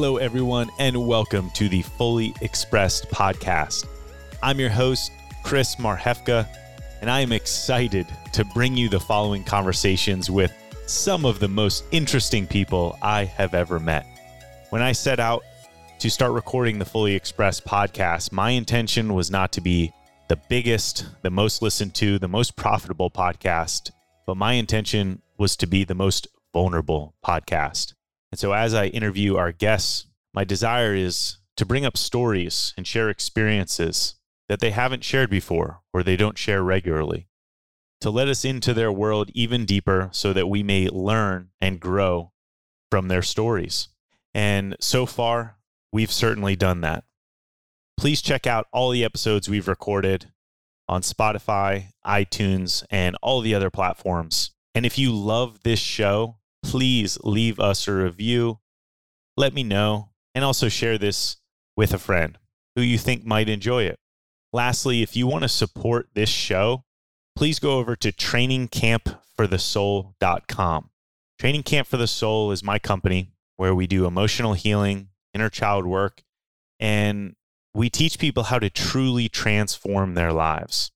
Hello, 0.00 0.16
everyone, 0.16 0.70
and 0.78 1.06
welcome 1.06 1.50
to 1.50 1.68
the 1.68 1.82
Fully 1.82 2.32
Expressed 2.40 3.10
podcast. 3.10 3.86
I'm 4.42 4.58
your 4.58 4.70
host, 4.70 5.12
Chris 5.44 5.76
Marhefka, 5.76 6.48
and 7.02 7.10
I 7.10 7.20
am 7.20 7.32
excited 7.32 8.06
to 8.32 8.46
bring 8.46 8.78
you 8.78 8.88
the 8.88 8.98
following 8.98 9.44
conversations 9.44 10.30
with 10.30 10.54
some 10.86 11.26
of 11.26 11.38
the 11.38 11.48
most 11.48 11.84
interesting 11.90 12.46
people 12.46 12.96
I 13.02 13.26
have 13.26 13.52
ever 13.52 13.78
met. 13.78 14.06
When 14.70 14.80
I 14.80 14.92
set 14.92 15.20
out 15.20 15.42
to 15.98 16.08
start 16.08 16.32
recording 16.32 16.78
the 16.78 16.86
Fully 16.86 17.14
Expressed 17.14 17.66
podcast, 17.66 18.32
my 18.32 18.52
intention 18.52 19.12
was 19.12 19.30
not 19.30 19.52
to 19.52 19.60
be 19.60 19.92
the 20.30 20.40
biggest, 20.48 21.04
the 21.20 21.30
most 21.30 21.60
listened 21.60 21.94
to, 21.96 22.18
the 22.18 22.26
most 22.26 22.56
profitable 22.56 23.10
podcast, 23.10 23.90
but 24.26 24.38
my 24.38 24.54
intention 24.54 25.20
was 25.36 25.56
to 25.56 25.66
be 25.66 25.84
the 25.84 25.94
most 25.94 26.26
vulnerable 26.54 27.14
podcast. 27.22 27.92
And 28.32 28.38
so, 28.38 28.52
as 28.52 28.74
I 28.74 28.86
interview 28.86 29.36
our 29.36 29.52
guests, 29.52 30.06
my 30.32 30.44
desire 30.44 30.94
is 30.94 31.38
to 31.56 31.66
bring 31.66 31.84
up 31.84 31.96
stories 31.96 32.72
and 32.76 32.86
share 32.86 33.10
experiences 33.10 34.14
that 34.48 34.60
they 34.60 34.70
haven't 34.70 35.04
shared 35.04 35.30
before 35.30 35.80
or 35.92 36.02
they 36.02 36.16
don't 36.16 36.38
share 36.38 36.62
regularly, 36.62 37.28
to 38.00 38.10
let 38.10 38.28
us 38.28 38.44
into 38.44 38.72
their 38.74 38.90
world 38.90 39.30
even 39.34 39.64
deeper 39.64 40.08
so 40.12 40.32
that 40.32 40.48
we 40.48 40.62
may 40.62 40.88
learn 40.88 41.50
and 41.60 41.80
grow 41.80 42.32
from 42.90 43.08
their 43.08 43.22
stories. 43.22 43.88
And 44.34 44.76
so 44.80 45.06
far, 45.06 45.56
we've 45.92 46.10
certainly 46.10 46.56
done 46.56 46.80
that. 46.80 47.04
Please 47.96 48.22
check 48.22 48.46
out 48.46 48.66
all 48.72 48.90
the 48.90 49.04
episodes 49.04 49.48
we've 49.48 49.68
recorded 49.68 50.32
on 50.88 51.02
Spotify, 51.02 51.92
iTunes, 52.04 52.84
and 52.90 53.16
all 53.22 53.40
the 53.40 53.54
other 53.54 53.70
platforms. 53.70 54.50
And 54.74 54.84
if 54.84 54.98
you 54.98 55.12
love 55.12 55.62
this 55.62 55.78
show, 55.78 56.38
please 56.62 57.18
leave 57.22 57.60
us 57.60 57.86
a 57.88 57.92
review. 57.92 58.60
Let 59.36 59.52
me 59.54 59.62
know, 59.62 60.08
and 60.34 60.44
also 60.44 60.68
share 60.68 60.98
this 60.98 61.36
with 61.76 61.94
a 61.94 61.98
friend 61.98 62.36
who 62.76 62.82
you 62.82 62.98
think 62.98 63.24
might 63.24 63.48
enjoy 63.48 63.84
it. 63.84 63.98
Lastly, 64.52 65.02
if 65.02 65.16
you 65.16 65.26
want 65.26 65.42
to 65.42 65.48
support 65.48 66.10
this 66.14 66.28
show, 66.28 66.84
please 67.36 67.58
go 67.58 67.78
over 67.78 67.96
to 67.96 68.12
trainingcampforthesoul.com. 68.12 70.90
Training 71.38 71.62
Camp 71.62 71.88
for 71.88 71.96
the 71.96 72.06
Soul 72.06 72.52
is 72.52 72.62
my 72.62 72.78
company 72.78 73.32
where 73.56 73.74
we 73.74 73.86
do 73.86 74.04
emotional 74.06 74.52
healing, 74.54 75.08
inner 75.32 75.48
child 75.48 75.86
work, 75.86 76.22
and 76.78 77.36
we 77.72 77.88
teach 77.88 78.18
people 78.18 78.42
how 78.44 78.58
to 78.58 78.70
truly 78.70 79.28
transform 79.28 80.14
their 80.14 80.32
lives. 80.32 80.90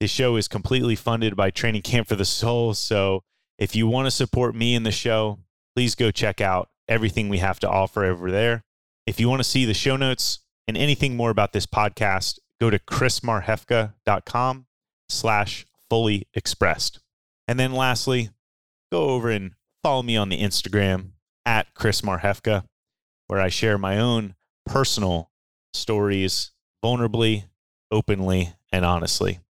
This 0.00 0.10
show 0.10 0.36
is 0.36 0.48
completely 0.48 0.96
funded 0.96 1.36
by 1.36 1.50
Training 1.50 1.82
Camp 1.82 2.08
for 2.08 2.16
the 2.16 2.24
Soul. 2.24 2.72
So 2.74 3.22
if 3.58 3.76
you 3.76 3.86
want 3.86 4.06
to 4.06 4.10
support 4.10 4.54
me 4.54 4.74
in 4.74 4.82
the 4.82 4.92
show, 4.92 5.38
please 5.74 5.94
go 5.94 6.10
check 6.10 6.40
out 6.40 6.68
everything 6.88 7.28
we 7.28 7.38
have 7.38 7.60
to 7.60 7.68
offer 7.68 8.04
over 8.04 8.30
there. 8.30 8.64
If 9.06 9.20
you 9.20 9.28
want 9.28 9.40
to 9.40 9.48
see 9.48 9.64
the 9.64 9.74
show 9.74 9.96
notes 9.96 10.40
and 10.66 10.76
anything 10.76 11.16
more 11.16 11.30
about 11.30 11.52
this 11.52 11.66
podcast, 11.66 12.38
go 12.60 12.70
to 12.70 12.78
chrismarhefka.com 12.78 14.66
slash 15.08 15.66
fully 15.90 16.26
expressed. 16.34 17.00
And 17.46 17.58
then 17.58 17.72
lastly, 17.72 18.30
go 18.90 19.10
over 19.10 19.30
and 19.30 19.52
follow 19.82 20.02
me 20.02 20.16
on 20.16 20.30
the 20.30 20.40
Instagram 20.40 21.10
at 21.44 21.74
Chris 21.74 22.00
Marhefka, 22.00 22.64
where 23.26 23.40
I 23.40 23.48
share 23.48 23.78
my 23.78 23.98
own 23.98 24.34
personal 24.64 25.30
stories 25.74 26.52
vulnerably, 26.82 27.44
openly, 27.90 28.54
and 28.72 28.84
honestly. 28.84 29.40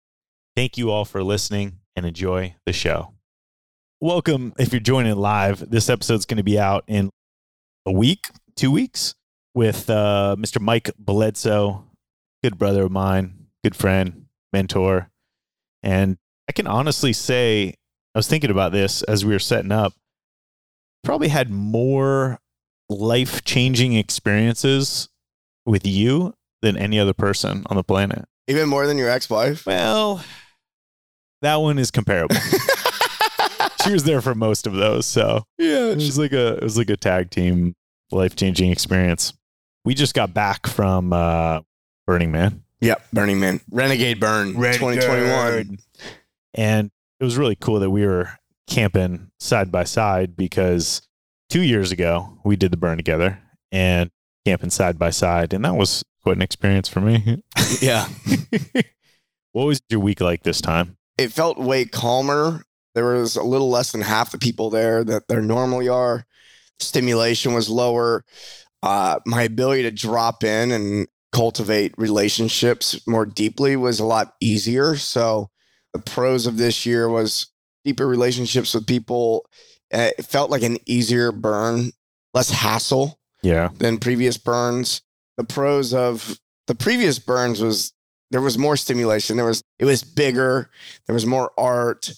Thank 0.57 0.77
you 0.77 0.91
all 0.91 1.05
for 1.05 1.23
listening 1.23 1.81
and 1.97 2.05
enjoy 2.05 2.57
the 2.67 2.73
show. 2.73 3.14
Welcome. 4.01 4.53
If 4.59 4.73
you're 4.73 4.81
joining 4.81 5.15
live, 5.17 5.71
this 5.71 5.89
episode's 5.89 6.27
going 6.27 6.39
to 6.39 6.43
be 6.43 6.59
out 6.59 6.85
in 6.89 7.11
a 7.87 7.93
week, 7.93 8.29
two 8.57 8.71
weeks, 8.71 9.15
with 9.55 9.89
uh, 9.89 10.35
Mr. 10.39 10.61
Mike 10.61 10.91
Bledsoe, 10.99 11.85
good 12.43 12.59
brother 12.59 12.85
of 12.85 12.91
mine, 12.91 13.47
good 13.63 13.77
friend, 13.77 14.27
mentor. 14.53 15.11
And 15.83 16.19
I 16.49 16.53
can 16.53 16.67
honestly 16.67 17.13
say, 17.13 17.77
I 18.15 18.19
was 18.19 18.27
thinking 18.27 18.51
about 18.51 18.73
this 18.73 19.03
as 19.05 19.25
we 19.25 19.33
were 19.33 19.39
setting 19.39 19.73
up, 19.73 19.95
probably 21.05 21.29
had 21.29 21.51
more 21.51 22.41
life 22.89 23.45
changing 23.45 23.95
experiences 23.95 25.09
with 25.65 25.87
you 25.87 26.35
than 26.63 26.77
any 26.77 26.99
other 26.99 27.15
person 27.15 27.63
on 27.67 27.77
the 27.77 27.85
planet. 27.85 28.25
Even 28.49 28.69
more 28.69 28.87
than 28.87 28.99
your 28.99 29.09
ex 29.09 29.31
wife? 29.31 29.65
Well, 29.65 30.23
that 31.43 31.57
one 31.57 31.79
is 31.79 31.91
comparable. 31.91 32.37
she 33.85 33.93
was 33.93 34.05
there 34.05 34.21
for 34.21 34.35
most 34.35 34.67
of 34.67 34.73
those, 34.75 35.07
so 35.07 35.45
Yeah. 35.59 35.91
it 35.91 35.97
was 35.97 36.19
like 36.19 36.33
a 36.33 36.55
it 36.55 36.63
was 36.63 36.77
like 36.79 36.91
a 36.91 36.97
tag 36.97 37.31
team 37.31 37.75
life 38.11 38.37
changing 38.37 38.71
experience. 38.71 39.33
We 39.85 39.95
just 39.95 40.15
got 40.15 40.33
back 40.33 40.67
from 40.67 41.13
uh, 41.13 41.61
Burning 42.07 42.33
Man, 42.33 42.63
Yep. 42.81 43.03
Burning 43.13 43.41
Man. 43.41 43.61
Renegade 43.71 44.19
Burn 44.21 44.55
2021. 44.55 45.79
and 46.55 46.91
it 47.21 47.25
was 47.25 47.37
really 47.37 47.57
cool 47.57 47.81
that 47.81 47.91
we 47.91 48.07
were 48.07 48.31
camping 48.69 49.31
side 49.41 49.71
by 49.71 49.85
side 49.85 50.37
because 50.37 51.03
two 51.51 51.63
years 51.63 51.93
ago 51.93 52.39
we 52.45 52.57
did 52.57 52.71
the 52.73 52.77
burn 52.77 52.97
together 52.97 53.39
and 53.73 54.11
camping 54.47 54.71
side 54.71 54.99
by 54.99 55.11
side, 55.11 55.53
and 55.55 55.65
that 55.65 55.75
was 55.77 56.03
quite 56.23 56.37
an 56.37 56.43
experience 56.43 56.89
for 56.89 57.01
me. 57.01 57.43
Yeah. 57.81 58.09
what 59.53 59.65
was 59.67 59.81
your 59.89 60.01
week 60.01 60.21
like 60.21 60.43
this 60.43 60.61
time? 60.61 60.97
It 61.19 61.33
felt 61.33 61.59
way 61.59 61.85
calmer. 61.85 62.63
There 62.95 63.05
was 63.05 63.37
a 63.37 63.43
little 63.43 63.71
less 63.71 63.93
than 63.93 64.03
half 64.03 64.33
the 64.33 64.39
people 64.39 64.71
there 64.71 65.05
that 65.05 65.29
there 65.29 65.43
normally 65.43 65.89
are. 65.89 66.27
Stimulation 66.79 67.55
was 67.55 67.69
lower. 67.69 68.25
Uh, 68.83 69.19
my 69.27 69.43
ability 69.43 69.83
to 69.83 69.91
drop 69.91 70.45
in 70.45 70.71
and 70.71 71.09
cultivate 71.33 71.95
relationships 71.99 73.05
more 73.07 73.27
deeply 73.27 73.77
was 73.77 73.99
a 73.99 74.05
lot 74.05 74.35
easier. 74.41 74.97
So 74.97 75.51
the 75.93 75.99
pros 75.99 76.47
of 76.47 76.57
this 76.57 76.87
year 76.87 77.09
was 77.09 77.47
deeper 77.85 78.07
relationships 78.07 78.75
with 78.75 78.87
people. 78.87 79.47
Uh, 79.93 80.11
It 80.19 80.27
felt 80.27 80.51
like 80.51 80.63
an 80.63 80.79
easier 80.87 81.33
burn, 81.33 81.93
less 82.33 82.51
hassle. 82.51 83.19
Yeah, 83.43 83.69
than 83.77 83.99
previous 83.99 84.39
burns. 84.39 85.03
The 85.37 85.45
pros 85.45 85.93
of 85.93 86.39
the 86.67 86.75
previous 86.75 87.19
burns 87.19 87.61
was 87.61 87.93
there 88.31 88.41
was 88.41 88.57
more 88.57 88.77
stimulation. 88.77 89.37
There 89.37 89.45
was 89.45 89.63
it 89.79 89.85
was 89.85 90.03
bigger. 90.03 90.71
There 91.07 91.15
was 91.15 91.27
more 91.27 91.51
art. 91.59 92.11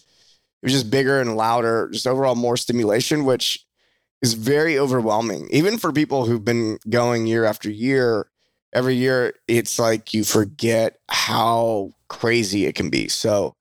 It 0.62 0.66
was 0.66 0.72
just 0.72 0.90
bigger 0.90 1.20
and 1.20 1.36
louder. 1.36 1.88
Just 1.92 2.06
overall 2.06 2.34
more 2.34 2.56
stimulation, 2.56 3.24
which 3.24 3.64
is 4.22 4.34
very 4.34 4.78
overwhelming. 4.78 5.48
Even 5.50 5.78
for 5.78 5.92
people 5.92 6.26
who've 6.26 6.44
been 6.44 6.78
going 6.88 7.26
year 7.26 7.44
after 7.44 7.70
year, 7.70 8.28
every 8.72 8.94
year 8.94 9.34
it's 9.48 9.78
like 9.78 10.14
you 10.14 10.24
forget 10.24 10.98
how 11.08 11.92
crazy 12.08 12.66
it 12.66 12.74
can 12.74 12.90
be. 12.90 13.08
So 13.08 13.54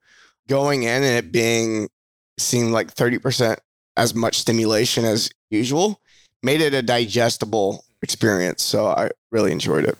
going 0.47 0.83
in 0.83 1.03
and 1.03 1.25
it 1.25 1.31
being 1.31 1.89
seemed 2.37 2.71
like 2.71 2.93
30% 2.93 3.57
as 3.97 4.13
much 4.13 4.39
stimulation 4.39 5.05
as 5.05 5.29
usual 5.49 6.01
made 6.43 6.61
it 6.61 6.73
a 6.73 6.81
digestible 6.81 7.83
experience. 8.01 8.61
So 8.61 8.87
I 8.87 9.09
really 9.31 9.51
enjoyed 9.51 9.85
it. 9.85 9.97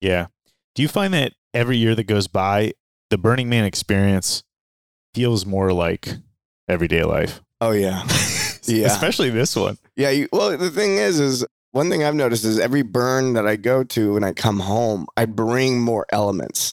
yeah. 0.00 0.26
Do 0.74 0.82
you 0.82 0.88
find 0.88 1.14
that 1.14 1.34
every 1.52 1.76
year 1.76 1.94
that 1.94 2.04
goes 2.04 2.26
by, 2.26 2.72
the 3.10 3.18
Burning 3.18 3.48
Man 3.48 3.64
experience 3.64 4.42
feels 5.14 5.46
more 5.46 5.72
like 5.72 6.08
everyday 6.68 7.02
life? 7.04 7.40
Oh 7.60 7.72
yeah. 7.72 8.06
Yeah. 8.66 8.86
especially 8.86 9.28
this 9.28 9.54
one. 9.56 9.76
Yeah. 9.94 10.08
You, 10.10 10.28
well, 10.32 10.56
the 10.56 10.70
thing 10.70 10.96
is, 10.96 11.20
is 11.20 11.44
one 11.72 11.90
thing 11.90 12.02
I've 12.02 12.14
noticed 12.14 12.44
is 12.44 12.58
every 12.58 12.80
burn 12.80 13.34
that 13.34 13.46
I 13.46 13.56
go 13.56 13.84
to 13.84 14.14
when 14.14 14.24
I 14.24 14.32
come 14.32 14.60
home, 14.60 15.06
I 15.16 15.26
bring 15.26 15.80
more 15.80 16.06
elements. 16.10 16.72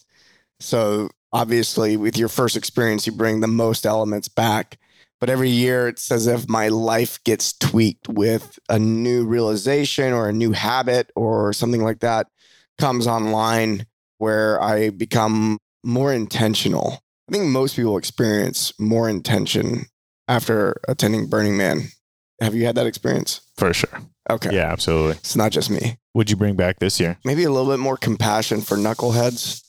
So 0.58 1.10
obviously, 1.32 1.96
with 1.96 2.16
your 2.16 2.28
first 2.28 2.56
experience, 2.56 3.06
you 3.06 3.12
bring 3.12 3.40
the 3.40 3.46
most 3.46 3.84
elements 3.84 4.28
back. 4.28 4.78
But 5.20 5.28
every 5.28 5.50
year, 5.50 5.86
it's 5.86 6.10
as 6.10 6.26
if 6.26 6.48
my 6.48 6.68
life 6.68 7.22
gets 7.24 7.52
tweaked 7.52 8.08
with 8.08 8.58
a 8.68 8.78
new 8.78 9.26
realization 9.26 10.12
or 10.12 10.28
a 10.28 10.32
new 10.32 10.52
habit 10.52 11.10
or 11.14 11.52
something 11.52 11.84
like 11.84 12.00
that 12.00 12.26
comes 12.78 13.06
online 13.06 13.86
where 14.18 14.60
I 14.62 14.90
become 14.90 15.58
more 15.84 16.12
intentional. 16.12 17.02
I 17.28 17.32
think 17.32 17.44
most 17.46 17.76
people 17.76 17.96
experience 17.96 18.72
more 18.78 19.08
intention 19.08 19.86
after 20.36 20.80
attending 20.88 21.26
Burning 21.26 21.56
Man. 21.56 21.88
Have 22.40 22.54
you 22.54 22.64
had 22.64 22.74
that 22.76 22.86
experience? 22.86 23.40
For 23.56 23.72
sure. 23.74 24.00
Okay. 24.30 24.54
Yeah, 24.54 24.72
absolutely. 24.72 25.12
It's 25.16 25.36
not 25.36 25.52
just 25.52 25.70
me. 25.70 25.98
What'd 26.12 26.30
you 26.30 26.36
bring 26.36 26.56
back 26.56 26.78
this 26.78 26.98
year? 26.98 27.18
Maybe 27.24 27.44
a 27.44 27.50
little 27.50 27.70
bit 27.70 27.78
more 27.78 27.96
compassion 27.96 28.60
for 28.62 28.76
knuckleheads. 28.76 29.62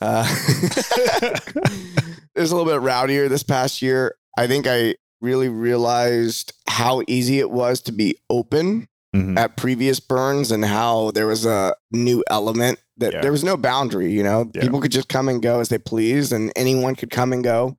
Uh, 0.00 0.24
it 1.22 2.40
was 2.40 2.52
a 2.52 2.56
little 2.56 2.70
bit 2.70 2.80
rowdier 2.80 3.28
this 3.28 3.42
past 3.42 3.82
year. 3.82 4.16
I 4.36 4.46
think 4.46 4.66
I 4.68 4.96
really 5.20 5.48
realized 5.48 6.52
how 6.68 7.02
easy 7.08 7.38
it 7.38 7.50
was 7.50 7.80
to 7.82 7.92
be 7.92 8.16
open 8.28 8.88
Mhm. 9.14 9.38
at 9.38 9.56
previous 9.56 10.00
burns 10.00 10.50
and 10.50 10.64
how 10.64 11.10
there 11.12 11.26
was 11.26 11.44
a 11.44 11.74
new 11.92 12.24
element 12.30 12.78
that 12.96 13.12
Yeah. 13.12 13.20
there 13.20 13.30
was 13.32 13.44
no 13.44 13.56
boundary, 13.56 14.10
you 14.12 14.22
know, 14.22 14.50
Yeah. 14.54 14.62
people 14.62 14.80
could 14.80 14.90
just 14.92 15.08
come 15.08 15.28
and 15.28 15.42
go 15.42 15.60
as 15.60 15.68
they 15.68 15.78
pleased 15.78 16.32
and 16.32 16.50
anyone 16.56 16.94
could 16.96 17.10
come 17.10 17.32
and 17.32 17.44
go. 17.44 17.76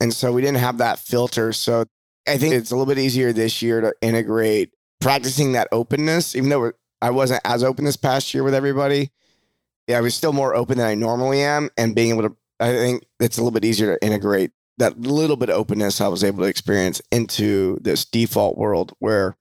And 0.00 0.12
so 0.14 0.32
we 0.32 0.42
didn't 0.42 0.58
have 0.58 0.78
that 0.78 0.98
filter. 0.98 1.52
So 1.52 1.84
I 2.26 2.38
think 2.38 2.54
it's 2.54 2.70
a 2.70 2.76
little 2.76 2.86
bit 2.92 2.98
easier 3.00 3.32
this 3.32 3.62
year 3.62 3.80
to 3.80 3.92
integrate 4.00 4.72
practicing 5.00 5.52
that 5.52 5.68
openness, 5.72 6.34
even 6.36 6.50
though 6.50 6.72
I 7.00 7.10
wasn't 7.10 7.40
as 7.44 7.62
open 7.64 7.84
this 7.84 7.96
past 7.96 8.32
year 8.34 8.42
with 8.44 8.54
everybody. 8.54 9.10
Yeah, 9.86 9.98
I 9.98 10.00
was 10.02 10.14
still 10.14 10.32
more 10.32 10.54
open 10.54 10.78
than 10.78 10.86
I 10.86 10.94
normally 10.94 11.40
am, 11.40 11.70
and 11.78 11.94
being 11.94 12.10
able 12.10 12.28
to, 12.28 12.36
I 12.60 12.72
think 12.72 13.06
it's 13.20 13.38
a 13.38 13.40
little 13.40 13.52
bit 13.52 13.64
easier 13.64 13.96
to 13.96 14.04
integrate 14.04 14.50
that 14.76 15.00
little 15.00 15.36
bit 15.36 15.48
of 15.48 15.56
openness 15.56 16.00
I 16.00 16.08
was 16.08 16.22
able 16.22 16.42
to 16.44 16.48
experience 16.48 17.00
into 17.10 17.78
this 17.80 18.04
default 18.04 18.58
world 18.58 18.92
where 18.98 19.36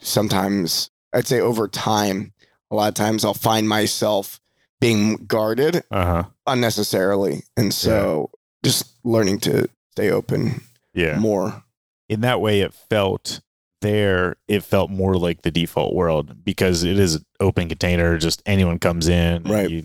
sometimes 0.00 0.90
I'd 1.12 1.26
say 1.26 1.40
over 1.40 1.68
time, 1.68 2.32
a 2.70 2.74
lot 2.76 2.88
of 2.88 2.94
times 2.94 3.24
I'll 3.24 3.34
find 3.34 3.68
myself 3.68 4.40
being 4.80 5.16
guarded 5.26 5.82
Uh 5.90 6.04
huh. 6.04 6.24
unnecessarily. 6.46 7.42
And 7.56 7.72
so 7.72 8.30
just 8.64 8.86
learning 9.04 9.38
to 9.40 9.68
stay 9.92 10.10
open 10.10 10.62
Yeah. 10.94 11.18
more. 11.18 11.62
In 12.08 12.20
that 12.22 12.40
way, 12.40 12.60
it 12.60 12.74
felt 12.74 13.40
there. 13.80 14.36
It 14.48 14.62
felt 14.62 14.90
more 14.90 15.16
like 15.16 15.42
the 15.42 15.50
default 15.50 15.94
world 15.94 16.44
because 16.44 16.82
it 16.82 16.98
is 16.98 17.16
an 17.16 17.24
open 17.40 17.68
container. 17.68 18.18
Just 18.18 18.42
anyone 18.46 18.78
comes 18.78 19.08
in. 19.08 19.42
Right. 19.44 19.70
You 19.70 19.84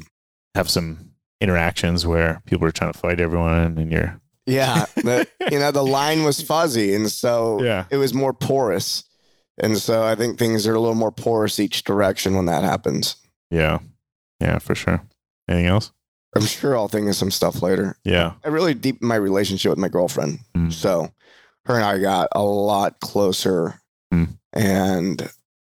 have 0.55 0.69
some 0.69 1.11
interactions 1.41 2.05
where 2.07 2.41
people 2.45 2.67
are 2.67 2.71
trying 2.71 2.91
to 2.93 2.99
fight 2.99 3.19
everyone, 3.19 3.77
and 3.77 3.91
you're. 3.91 4.19
Yeah. 4.45 4.85
The, 4.95 5.27
you 5.51 5.59
know, 5.59 5.69
the 5.71 5.83
line 5.85 6.23
was 6.23 6.41
fuzzy. 6.41 6.95
And 6.95 7.09
so 7.11 7.61
Yeah. 7.63 7.85
it 7.91 7.97
was 7.97 8.13
more 8.13 8.33
porous. 8.33 9.03
And 9.61 9.77
so 9.77 10.03
I 10.03 10.15
think 10.15 10.39
things 10.39 10.65
are 10.65 10.73
a 10.73 10.79
little 10.79 10.95
more 10.95 11.11
porous 11.11 11.59
each 11.59 11.83
direction 11.83 12.35
when 12.35 12.45
that 12.47 12.63
happens. 12.63 13.15
Yeah. 13.51 13.79
Yeah, 14.39 14.57
for 14.59 14.73
sure. 14.73 15.01
Anything 15.47 15.67
else? 15.67 15.91
I'm 16.35 16.45
sure 16.45 16.77
I'll 16.77 16.87
think 16.87 17.09
of 17.09 17.15
some 17.15 17.31
stuff 17.31 17.61
later. 17.61 17.97
Yeah. 18.03 18.33
I 18.43 18.49
really 18.49 18.73
deepened 18.73 19.07
my 19.07 19.15
relationship 19.15 19.69
with 19.71 19.79
my 19.79 19.89
girlfriend. 19.89 20.39
Mm. 20.55 20.71
So 20.71 21.11
her 21.65 21.75
and 21.75 21.83
I 21.83 21.97
got 21.99 22.29
a 22.33 22.43
lot 22.43 22.99
closer. 22.99 23.81
Mm. 24.13 24.37
And 24.53 25.31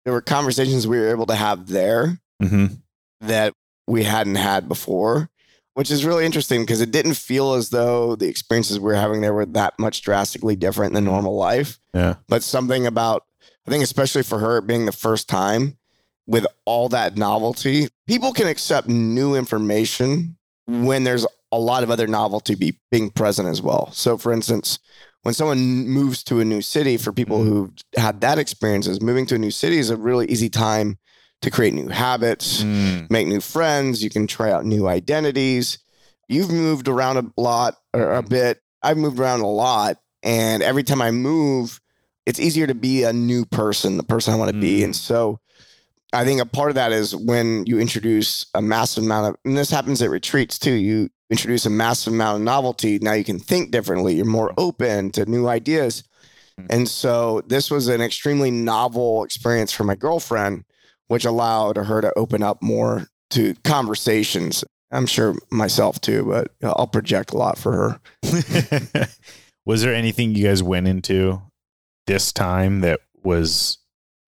there 0.05 0.13
were 0.13 0.21
conversations 0.21 0.87
we 0.87 0.97
were 0.99 1.09
able 1.09 1.25
to 1.27 1.35
have 1.35 1.67
there 1.67 2.19
Mm-hmm. 2.41 2.75
that 3.19 3.53
we 3.85 4.03
hadn't 4.03 4.35
had 4.35 4.69
before, 4.69 5.29
which 5.73 5.91
is 5.91 6.05
really 6.05 6.25
interesting 6.25 6.61
because 6.61 6.79
it 6.79 6.89
didn't 6.91 7.15
feel 7.15 7.51
as 7.51 7.69
though 7.69 8.15
the 8.15 8.29
experiences 8.29 8.79
we 8.79 8.85
were 8.85 8.95
having 8.95 9.19
there 9.19 9.33
were 9.33 9.45
that 9.45 9.77
much 9.77 10.01
drastically 10.03 10.55
different 10.55 10.93
than 10.93 11.03
normal 11.03 11.35
life. 11.35 11.79
Yeah. 11.93 12.15
But 12.29 12.41
something 12.43 12.87
about, 12.87 13.25
I 13.67 13.71
think, 13.71 13.83
especially 13.83 14.23
for 14.23 14.39
her 14.39 14.61
being 14.61 14.85
the 14.85 14.93
first 14.93 15.27
time 15.27 15.77
with 16.27 16.47
all 16.63 16.87
that 16.89 17.17
novelty, 17.17 17.89
people 18.07 18.31
can 18.31 18.47
accept 18.47 18.87
new 18.87 19.35
information 19.35 20.37
when 20.69 21.03
there's 21.03 21.25
a 21.51 21.59
lot 21.59 21.83
of 21.83 21.89
other 21.91 22.07
novelty 22.07 22.55
be, 22.55 22.79
being 22.91 23.09
present 23.09 23.47
as 23.47 23.61
well. 23.61 23.91
So, 23.91 24.17
for 24.17 24.31
instance, 24.31 24.79
when 25.23 25.33
someone 25.33 25.87
moves 25.87 26.23
to 26.25 26.39
a 26.39 26.45
new 26.45 26.61
city, 26.61 26.95
for 26.97 27.11
people 27.11 27.43
who've 27.43 27.71
had 27.97 28.21
that 28.21 28.37
experience, 28.39 28.87
is 28.87 29.01
moving 29.01 29.25
to 29.27 29.35
a 29.35 29.39
new 29.39 29.51
city 29.51 29.77
is 29.77 29.89
a 29.89 29.97
really 29.97 30.27
easy 30.27 30.49
time 30.49 30.97
to 31.41 31.49
create 31.49 31.73
new 31.73 31.87
habits, 31.87 32.63
Mm. 32.63 33.09
make 33.09 33.27
new 33.27 33.41
friends. 33.41 34.03
You 34.03 34.09
can 34.09 34.27
try 34.27 34.51
out 34.51 34.65
new 34.65 34.87
identities. 34.87 35.79
You've 36.27 36.51
moved 36.51 36.87
around 36.87 37.17
a 37.17 37.41
lot 37.41 37.75
or 37.93 38.13
a 38.13 38.21
bit. 38.23 38.59
I've 38.83 38.97
moved 38.97 39.19
around 39.19 39.41
a 39.41 39.47
lot. 39.47 39.97
And 40.21 40.61
every 40.61 40.83
time 40.83 41.01
I 41.01 41.11
move, 41.11 41.79
it's 42.25 42.39
easier 42.39 42.67
to 42.67 42.75
be 42.75 43.03
a 43.03 43.13
new 43.13 43.45
person, 43.45 43.97
the 43.97 44.03
person 44.03 44.33
I 44.33 44.37
want 44.37 44.51
to 44.51 44.59
be. 44.59 44.81
Mm. 44.81 44.83
And 44.85 44.95
so 44.95 45.39
I 46.11 46.25
think 46.25 46.41
a 46.41 46.45
part 46.45 46.69
of 46.69 46.75
that 46.75 46.91
is 46.91 47.15
when 47.15 47.65
you 47.65 47.79
introduce 47.79 48.45
a 48.55 48.61
massive 48.61 49.03
amount 49.03 49.27
of, 49.27 49.35
and 49.45 49.57
this 49.57 49.69
happens 49.69 50.01
at 50.01 50.09
retreats 50.09 50.57
too. 50.57 50.73
You 50.73 51.09
introduce 51.29 51.65
a 51.65 51.69
massive 51.69 52.13
amount 52.13 52.37
of 52.37 52.41
novelty. 52.43 52.97
Now 52.99 53.13
you 53.13 53.23
can 53.23 53.37
think 53.37 53.71
differently. 53.71 54.15
You're 54.15 54.25
more 54.25 54.53
open 54.57 55.11
to 55.11 55.25
new 55.25 55.47
ideas. 55.47 56.03
Mm. 56.59 56.65
And 56.69 56.89
so 56.89 57.41
this 57.47 57.69
was 57.69 57.87
an 57.87 58.01
extremely 58.01 58.49
novel 58.49 59.23
experience 59.23 59.71
for 59.71 59.83
my 59.83 59.95
girlfriend, 59.95 60.65
which 61.07 61.25
allowed 61.25 61.77
her 61.77 62.01
to 62.01 62.17
open 62.17 62.41
up 62.41 62.61
more 62.63 63.07
to 63.31 63.53
conversations. 63.63 64.63
I'm 64.91 65.05
sure 65.05 65.35
myself 65.51 66.01
too, 66.01 66.25
but 66.25 66.51
I'll 66.63 66.87
project 66.87 67.33
a 67.33 67.37
lot 67.37 67.59
for 67.59 67.99
her. 68.23 69.07
was 69.65 69.83
there 69.83 69.93
anything 69.93 70.33
you 70.33 70.45
guys 70.45 70.63
went 70.63 70.87
into 70.87 71.39
this 72.07 72.33
time 72.33 72.81
that 72.81 73.01
was 73.21 73.77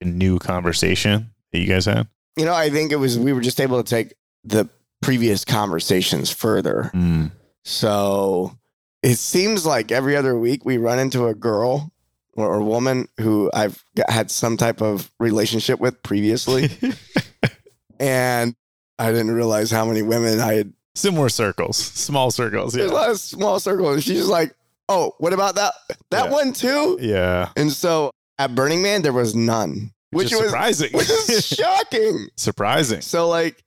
a 0.01 0.05
new 0.05 0.37
conversation 0.37 1.30
that 1.51 1.59
you 1.59 1.67
guys 1.67 1.85
had? 1.85 2.07
You 2.37 2.45
know, 2.45 2.53
I 2.53 2.69
think 2.69 2.91
it 2.91 2.95
was, 2.97 3.17
we 3.19 3.33
were 3.33 3.41
just 3.41 3.59
able 3.59 3.81
to 3.83 3.89
take 3.89 4.13
the 4.43 4.69
previous 5.01 5.43
conversations 5.45 6.29
further. 6.29 6.91
Mm. 6.93 7.31
So 7.65 8.57
it 9.03 9.15
seems 9.17 9.65
like 9.65 9.91
every 9.91 10.15
other 10.15 10.37
week 10.37 10.63
we 10.65 10.77
run 10.77 10.99
into 10.99 11.27
a 11.27 11.33
girl 11.35 11.91
or, 12.33 12.47
or 12.55 12.61
woman 12.61 13.07
who 13.19 13.51
I've 13.53 13.83
had 14.07 14.31
some 14.31 14.57
type 14.57 14.81
of 14.81 15.11
relationship 15.19 15.79
with 15.79 16.01
previously. 16.03 16.69
and 17.99 18.55
I 18.99 19.11
didn't 19.11 19.31
realize 19.31 19.71
how 19.71 19.85
many 19.85 20.01
women 20.01 20.39
I 20.39 20.53
had. 20.53 20.73
Similar 20.95 21.29
circles, 21.29 21.77
small 21.77 22.31
circles. 22.31 22.73
There's 22.73 22.91
a 22.91 22.93
Yeah. 22.93 22.99
lot 22.99 23.09
of 23.11 23.19
small 23.19 23.59
circles. 23.59 23.93
And 23.95 24.03
she's 24.03 24.27
like, 24.27 24.53
oh, 24.89 25.13
what 25.19 25.31
about 25.33 25.55
that? 25.55 25.73
That 26.09 26.25
Yeah. 26.25 26.31
one 26.31 26.53
too? 26.53 26.97
Yeah. 27.01 27.49
And 27.55 27.71
so 27.71 28.11
at 28.37 28.55
Burning 28.55 28.81
Man, 28.81 29.01
there 29.01 29.13
was 29.13 29.33
none, 29.33 29.93
which 30.11 30.25
Which 30.25 30.33
is 30.33 30.39
was 30.39 30.49
surprising. 30.49 30.91
which 30.93 31.09
is 31.09 31.47
shocking. 31.57 32.27
surprising. 32.35 33.01
So 33.01 33.27
like, 33.29 33.63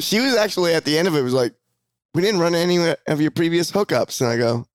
she 0.00 0.20
was 0.20 0.34
actually 0.34 0.74
at 0.74 0.84
the 0.84 0.98
end 0.98 1.06
of 1.08 1.14
it 1.16 1.22
was 1.22 1.34
like, 1.34 1.54
we 2.14 2.22
didn't 2.22 2.40
run 2.40 2.54
any 2.54 2.94
of 3.06 3.20
your 3.20 3.30
previous 3.30 3.70
hookups, 3.70 4.20
and 4.20 4.28
I 4.28 4.36
go, 4.36 4.66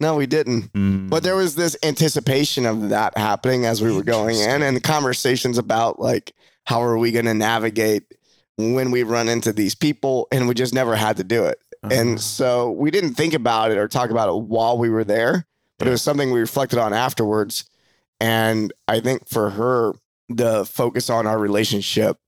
no, 0.00 0.14
we 0.16 0.26
didn't. 0.26 0.72
Mm. 0.72 1.08
But 1.10 1.22
there 1.24 1.34
was 1.36 1.54
this 1.56 1.76
anticipation 1.82 2.66
of 2.66 2.90
that 2.90 3.16
happening 3.18 3.64
as 3.64 3.82
we 3.82 3.92
were 3.92 4.02
going 4.04 4.36
in, 4.38 4.62
and 4.62 4.82
conversations 4.82 5.58
about 5.58 5.98
like 5.98 6.32
how 6.64 6.82
are 6.82 6.98
we 6.98 7.10
going 7.10 7.24
to 7.24 7.34
navigate 7.34 8.04
when 8.56 8.90
we 8.90 9.02
run 9.02 9.28
into 9.28 9.52
these 9.52 9.74
people, 9.74 10.28
and 10.30 10.46
we 10.48 10.54
just 10.54 10.74
never 10.74 10.94
had 10.94 11.16
to 11.16 11.24
do 11.24 11.44
it. 11.46 11.58
Uh-huh. 11.82 11.94
And 11.94 12.20
so 12.20 12.70
we 12.72 12.90
didn't 12.90 13.14
think 13.14 13.34
about 13.34 13.70
it 13.70 13.78
or 13.78 13.88
talk 13.88 14.10
about 14.10 14.28
it 14.28 14.42
while 14.42 14.76
we 14.78 14.88
were 14.90 15.04
there, 15.04 15.46
but 15.78 15.86
it 15.88 15.90
was 15.92 16.02
something 16.02 16.30
we 16.32 16.40
reflected 16.40 16.78
on 16.78 16.92
afterwards. 16.92 17.64
And 18.20 18.72
I 18.88 18.98
think 19.00 19.28
for 19.28 19.50
her, 19.50 19.94
the 20.28 20.64
focus 20.64 21.08
on 21.10 21.26
our 21.26 21.38
relationship 21.38 22.18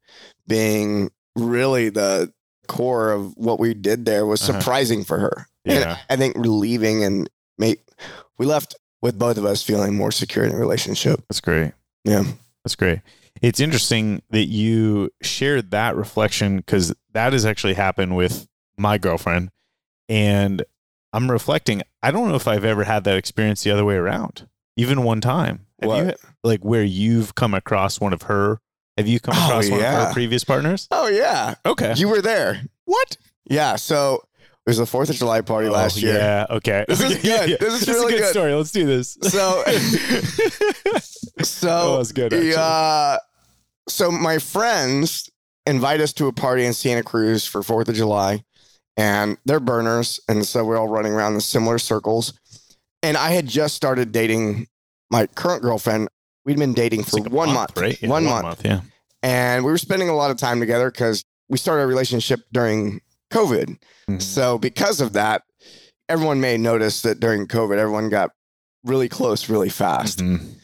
being 0.47 1.11
really 1.37 1.89
the 1.91 2.33
core 2.69 3.11
of 3.13 3.37
what 3.37 3.59
we 3.61 3.75
did 3.75 4.05
there 4.05 4.27
was 4.27 4.49
Uh-huh. 4.49 4.59
surprising 4.61 5.05
for 5.05 5.19
her. 5.19 5.47
And 5.65 5.81
yeah. 5.81 5.99
I 6.09 6.17
think 6.17 6.37
relieving 6.37 7.05
and 7.05 7.29
make 7.59 7.83
we 8.39 8.47
left 8.47 8.77
with 9.03 9.19
both 9.19 9.37
of 9.37 9.45
us 9.45 9.63
feeling 9.63 9.97
more 9.97 10.11
secure 10.13 10.45
in 10.45 10.51
the 10.53 10.57
relationship. 10.57 11.23
That's 11.29 11.41
great. 11.41 11.73
Yeah. 12.05 12.25
That's 12.65 12.75
great. 12.77 13.01
It's 13.43 13.61
interesting 13.61 14.23
that 14.31 14.47
you 14.47 15.11
shared 15.23 15.71
that 15.71 15.97
reflection 15.97 16.57
because 16.59 16.95
that 17.13 17.33
has 17.33 17.45
actually 17.47 17.75
happened 17.75 18.17
with 18.17 18.47
my 18.77 18.99
girlfriend. 18.99 19.51
And 20.09 20.63
I'm 21.13 21.31
reflecting, 21.31 21.83
I 22.03 22.11
don't 22.11 22.29
know 22.29 22.35
if 22.35 22.49
I've 22.49 22.65
ever 22.65 22.85
had 22.85 23.05
that 23.05 23.17
experience 23.17 23.63
the 23.63 23.71
other 23.71 23.85
way 23.85 23.97
around, 23.97 24.49
even 24.77 25.03
one 25.05 25.21
time. 25.21 25.67
Have 25.83 26.07
you, 26.07 26.13
like 26.45 26.61
where 26.65 26.83
you've 26.85 27.35
come 27.35 27.55
across 27.55 28.01
one 28.01 28.13
of 28.13 28.23
her? 28.23 28.61
Have 28.97 29.07
you 29.09 29.21
come 29.21 29.35
Oh, 29.37 29.47
across 29.47 29.69
one 29.71 29.81
of 29.81 29.87
her 29.87 30.13
previous 30.13 30.45
partners? 30.45 30.87
Oh 30.91 31.09
yeah. 31.09 31.55
Okay. 31.65 31.95
You 31.97 32.09
were 32.09 32.21
there. 32.23 32.63
what? 32.85 33.17
Yeah. 33.49 33.77
So 33.77 34.23
it 34.67 34.71
was 34.71 34.77
the 34.79 34.87
Fourth 34.87 35.09
of 35.11 35.17
July 35.17 35.41
party 35.41 35.69
Oh, 35.69 35.73
last 35.73 36.03
year. 36.03 36.15
Yeah. 36.17 36.47
Okay. 36.51 36.85
This 36.87 37.01
is 37.01 37.17
good. 37.23 37.59
This 37.61 37.83
is 37.83 37.89
really 37.89 38.15
a 38.15 38.19
good, 38.19 38.23
good. 38.25 38.31
story. 38.31 38.53
Let's 38.55 38.71
do 38.73 38.85
this. 38.87 39.17
So- 39.23 39.63
oh, 39.67 40.99
So 41.43 41.97
that's 41.97 42.13
good. 42.13 42.33
actually. 42.33 42.51
yeah. 42.51 43.17
So 43.89 44.11
my 44.11 44.39
friends 44.39 45.31
invite 45.67 46.01
us 46.01 46.13
to 46.15 46.27
a 46.27 46.33
party 46.33 46.65
in 46.65 46.73
Santa 46.75 47.03
Cruz 47.03 47.47
for 47.47 47.63
Fourth 47.63 47.89
of 47.89 47.95
July, 47.95 48.45
and 48.97 49.37
they're 49.47 49.61
burners, 49.61 50.21
and 50.29 50.45
so 50.47 50.65
we're 50.65 50.77
all 50.77 50.89
running 50.89 51.13
around 51.13 51.35
in 51.35 51.41
similar 51.41 51.79
circles. 51.79 52.35
And 53.03 53.17
I 53.17 53.31
had 53.31 53.47
just 53.49 53.75
started 53.75 54.13
dating 54.13 54.67
my 55.11 55.27
current 55.27 55.63
girlfriend. 55.63 56.09
We'd 56.45 56.59
been 56.59 56.73
dating 56.73 57.05
for 57.05 57.19
like 57.21 57.31
one 57.31 57.53
month, 57.53 57.79
right? 57.79 58.01
Yeah, 58.01 58.09
one 58.09 58.25
month. 58.25 58.65
Yeah. 58.65 58.81
and 59.23 59.65
we 59.65 59.71
were 59.71 59.79
spending 59.79 60.09
a 60.09 60.15
lot 60.15 60.31
of 60.31 60.39
time 60.39 60.59
together 60.61 60.91
because 60.91 61.25
we 61.51 61.59
started 61.59 61.83
a 61.83 61.87
relationship 61.87 62.41
during 62.53 63.01
COVID. 63.31 63.77
Mhm. 64.09 64.23
So 64.23 64.57
because 64.59 65.01
of 65.03 65.13
that, 65.13 65.43
everyone 66.09 66.41
may 66.41 66.57
notice 66.57 67.03
that 67.03 67.21
during 67.21 67.47
COVID, 67.47 67.77
everyone 67.77 68.09
got 68.09 68.31
really 68.85 69.09
close 69.09 69.49
really 69.51 69.69
fast. 69.69 70.21
Mhm. 70.21 70.55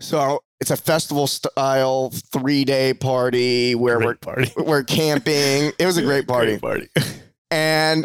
So 0.00 0.40
it's 0.60 0.70
a 0.70 0.76
festival 0.76 1.26
style 1.26 2.10
three 2.32 2.64
day 2.66 2.92
party 2.94 3.74
where 3.74 3.98
Great 3.98 4.18
we're 4.26 4.44
we're 4.64 4.84
camping. 4.84 5.72
It 5.78 5.86
was 5.86 5.96
a 5.96 6.02
great 6.02 6.28
party. 6.28 6.56
Great 6.58 6.60
party. 6.60 6.88
And 7.50 8.04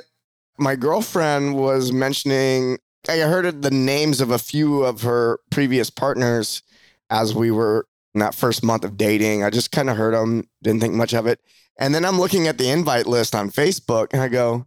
my 0.60 0.76
girlfriend 0.76 1.56
was 1.56 1.92
mentioning 1.92 2.78
I 3.10 3.18
heard 3.20 3.62
the 3.62 3.72
names 3.72 4.22
of 4.22 4.32
a 4.32 4.38
few 4.40 4.84
of 4.84 5.02
her 5.02 5.40
previous 5.50 5.90
partners 5.90 6.62
as 7.10 7.34
we 7.34 7.52
were 7.52 7.88
in 8.14 8.20
that 8.20 8.36
first 8.36 8.64
month 8.64 8.84
of 8.84 8.98
dating. 8.98 9.44
I 9.44 9.50
just 9.50 9.72
kind 9.72 9.90
of 9.90 9.98
heard 9.98 10.14
them, 10.14 10.48
didn't 10.64 10.82
think 10.82 10.94
much 10.94 11.14
of 11.14 11.26
it. 11.28 11.40
And 11.78 11.94
then 11.96 12.06
I'm 12.06 12.20
looking 12.20 12.48
at 12.48 12.58
the 12.58 12.70
invite 12.70 13.08
list 13.08 13.34
on 13.36 13.50
Facebook 13.50 14.08
and 14.14 14.22
I 14.22 14.28
go, 14.28 14.66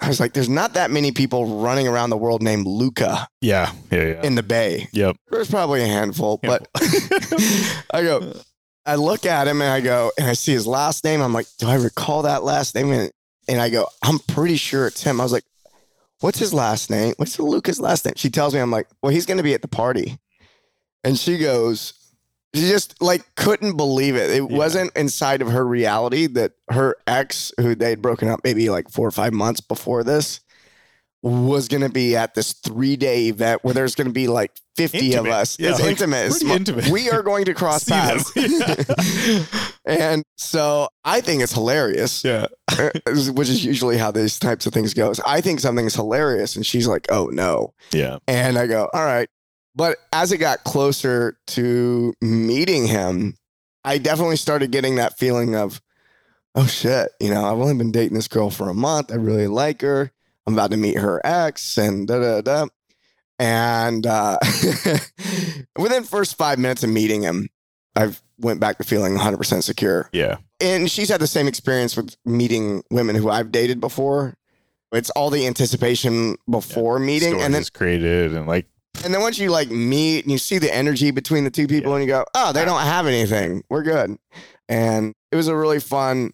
I 0.00 0.08
was 0.08 0.20
like, 0.20 0.32
there's 0.34 0.48
not 0.48 0.74
that 0.74 0.90
many 0.90 1.12
people 1.12 1.60
running 1.62 1.86
around 1.88 2.10
the 2.10 2.16
world 2.16 2.42
named 2.42 2.66
Luca 2.66 3.28
Yeah. 3.40 3.72
Yeah. 3.90 4.06
Yeah. 4.06 4.22
in 4.22 4.34
the 4.34 4.42
Bay. 4.42 4.88
Yep. 4.92 5.16
There's 5.30 5.50
probably 5.50 5.82
a 5.82 5.86
handful, 5.86 6.40
but 6.42 6.68
I 7.92 8.02
go, 8.02 8.32
I 8.84 8.96
look 8.96 9.24
at 9.24 9.48
him 9.48 9.62
and 9.62 9.70
I 9.70 9.80
go, 9.80 10.10
and 10.18 10.28
I 10.28 10.34
see 10.34 10.52
his 10.52 10.66
last 10.66 11.04
name. 11.04 11.22
I'm 11.22 11.32
like, 11.32 11.46
do 11.58 11.68
I 11.68 11.76
recall 11.76 12.22
that 12.22 12.42
last 12.44 12.74
name? 12.74 12.90
And, 12.92 13.10
and 13.48 13.60
I 13.60 13.70
go, 13.70 13.86
I'm 14.02 14.18
pretty 14.18 14.56
sure 14.56 14.86
it's 14.86 15.02
him. 15.02 15.20
I 15.20 15.24
was 15.24 15.32
like, 15.32 15.44
what's 16.20 16.38
his 16.38 16.54
last 16.54 16.90
name? 16.90 17.14
What's 17.16 17.38
Lucas' 17.38 17.80
last 17.80 18.04
name? 18.04 18.14
She 18.16 18.30
tells 18.30 18.54
me, 18.54 18.60
I'm 18.60 18.70
like, 18.70 18.88
well, 19.02 19.12
he's 19.12 19.26
going 19.26 19.36
to 19.38 19.42
be 19.42 19.54
at 19.54 19.62
the 19.62 19.68
party. 19.68 20.18
And 21.02 21.18
she 21.18 21.38
goes, 21.38 21.92
she 22.54 22.62
just 22.62 23.00
like 23.02 23.34
couldn't 23.34 23.76
believe 23.76 24.16
it. 24.16 24.30
It 24.30 24.48
Yeah. 24.50 24.56
wasn't 24.56 24.96
inside 24.96 25.42
of 25.42 25.50
her 25.50 25.66
reality 25.66 26.26
that 26.28 26.52
her 26.70 26.96
ex, 27.06 27.52
who 27.60 27.74
they'd 27.74 28.00
broken 28.00 28.28
up 28.28 28.40
maybe 28.44 28.70
like 28.70 28.88
four 28.90 29.06
or 29.06 29.10
five 29.10 29.32
months 29.32 29.60
before 29.60 30.02
this, 30.04 30.40
was 31.24 31.68
going 31.68 31.80
to 31.80 31.88
be 31.88 32.14
at 32.16 32.34
this 32.34 32.52
three 32.52 32.96
day 32.96 33.28
event 33.28 33.64
where 33.64 33.72
there's 33.72 33.94
going 33.94 34.06
to 34.06 34.12
be 34.12 34.28
like 34.28 34.52
50 34.76 34.98
Intimate. 34.98 35.28
of 35.28 35.34
us. 35.34 35.58
Yeah, 35.58 35.70
it's 35.70 35.80
like, 35.80 35.90
intimate. 35.92 36.26
It's 36.26 36.42
intimate. 36.42 36.88
We 36.88 37.10
are 37.10 37.22
going 37.22 37.46
to 37.46 37.54
cross 37.54 37.84
paths. 37.84 38.30
and 39.86 40.22
so 40.36 40.88
I 41.02 41.22
think 41.22 41.42
it's 41.42 41.54
hilarious, 41.54 42.22
yeah. 42.24 42.48
uh, 42.78 42.90
which 43.32 43.48
is 43.48 43.64
usually 43.64 43.96
how 43.96 44.10
these 44.10 44.38
types 44.38 44.66
of 44.66 44.74
things 44.74 44.92
goes. 44.92 45.18
I 45.20 45.40
think 45.40 45.60
something's 45.60 45.94
hilarious 45.94 46.56
and 46.56 46.66
she's 46.66 46.86
like, 46.86 47.06
oh 47.10 47.26
no. 47.26 47.72
Yeah. 47.90 48.18
And 48.28 48.58
I 48.58 48.66
go, 48.66 48.90
all 48.92 49.04
right. 49.04 49.28
But 49.74 49.96
as 50.12 50.30
it 50.30 50.38
got 50.38 50.64
closer 50.64 51.38
to 51.48 52.12
meeting 52.20 52.86
him, 52.86 53.36
I 53.82 53.96
definitely 53.96 54.36
started 54.36 54.72
getting 54.72 54.96
that 54.96 55.18
feeling 55.18 55.56
of, 55.56 55.80
oh 56.54 56.66
shit, 56.66 57.10
you 57.18 57.30
know, 57.30 57.46
I've 57.46 57.58
only 57.58 57.74
been 57.74 57.92
dating 57.92 58.14
this 58.14 58.28
girl 58.28 58.50
for 58.50 58.68
a 58.68 58.74
month. 58.74 59.10
I 59.10 59.16
really 59.16 59.46
like 59.46 59.80
her. 59.80 60.12
I'm 60.46 60.54
about 60.54 60.70
to 60.72 60.76
meet 60.76 60.98
her 60.98 61.20
ex 61.24 61.78
and 61.78 62.06
da 62.06 62.18
da 62.18 62.40
da. 62.40 62.66
And 63.38 64.06
uh, 64.06 64.38
within 65.78 66.04
first 66.04 66.36
five 66.36 66.58
minutes 66.58 66.84
of 66.84 66.90
meeting 66.90 67.22
him, 67.22 67.48
I 67.96 68.14
went 68.38 68.60
back 68.60 68.78
to 68.78 68.84
feeling 68.84 69.16
100% 69.16 69.62
secure. 69.62 70.08
Yeah. 70.12 70.36
And 70.60 70.90
she's 70.90 71.08
had 71.08 71.20
the 71.20 71.26
same 71.26 71.48
experience 71.48 71.96
with 71.96 72.16
meeting 72.24 72.84
women 72.90 73.16
who 73.16 73.30
I've 73.30 73.50
dated 73.50 73.80
before. 73.80 74.36
It's 74.92 75.10
all 75.10 75.30
the 75.30 75.46
anticipation 75.46 76.36
before 76.48 77.00
meeting, 77.00 77.30
Stories 77.30 77.44
and 77.44 77.54
then 77.54 77.64
created 77.74 78.34
and 78.34 78.46
like 78.46 78.66
and 79.02 79.12
then 79.12 79.20
once 79.20 79.38
you 79.38 79.50
like 79.50 79.70
meet 79.70 80.24
and 80.24 80.30
you 80.30 80.38
see 80.38 80.58
the 80.58 80.72
energy 80.72 81.10
between 81.10 81.42
the 81.42 81.50
two 81.50 81.66
people, 81.66 81.94
and 81.94 82.04
you 82.04 82.08
go, 82.08 82.24
"Oh, 82.34 82.52
they 82.52 82.64
don't 82.64 82.80
have 82.80 83.06
anything. 83.06 83.64
We're 83.68 83.82
good." 83.82 84.16
And 84.68 85.14
it 85.32 85.36
was 85.36 85.48
a 85.48 85.56
really 85.56 85.80
fun 85.80 86.32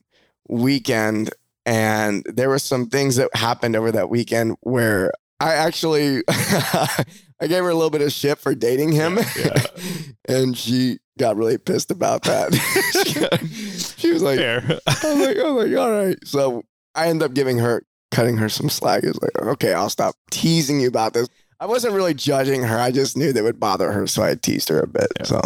weekend. 0.48 1.30
And 1.70 2.26
there 2.26 2.48
were 2.48 2.58
some 2.58 2.88
things 2.88 3.14
that 3.14 3.30
happened 3.32 3.76
over 3.76 3.92
that 3.92 4.10
weekend 4.10 4.56
where 4.62 5.12
I 5.38 5.54
actually 5.54 6.24
I 6.28 7.46
gave 7.46 7.62
her 7.62 7.70
a 7.70 7.74
little 7.74 7.90
bit 7.90 8.02
of 8.02 8.10
shit 8.10 8.38
for 8.38 8.56
dating 8.56 8.90
him, 8.90 9.20
Yeah, 9.38 9.62
and 10.28 10.58
she 10.58 10.98
got 11.16 11.36
really 11.36 11.58
pissed 11.58 11.92
about 11.92 12.24
that. 12.24 12.52
she 13.96 14.12
was 14.12 14.20
like, 14.20 14.38
fair. 14.38 14.64
I 14.66 15.14
was 15.14 15.26
like, 15.28 15.36
I 15.36 15.50
was 15.50 15.64
like, 15.64 15.78
all 15.78 15.92
right. 15.92 16.16
So 16.26 16.64
I 16.96 17.06
end 17.06 17.22
up 17.22 17.34
giving 17.34 17.58
her, 17.58 17.84
cutting 18.10 18.36
her 18.38 18.48
some 18.48 18.68
slack. 18.68 19.04
It 19.04 19.08
was 19.08 19.22
like, 19.22 19.38
okay, 19.38 19.72
I'll 19.72 19.90
stop 19.90 20.16
teasing 20.32 20.80
you 20.80 20.88
about 20.88 21.12
this. 21.12 21.28
I 21.60 21.66
wasn't 21.66 21.94
really 21.94 22.14
judging 22.14 22.64
her. 22.64 22.78
I 22.78 22.90
just 22.90 23.16
knew 23.16 23.32
that 23.32 23.44
would 23.44 23.60
bother 23.60 23.92
her. 23.92 24.08
So 24.08 24.24
I 24.24 24.34
teased 24.34 24.70
her 24.70 24.80
a 24.80 24.88
bit. 24.88 25.06
Yeah. 25.20 25.24
So 25.24 25.40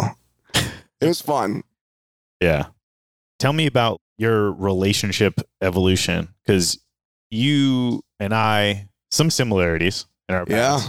it 0.55 1.07
was 1.07 1.21
fun. 1.21 1.61
Yeah. 2.41 2.65
Tell 3.37 3.53
me 3.53 3.67
about 3.67 4.01
your 4.17 4.51
relationship 4.53 5.39
evolution 5.61 6.29
because 6.45 6.79
you 7.29 8.01
and 8.19 8.33
I, 8.33 8.89
some 9.11 9.29
similarities 9.29 10.05
in 10.29 10.35
our 10.35 10.45
Yeah. 10.47 10.79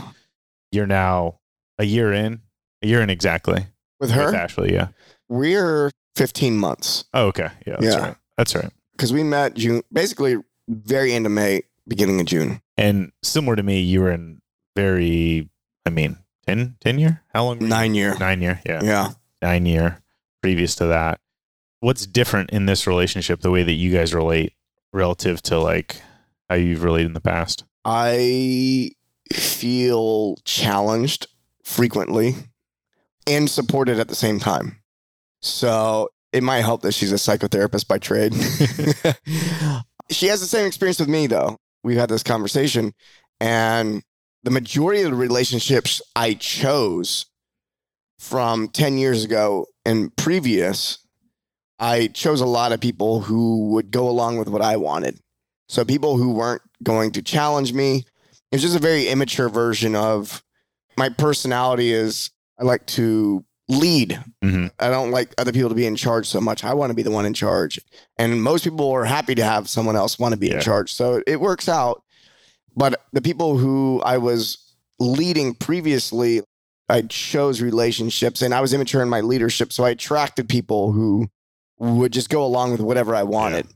You're 0.73 0.87
now 0.87 1.40
a 1.78 1.85
year 1.85 2.12
in, 2.12 2.40
a 2.83 2.87
year 2.87 3.00
in 3.00 3.11
exactly 3.11 3.66
With 4.00 4.11
her, 4.11 4.26
with 4.26 4.35
Ashley. 4.35 4.73
Yeah. 4.75 4.88
we're 5.28 5.90
15 6.16 6.56
months 6.56 7.04
Oh, 7.14 7.26
okay. 7.26 7.49
Yeah. 7.66 7.76
That's 7.80 7.85
Yeah. 7.97 8.02
right. 8.02 8.16
That's 8.37 8.54
right. 8.54 8.71
because 8.92 9.12
we 9.12 9.23
met 9.23 9.54
June, 9.54 9.83
basically 9.92 10.37
very 10.68 11.12
end 11.12 11.26
of 11.26 11.33
May, 11.33 11.62
beginning 11.88 12.21
of 12.21 12.26
June. 12.26 12.61
And 12.76 13.12
similar 13.23 13.56
to 13.56 13.62
me, 13.62 13.80
you 13.80 14.00
were 14.02 14.11
in 14.11 14.40
very, 14.76 15.49
I 15.87 15.90
mean, 15.90 16.18
10, 16.47 16.76
10 16.80 16.99
year? 16.99 17.23
How 17.33 17.45
long? 17.45 17.59
Nine 17.61 17.95
year. 17.95 18.14
Nine 18.18 18.42
year. 18.42 18.61
Yeah. 18.66 18.80
Yeah. 18.83 19.11
Nine 19.42 19.66
year 19.66 20.02
previous 20.42 20.75
to 20.76 20.87
that. 20.87 21.21
What's 21.80 22.06
different 22.06 22.50
in 22.50 22.66
this 22.66 22.87
relationship, 22.87 23.40
the 23.40 23.50
way 23.50 23.62
that 23.62 23.73
you 23.73 23.92
guys 23.92 24.14
relate 24.14 24.54
relative 24.92 25.42
to 25.42 25.59
like 25.59 26.00
how 26.49 26.56
you've 26.56 26.83
related 26.83 27.06
in 27.06 27.12
the 27.12 27.21
past? 27.21 27.64
I 27.85 28.90
feel 29.33 30.37
challenged 30.45 31.26
frequently 31.64 32.35
and 33.26 33.50
supported 33.50 33.99
at 33.99 34.09
the 34.09 34.14
same 34.14 34.38
time. 34.38 34.80
So 35.42 36.09
it 36.33 36.42
might 36.42 36.62
help 36.62 36.83
that 36.83 36.92
she's 36.92 37.12
a 37.12 37.16
psychotherapist 37.16 37.88
by 37.88 37.99
trade. 37.99 38.35
she 40.11 40.26
has 40.26 40.40
the 40.40 40.47
same 40.47 40.66
experience 40.66 40.99
with 40.99 41.09
me, 41.09 41.26
though. 41.26 41.56
We've 41.83 41.99
had 41.99 42.09
this 42.09 42.23
conversation, 42.23 42.92
and 43.40 44.02
the 44.42 44.50
majority 44.50 45.02
of 45.02 45.11
the 45.11 45.16
relationships 45.16 46.02
I 46.14 46.35
chose 46.35 47.26
from 48.18 48.68
10 48.68 48.99
years 48.99 49.25
ago 49.25 49.66
and 49.85 50.14
previous, 50.16 50.99
I 51.78 52.09
chose 52.09 52.40
a 52.40 52.47
lot 52.47 52.73
of 52.73 52.80
people 52.80 53.21
who 53.21 53.71
would 53.71 53.90
go 53.90 54.09
along 54.09 54.38
with 54.38 54.49
what 54.49 54.62
I 54.62 54.76
wanted. 54.76 55.18
So 55.68 55.85
people 55.85 56.16
who 56.16 56.33
weren't 56.33 56.62
going 56.83 57.12
to 57.12 57.23
challenge 57.23 57.73
me. 57.73 58.04
It 58.50 58.56
was 58.56 58.62
just 58.62 58.76
a 58.76 58.80
very 58.80 59.09
immature 59.09 59.49
version 59.49 59.95
of 59.97 60.42
my 60.97 61.09
personality 61.09 61.92
is 61.92 62.30
I 62.59 62.64
like 62.64 62.87
to 62.87 63.45
lead. 63.68 64.23
Mhm. 64.45 64.71
I 64.78 64.88
don't 64.88 65.11
like 65.11 65.35
other 65.38 65.52
people 65.52 65.68
to 65.68 65.75
be 65.75 65.87
in 65.87 65.97
charge 65.97 66.26
so 66.28 66.40
much. 66.40 66.62
I 66.64 66.73
want 66.73 66.90
to 66.90 66.95
be 66.95 67.02
the 67.02 67.11
one 67.11 67.26
in 67.26 67.35
charge. 67.35 67.80
And 68.16 68.40
most 68.42 68.62
people 68.64 68.90
are 68.92 69.04
happy 69.04 69.35
to 69.35 69.45
have 69.45 69.68
someone 69.68 69.97
else 69.97 70.18
want 70.18 70.33
to 70.33 70.38
be 70.38 70.47
Yeah. 70.49 70.54
in 70.54 70.61
charge. 70.61 70.95
So 70.95 71.21
it 71.26 71.40
works 71.40 71.68
out. 71.68 72.02
But 72.76 73.02
the 73.12 73.21
people 73.23 73.59
who 73.59 74.00
I 74.04 74.18
was 74.18 74.59
leading 75.00 75.54
previously, 75.54 76.42
I 76.88 77.02
chose 77.02 77.61
relationships 77.61 78.40
and 78.40 78.54
I 78.54 78.61
was 78.61 78.73
immature 78.73 79.02
in 79.02 79.09
my 79.09 79.21
leadership. 79.21 79.73
So 79.73 79.85
I 79.85 79.90
attracted 79.90 80.49
people 80.49 80.92
who 80.92 81.28
would 81.78 82.12
just 82.12 82.30
go 82.30 82.45
along 82.45 82.73
with 82.73 82.80
whatever 82.80 83.14
I 83.14 83.23
wanted. 83.23 83.66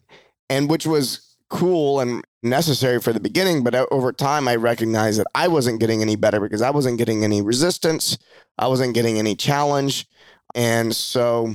And 0.49 0.69
which 0.69 0.87
was 0.87 1.37
cool 1.49 2.00
and 2.00 2.25
necessary 2.42 3.00
for 3.00 3.12
the 3.12 3.21
beginning. 3.21 3.62
But 3.62 3.75
over 3.92 4.12
time, 4.12 4.49
I 4.49 4.57
recognized 4.57 5.19
that 5.21 5.26
I 5.35 5.49
wasn't 5.49 5.80
getting 5.80 6.00
any 6.02 6.16
better 6.16 6.40
because 6.40 6.62
I 6.62 6.71
wasn't 6.71 6.99
getting 6.99 7.25
any 7.25 7.42
resistance. 7.42 8.19
I 8.59 8.66
wasn't 8.69 8.95
getting 8.95 9.19
any 9.19 9.35
challenge. 9.35 10.07
And 10.54 10.95
so 10.95 11.54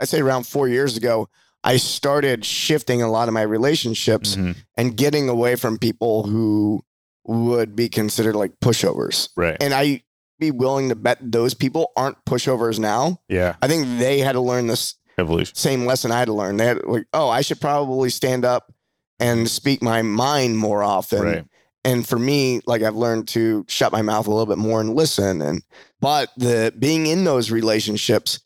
I'd 0.00 0.08
say 0.08 0.20
around 0.20 0.46
four 0.46 0.68
years 0.68 0.96
ago, 0.96 1.28
I 1.64 1.76
started 1.76 2.44
shifting 2.44 3.02
a 3.02 3.10
lot 3.10 3.28
of 3.28 3.34
my 3.34 3.42
relationships 3.42 4.36
Mhm. 4.36 4.56
and 4.76 4.96
getting 4.96 5.28
away 5.28 5.54
from 5.56 5.78
people 5.78 6.24
who 6.24 6.82
would 7.24 7.76
be 7.76 7.88
considered 7.88 8.34
like 8.34 8.52
pushovers. 8.60 9.28
Right. 9.36 9.56
And 9.60 9.72
I 9.72 10.02
be 10.40 10.50
willing 10.50 10.88
to 10.88 10.96
bet 10.96 11.18
those 11.22 11.54
people 11.54 11.92
aren't 11.96 12.16
pushovers 12.24 12.80
now. 12.80 13.20
Yeah. 13.28 13.54
I 13.62 13.68
think 13.68 13.86
they 14.00 14.18
had 14.18 14.32
to 14.32 14.40
learn 14.40 14.66
this 14.66 14.96
Evolution. 15.22 15.54
same 15.54 15.86
lesson 15.86 16.10
I 16.10 16.18
had 16.18 16.26
to 16.26 16.32
learn. 16.32 16.56
They 16.56 16.66
had 16.66 16.84
like, 16.84 17.06
oh, 17.12 17.28
I 17.28 17.40
should 17.40 17.60
probably 17.60 18.10
stand 18.10 18.44
up 18.44 18.72
and 19.18 19.48
speak 19.48 19.82
my 19.82 20.02
mind 20.02 20.58
more 20.58 20.82
often. 20.82 21.22
Right. 21.22 21.44
And 21.84 22.06
for 22.06 22.18
me, 22.18 22.60
like 22.66 22.82
I've 22.82 22.94
learned 22.94 23.28
to 23.28 23.64
shut 23.68 23.92
my 23.92 24.02
mouth 24.02 24.26
a 24.26 24.30
little 24.30 24.46
bit 24.46 24.58
more 24.58 24.80
and 24.80 24.94
listen. 24.94 25.42
And 25.42 25.62
but 26.00 26.30
the 26.36 26.72
being 26.78 27.06
in 27.06 27.24
those 27.24 27.50
relationships, 27.50 28.40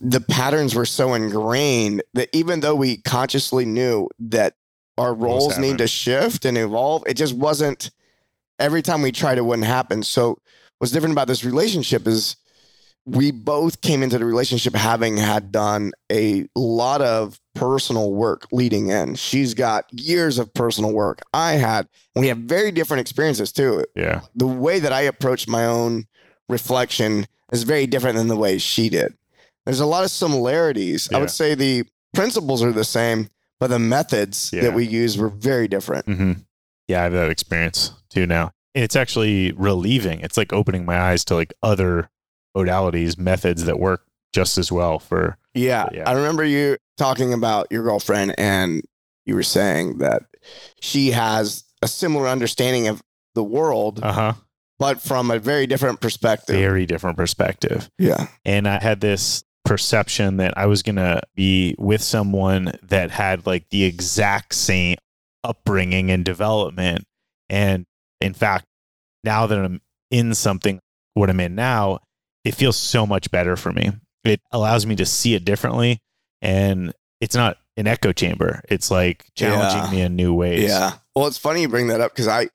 the 0.00 0.20
patterns 0.20 0.74
were 0.74 0.86
so 0.86 1.14
ingrained 1.14 2.02
that 2.14 2.28
even 2.32 2.60
though 2.60 2.74
we 2.74 2.96
consciously 2.98 3.64
knew 3.64 4.08
that 4.18 4.54
our 4.98 5.14
roles 5.14 5.58
need 5.58 5.78
to 5.78 5.86
shift 5.86 6.44
and 6.44 6.56
evolve, 6.56 7.04
it 7.06 7.14
just 7.14 7.34
wasn't 7.34 7.90
every 8.58 8.82
time 8.82 9.02
we 9.02 9.12
tried 9.12 9.38
it 9.38 9.44
wouldn't 9.44 9.66
happen. 9.66 10.02
So 10.02 10.38
what's 10.78 10.92
different 10.92 11.12
about 11.12 11.28
this 11.28 11.44
relationship 11.44 12.06
is 12.06 12.36
we 13.06 13.30
both 13.30 13.80
came 13.82 14.02
into 14.02 14.18
the 14.18 14.24
relationship 14.24 14.74
having 14.74 15.16
had 15.18 15.52
done 15.52 15.92
a 16.10 16.46
lot 16.56 17.02
of 17.02 17.38
personal 17.54 18.12
work 18.12 18.46
leading 18.50 18.88
in. 18.88 19.14
She's 19.14 19.52
got 19.54 19.84
years 19.92 20.38
of 20.38 20.52
personal 20.54 20.92
work. 20.92 21.20
I 21.34 21.52
had, 21.52 21.86
we 22.16 22.28
have 22.28 22.38
very 22.38 22.70
different 22.72 23.02
experiences 23.02 23.52
too. 23.52 23.84
Yeah. 23.94 24.22
The 24.34 24.46
way 24.46 24.78
that 24.78 24.92
I 24.92 25.02
approached 25.02 25.48
my 25.48 25.66
own 25.66 26.06
reflection 26.48 27.26
is 27.52 27.62
very 27.64 27.86
different 27.86 28.16
than 28.16 28.28
the 28.28 28.36
way 28.36 28.58
she 28.58 28.88
did. 28.88 29.14
There's 29.66 29.80
a 29.80 29.86
lot 29.86 30.04
of 30.04 30.10
similarities. 30.10 31.08
I 31.12 31.18
would 31.18 31.30
say 31.30 31.54
the 31.54 31.84
principles 32.14 32.62
are 32.62 32.72
the 32.72 32.84
same, 32.84 33.28
but 33.60 33.68
the 33.68 33.78
methods 33.78 34.50
Yeah. 34.52 34.62
that 34.62 34.74
we 34.74 34.86
use 34.86 35.16
were 35.18 35.28
very 35.28 35.68
different. 35.68 36.06
hmm 36.06 36.32
Yeah, 36.88 37.00
I 37.00 37.04
have 37.04 37.12
that 37.12 37.30
experience 37.30 37.92
too 38.08 38.26
now. 38.26 38.50
And 38.74 38.82
it's 38.82 38.96
actually 38.96 39.52
relieving. 39.52 40.20
It's 40.20 40.36
like 40.36 40.52
opening 40.52 40.84
my 40.84 40.98
eyes 40.98 41.24
to 41.26 41.34
like 41.34 41.52
other 41.62 42.10
modalities, 42.56 43.18
methods 43.18 43.64
that 43.64 43.78
work 43.78 44.04
just 44.32 44.58
as 44.58 44.70
well 44.70 44.98
for 44.98 45.36
Yeah. 45.54 45.88
Yeah. 45.92 46.08
I 46.08 46.12
remember 46.12 46.44
you 46.44 46.76
talking 46.96 47.32
about 47.32 47.68
your 47.70 47.82
girlfriend 47.82 48.34
and 48.38 48.82
you 49.26 49.34
were 49.34 49.42
saying 49.42 49.98
that 49.98 50.22
she 50.80 51.12
has 51.12 51.64
a 51.82 51.88
similar 51.88 52.28
understanding 52.28 52.88
of 52.88 53.02
the 53.34 53.44
world, 53.44 54.00
uh 54.02 54.12
huh 54.12 54.32
but 54.78 55.00
from 55.00 55.30
a 55.30 55.38
very 55.38 55.66
different 55.66 56.00
perspective. 56.00 56.56
very 56.56 56.86
different 56.86 57.16
perspective. 57.16 57.88
Yeah. 57.98 58.26
And 58.44 58.66
I 58.66 58.82
had 58.82 59.00
this 59.00 59.44
perception 59.64 60.36
that 60.38 60.56
I 60.58 60.66
was 60.66 60.82
going 60.82 60.96
to 60.96 61.22
be 61.34 61.74
with 61.78 62.02
someone 62.02 62.72
that 62.82 63.10
had 63.10 63.46
like 63.46 63.68
the 63.70 63.84
exact 63.84 64.54
same 64.54 64.96
upbringing 65.42 66.10
and 66.10 66.24
development. 66.24 67.04
And 67.48 67.86
in 68.20 68.34
fact, 68.34 68.66
now 69.22 69.46
that 69.46 69.58
I'm 69.58 69.80
in 70.10 70.34
something, 70.34 70.80
what 71.14 71.30
I'm 71.30 71.40
in 71.40 71.54
now, 71.54 72.00
it 72.44 72.54
feels 72.54 72.76
so 72.76 73.06
much 73.06 73.30
better 73.30 73.56
for 73.56 73.72
me. 73.72 73.90
It 74.24 74.40
allows 74.52 74.86
me 74.86 74.96
to 74.96 75.06
see 75.06 75.34
it 75.34 75.44
differently. 75.44 76.00
And 76.42 76.92
it's 77.20 77.34
not 77.34 77.56
an 77.76 77.86
echo 77.86 78.12
chamber. 78.12 78.60
It's 78.68 78.90
like 78.90 79.24
challenging 79.34 79.82
Yeah. 79.84 79.90
me 79.90 80.00
in 80.02 80.16
new 80.16 80.34
ways. 80.34 80.64
Yeah. 80.64 80.92
Well, 81.16 81.26
it's 81.26 81.38
funny 81.38 81.62
you 81.62 81.68
bring 81.68 81.88
that 81.88 82.00
up 82.00 82.12
because 82.12 82.28
I 82.28 82.48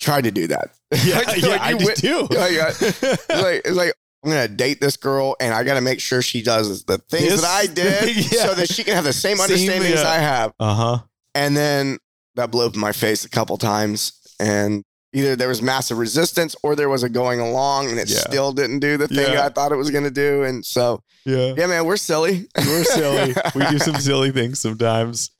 tried 0.00 0.24
to 0.24 0.30
do 0.30 0.46
that. 0.48 0.70
Yeah, 1.04 1.18
Like- 1.18 1.42
yeah, 1.42 1.48
like 1.48 1.60
I 1.60 1.74
just 1.74 2.00
do. 2.02 2.20
Like, 2.22 2.30
uh, 2.56 2.72
it's 2.78 3.28
like 3.28 3.62
it's 3.64 3.76
like 3.76 3.92
I'm 4.24 4.30
gonna 4.30 4.46
date 4.48 4.80
this 4.80 4.96
girl, 4.96 5.34
and 5.40 5.52
I 5.52 5.64
got 5.64 5.74
to 5.74 5.80
make 5.80 6.00
sure 6.00 6.22
she 6.22 6.40
does 6.42 6.84
the 6.84 6.98
things 6.98 7.42
that 7.42 7.44
I 7.50 7.66
did, 7.72 8.16
yeah. 8.32 8.46
so 8.46 8.54
that 8.54 8.70
she 8.72 8.84
can 8.84 8.94
have 8.94 9.04
the 9.04 9.12
same 9.12 9.36
Same, 9.36 9.44
understandings 9.44 10.00
yeah. 10.02 10.08
I 10.08 10.16
have. 10.18 10.52
Uh 10.60 10.74
huh. 10.74 10.98
And 11.34 11.56
then 11.56 11.98
that 12.36 12.50
blew 12.52 12.64
up 12.66 12.74
in 12.74 12.80
my 12.80 12.92
face 12.92 13.24
a 13.24 13.28
couple 13.28 13.56
times, 13.58 14.12
and 14.38 14.84
either 15.14 15.34
there 15.36 15.48
was 15.48 15.62
massive 15.62 15.96
resistance 15.98 16.54
or 16.62 16.76
there 16.76 16.88
was 16.90 17.02
a 17.02 17.08
going 17.08 17.40
along, 17.40 17.88
and 17.88 17.98
it 17.98 18.10
Yeah. 18.10 18.18
still 18.18 18.52
didn't 18.52 18.80
do 18.80 18.96
the 18.98 19.08
thing 19.08 19.32
Yeah. 19.32 19.46
I 19.46 19.48
thought 19.48 19.72
it 19.72 19.76
was 19.76 19.90
gonna 19.90 20.10
do. 20.10 20.42
And 20.42 20.64
so, 20.66 21.02
Yeah. 21.24 21.54
yeah, 21.56 21.66
man, 21.66 21.86
we're 21.86 21.96
silly. 21.96 22.46
We're 22.56 22.84
silly. 22.84 23.34
we 23.54 23.64
do 23.66 23.78
some 23.78 23.96
silly 24.00 24.30
things 24.32 24.60
sometimes. 24.60 25.30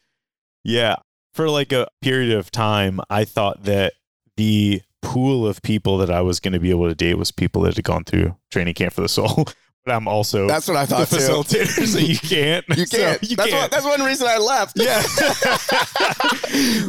Yeah. 0.62 0.97
For 1.35 1.50
like 1.50 1.73
a 1.73 1.88
period 2.00 2.33
of 2.37 2.50
time, 2.50 3.00
I 3.11 3.25
thought 3.25 3.64
that 3.64 3.93
the 4.37 4.83
pool 5.02 5.47
of 5.47 5.61
people 5.62 5.99
that 5.99 6.11
I 6.11 6.21
was 6.23 6.40
going 6.40 6.52
to 6.54 6.61
be 6.61 6.71
able 6.71 6.88
to 6.88 6.95
date 6.95 7.19
was 7.19 7.31
people 7.31 7.62
that 7.62 7.75
had 7.76 7.85
gone 7.85 8.04
through 8.04 8.37
training 8.50 8.75
camp 8.75 8.93
for 8.95 9.02
the 9.02 9.09
soul. 9.09 9.47
But 9.85 9.95
I'm 9.97 10.09
also 10.09 10.47
That's 10.49 10.67
what 10.67 10.79
I 10.79 10.87
the 10.87 10.95
thought 11.05 11.09
too. 11.09 11.17
facilitator, 11.17 11.87
so 11.87 11.99
you 11.99 12.17
can't. 12.23 12.64
You 12.71 12.87
can't. 12.87 13.23
you 13.23 13.37
that's, 13.37 13.50
can't. 13.50 13.62
What, 13.64 13.71
that's 13.71 13.85
one 13.85 14.03
reason 14.03 14.26
I 14.31 14.38
left. 14.38 14.79
yeah. 14.81 15.03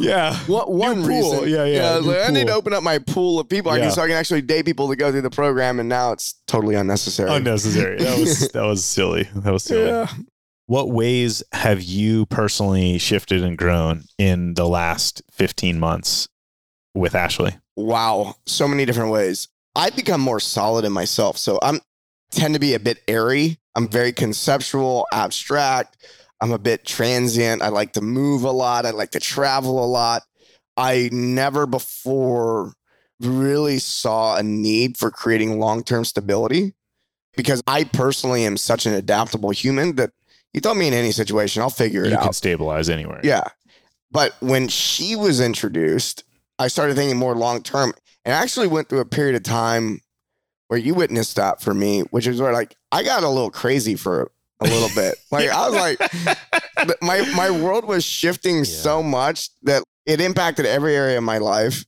yeah. 0.00 0.36
What 0.46 0.70
one 0.72 0.96
pool. 1.02 1.06
reason? 1.06 1.48
Yeah, 1.48 1.64
yeah, 1.64 1.90
I, 1.90 1.98
like, 1.98 2.28
I 2.28 2.32
need 2.32 2.46
to 2.46 2.54
open 2.54 2.72
up 2.72 2.82
my 2.82 2.98
pool 2.98 3.38
of 3.38 3.48
people 3.48 3.70
I 3.70 3.76
Yeah. 3.76 3.82
can, 3.84 3.90
so 3.92 4.02
I 4.02 4.06
can 4.06 4.16
actually 4.16 4.42
date 4.42 4.64
people 4.64 4.88
to 4.88 4.96
go 4.96 5.10
through 5.10 5.22
the 5.22 5.30
program, 5.30 5.78
and 5.78 5.88
now 5.88 6.12
it's 6.12 6.34
totally 6.46 6.74
unnecessary. 6.74 7.30
Unnecessary. 7.30 7.98
That 7.98 8.18
was 8.18 8.48
that 8.52 8.62
was 8.64 8.84
silly. 8.84 9.24
That 9.34 9.52
was 9.52 9.64
silly. 9.64 9.86
Yeah. 9.88 10.08
What 10.66 10.90
ways 10.90 11.42
have 11.52 11.82
you 11.82 12.26
personally 12.26 12.98
shifted 12.98 13.44
and 13.44 13.56
grown 13.58 14.04
in 14.18 14.54
the 14.54 14.66
last 14.66 15.22
15 15.32 15.78
months 15.78 16.28
with 16.94 17.14
Ashley? 17.14 17.56
Wow, 17.76 18.36
so 18.46 18.66
many 18.66 18.84
different 18.84 19.12
ways. 19.12 19.48
I've 19.76 19.94
become 19.94 20.20
more 20.22 20.40
solid 20.40 20.84
in 20.84 20.92
myself, 20.92 21.36
so 21.36 21.58
I'm 21.62 21.80
tend 22.36 22.54
to 22.54 22.60
be 22.60 22.74
a 22.74 22.80
bit 22.80 23.02
airy. 23.08 23.58
I'm 23.74 23.88
very 23.88 24.12
conceptual, 24.12 25.06
abstract. 25.12 25.96
I'm 26.40 26.52
a 26.52 26.58
bit 26.58 26.84
transient. 26.84 27.62
I 27.62 27.68
like 27.68 27.94
to 27.94 28.00
move 28.00 28.44
a 28.44 28.50
lot. 28.50 28.86
I 28.86 28.90
like 28.90 29.10
to 29.12 29.20
travel 29.20 29.82
a 29.82 29.86
lot. 29.86 30.22
I 30.76 31.08
never 31.12 31.66
before 31.66 32.74
really 33.20 33.78
saw 33.78 34.36
a 34.36 34.42
need 34.42 34.98
for 34.98 35.10
creating 35.10 35.58
long 35.58 35.82
term 35.82 36.04
stability 36.04 36.74
because 37.36 37.62
I 37.66 37.84
personally 37.84 38.44
am 38.44 38.56
such 38.56 38.86
an 38.86 38.92
adaptable 38.92 39.50
human 39.50 39.96
that 39.96 40.10
you 40.52 40.60
throw 40.60 40.74
me 40.74 40.88
in 40.88 40.94
any 40.94 41.12
situation, 41.12 41.62
I'll 41.62 41.70
figure 41.70 42.04
it 42.04 42.08
You 42.08 42.14
out. 42.16 42.20
You 42.20 42.26
can 42.26 42.32
stabilize 42.32 42.88
anywhere. 42.88 43.20
Yeah. 43.22 43.44
But 44.10 44.34
when 44.40 44.68
she 44.68 45.16
was 45.16 45.40
introduced, 45.40 46.24
I 46.58 46.68
started 46.68 46.96
thinking 46.96 47.18
more 47.18 47.34
long 47.34 47.62
term 47.62 47.92
and 48.24 48.34
I 48.34 48.42
actually 48.42 48.68
went 48.68 48.88
through 48.88 49.00
a 49.00 49.06
period 49.06 49.36
of 49.36 49.42
time 49.42 50.00
where 50.68 50.78
you 50.78 50.94
witnessed 50.94 51.36
that 51.36 51.60
for 51.60 51.72
me, 51.74 52.00
which 52.10 52.26
is 52.26 52.40
where 52.40 52.52
like 52.52 52.76
I 52.92 53.02
got 53.02 53.22
a 53.22 53.28
little 53.28 53.50
crazy 53.50 53.94
for 53.96 54.30
a 54.60 54.64
little 54.64 54.90
bit. 54.94 55.14
Like 55.30 55.50
I 55.50 55.68
was 55.68 55.74
like 55.74 57.02
my 57.02 57.20
my 57.34 57.50
world 57.50 57.84
was 57.86 58.04
shifting 58.04 58.64
so 58.64 59.02
much 59.02 59.50
that 59.62 59.82
it 60.04 60.20
impacted 60.20 60.66
every 60.66 60.94
area 60.94 61.18
of 61.18 61.24
my 61.24 61.38
life 61.38 61.84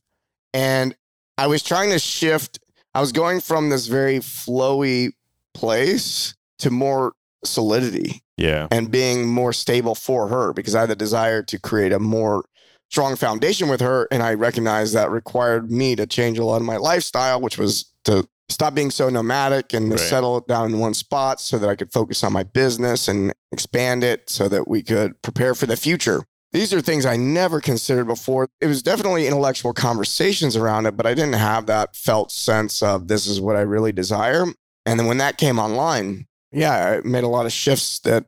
and 0.53 0.95
I 1.37 1.47
was 1.47 1.63
trying 1.63 1.89
to 1.91 1.99
shift 1.99 2.59
I 2.93 3.01
was 3.01 3.11
going 3.11 3.39
from 3.39 3.69
this 3.69 3.87
very 3.87 4.17
flowy 4.19 5.11
place 5.53 6.33
to 6.59 6.69
more 6.69 7.13
solidity 7.45 8.21
Yeah. 8.37 8.67
and 8.71 8.89
being 8.91 9.27
more 9.27 9.53
stable 9.53 9.95
for 9.95 10.27
her 10.27 10.53
because 10.53 10.75
I 10.75 10.81
had 10.81 10.89
the 10.89 10.95
desire 10.95 11.41
to 11.43 11.59
create 11.59 11.91
a 11.91 11.99
more 11.99 12.43
strong 12.89 13.15
foundation 13.15 13.69
with 13.69 13.79
her. 13.81 14.07
And 14.11 14.23
I 14.23 14.33
recognized 14.33 14.93
that 14.95 15.11
required 15.11 15.71
me 15.71 15.95
to 15.95 16.07
change 16.07 16.39
a 16.39 16.43
lot 16.43 16.57
of 16.57 16.63
my 16.63 16.77
lifestyle, 16.77 17.39
which 17.39 17.57
was 17.57 17.85
to 18.05 18.27
stop 18.49 18.73
being 18.73 18.91
so 18.91 19.09
nomadic 19.09 19.73
and 19.73 19.91
Right. 19.91 19.99
settle 19.99 20.39
down 20.41 20.71
in 20.73 20.79
one 20.79 20.93
spot 20.93 21.39
so 21.39 21.57
that 21.59 21.69
I 21.69 21.75
could 21.75 21.91
focus 21.91 22.23
on 22.23 22.33
my 22.33 22.43
business 22.43 23.07
and 23.07 23.33
expand 23.51 24.03
it 24.03 24.29
so 24.29 24.47
that 24.49 24.67
we 24.67 24.81
could 24.81 25.21
prepare 25.21 25.53
for 25.55 25.65
the 25.65 25.77
future. 25.77 26.23
These 26.51 26.73
are 26.73 26.81
things 26.81 27.05
I 27.05 27.15
never 27.15 27.61
considered 27.61 28.05
before. 28.05 28.47
It 28.59 28.65
was 28.65 28.81
definitely 28.81 29.27
intellectual 29.27 29.71
conversations 29.73 30.55
around 30.55 30.87
it, 30.87 30.97
but 30.97 31.05
I 31.05 31.13
didn't 31.13 31.33
have 31.33 31.67
that 31.67 31.95
felt 31.95 32.31
sense 32.31 32.81
of 32.81 33.07
this 33.07 33.27
is 33.27 33.39
what 33.39 33.55
I 33.55 33.61
really 33.61 33.91
desire. 33.91 34.45
And 34.85 34.99
then 34.99 35.05
when 35.05 35.19
that 35.19 35.37
came 35.37 35.59
online, 35.59 36.25
yeah, 36.51 36.93
it 36.93 37.05
made 37.05 37.23
a 37.23 37.27
lot 37.27 37.45
of 37.45 37.51
shifts 37.51 37.99
that 37.99 38.25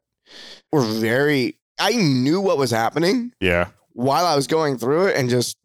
were 0.71 0.81
very, 0.85 1.57
I 1.79 1.93
knew 1.93 2.39
what 2.39 2.59
was 2.59 2.69
happening 2.69 3.31
Yeah. 3.39 3.69
while 3.93 4.27
I 4.27 4.35
was 4.35 4.45
going 4.45 4.77
through 4.77 5.07
it 5.07 5.17
and 5.17 5.27
just 5.27 5.57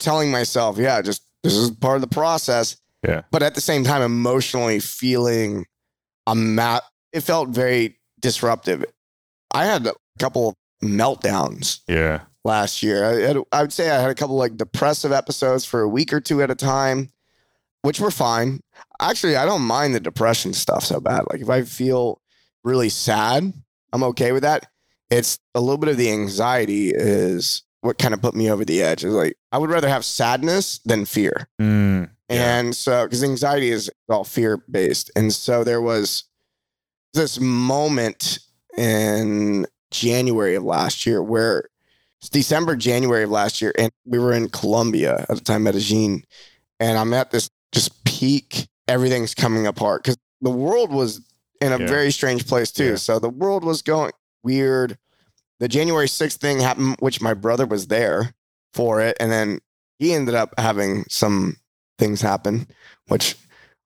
telling 0.00 0.32
myself, 0.32 0.78
yeah, 0.78 1.00
just 1.02 1.22
this 1.44 1.54
is 1.54 1.70
part 1.70 1.94
of 1.94 2.00
the 2.00 2.08
process. 2.08 2.76
Yeah. 3.06 3.22
But 3.30 3.42
at 3.42 3.54
the 3.54 3.60
same 3.60 3.84
time, 3.84 4.02
emotionally 4.02 4.78
feeling 4.80 5.66
a 6.26 6.34
mat, 6.34 6.82
it 7.12 7.20
felt 7.22 7.48
very 7.48 7.98
disruptive. 8.20 8.84
I 9.52 9.64
had 9.64 9.86
a 9.86 9.94
couple 10.18 10.50
of 10.50 10.54
meltdowns 10.88 11.80
Yeah. 11.88 12.20
last 12.44 12.82
year. 12.82 13.04
I, 13.04 13.14
had, 13.28 13.36
I 13.52 13.62
would 13.62 13.72
say 13.72 13.90
I 13.90 14.00
had 14.00 14.10
a 14.10 14.14
couple 14.14 14.36
like 14.36 14.56
depressive 14.56 15.12
episodes 15.12 15.64
for 15.64 15.80
a 15.80 15.88
week 15.88 16.12
or 16.12 16.20
two 16.20 16.42
at 16.42 16.50
a 16.50 16.54
time, 16.54 17.10
which 17.82 18.00
were 18.00 18.10
fine. 18.10 18.60
Actually, 19.00 19.36
I 19.36 19.44
don't 19.44 19.62
mind 19.62 19.94
the 19.94 20.00
depression 20.00 20.52
stuff 20.52 20.84
so 20.84 21.00
bad. 21.00 21.24
Like 21.30 21.40
if 21.40 21.50
I 21.50 21.62
feel 21.62 22.20
really 22.64 22.88
sad, 22.88 23.52
I'm 23.92 24.02
okay 24.04 24.32
with 24.32 24.42
that. 24.44 24.66
It's 25.10 25.38
a 25.54 25.60
little 25.60 25.76
bit 25.78 25.90
of 25.90 25.96
the 25.98 26.10
anxiety 26.10 26.90
is 26.94 27.64
what 27.82 27.98
kind 27.98 28.14
of 28.14 28.22
put 28.22 28.34
me 28.34 28.50
over 28.50 28.64
the 28.64 28.80
edge. 28.82 29.04
Is 29.04 29.12
like 29.12 29.34
I 29.50 29.58
would 29.58 29.68
rather 29.70 29.88
have 29.88 30.04
sadness 30.04 30.78
than 30.84 31.04
fear. 31.04 31.48
Mm, 31.60 32.08
yeah. 32.32 32.58
And 32.58 32.74
so, 32.74 33.04
because 33.04 33.22
anxiety 33.24 33.70
is 33.70 33.90
all 34.08 34.24
fear 34.24 34.56
based. 34.70 35.10
And 35.16 35.32
so 35.32 35.64
there 35.64 35.80
was 35.82 36.24
this 37.14 37.38
moment 37.40 38.38
in 38.76 39.66
January 39.90 40.54
of 40.54 40.64
last 40.64 41.04
year 41.06 41.22
where 41.22 41.64
it's 42.20 42.28
December, 42.28 42.76
January 42.76 43.24
of 43.24 43.30
last 43.30 43.60
year, 43.60 43.72
and 43.78 43.90
we 44.06 44.18
were 44.18 44.32
in 44.32 44.48
Colombia 44.48 45.26
at 45.28 45.36
the 45.36 45.40
time, 45.40 45.64
Medellin. 45.64 46.24
And 46.80 46.98
I'm 46.98 47.12
at 47.14 47.30
this 47.30 47.50
just 47.72 48.04
peak, 48.04 48.68
everything's 48.88 49.34
coming 49.34 49.66
apart 49.66 50.02
because 50.04 50.16
the 50.40 50.50
world 50.50 50.90
was 50.92 51.20
in 51.60 51.72
a 51.72 51.78
Yeah. 51.78 51.86
very 51.86 52.10
strange 52.12 52.46
place 52.46 52.70
too. 52.72 52.90
Yeah. 52.90 52.96
So 52.96 53.18
the 53.18 53.28
world 53.28 53.64
was 53.64 53.82
going 53.82 54.12
weird. 54.42 54.98
The 55.60 55.68
January 55.68 56.08
6th 56.08 56.38
thing 56.40 56.60
happened, 56.60 56.96
which 56.98 57.20
my 57.20 57.34
brother 57.34 57.66
was 57.66 57.86
there 57.86 58.34
for 58.72 59.00
it. 59.00 59.16
And 59.20 59.30
then 59.30 59.60
he 59.98 60.12
ended 60.12 60.34
up 60.34 60.54
having 60.58 61.04
some 61.08 61.56
things 62.02 62.20
happen, 62.20 62.66
which 63.08 63.36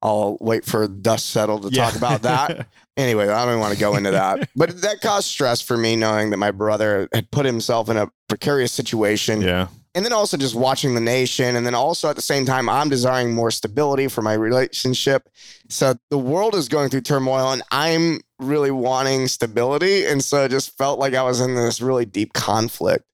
I'll 0.02 0.36
wait 0.40 0.64
for 0.64 0.86
dust 0.88 1.26
settle 1.30 1.58
to 1.60 1.70
talk 1.70 1.94
about 1.96 2.22
that. 2.22 2.66
Anyway, 2.98 3.24
I 3.28 3.40
don't 3.44 3.48
even 3.50 3.60
want 3.60 3.74
to 3.74 3.78
go 3.78 3.94
into 3.96 4.10
that. 4.12 4.48
But 4.56 4.80
that 4.80 5.02
caused 5.02 5.26
stress 5.28 5.60
for 5.60 5.76
me 5.76 5.96
knowing 5.96 6.30
that 6.30 6.38
my 6.38 6.50
brother 6.50 7.10
had 7.12 7.30
put 7.30 7.44
himself 7.44 7.90
in 7.90 7.98
a 7.98 8.10
precarious 8.26 8.72
situation. 8.72 9.42
yeah. 9.42 9.66
And 9.94 10.02
then 10.02 10.14
also 10.14 10.38
just 10.38 10.54
watching 10.54 10.94
the 10.94 11.00
nation. 11.02 11.56
And 11.56 11.66
then 11.66 11.74
also 11.74 12.08
at 12.08 12.16
the 12.16 12.22
same 12.22 12.46
time, 12.46 12.70
I'm 12.70 12.88
desiring 12.88 13.34
more 13.34 13.50
stability 13.50 14.08
for 14.08 14.22
my 14.22 14.32
relationship. 14.32 15.28
So 15.68 15.94
the 16.08 16.16
world 16.16 16.54
is 16.54 16.68
going 16.70 16.88
through 16.88 17.02
turmoil 17.02 17.52
and 17.52 17.60
I'm 17.70 18.20
really 18.38 18.70
wanting 18.70 19.28
stability. 19.28 20.06
And 20.06 20.24
so 20.24 20.44
it 20.44 20.50
just 20.50 20.74
felt 20.78 20.98
like 20.98 21.12
I 21.12 21.22
was 21.22 21.42
in 21.42 21.54
this 21.54 21.82
really 21.82 22.06
deep 22.06 22.32
conflict. 22.32 23.04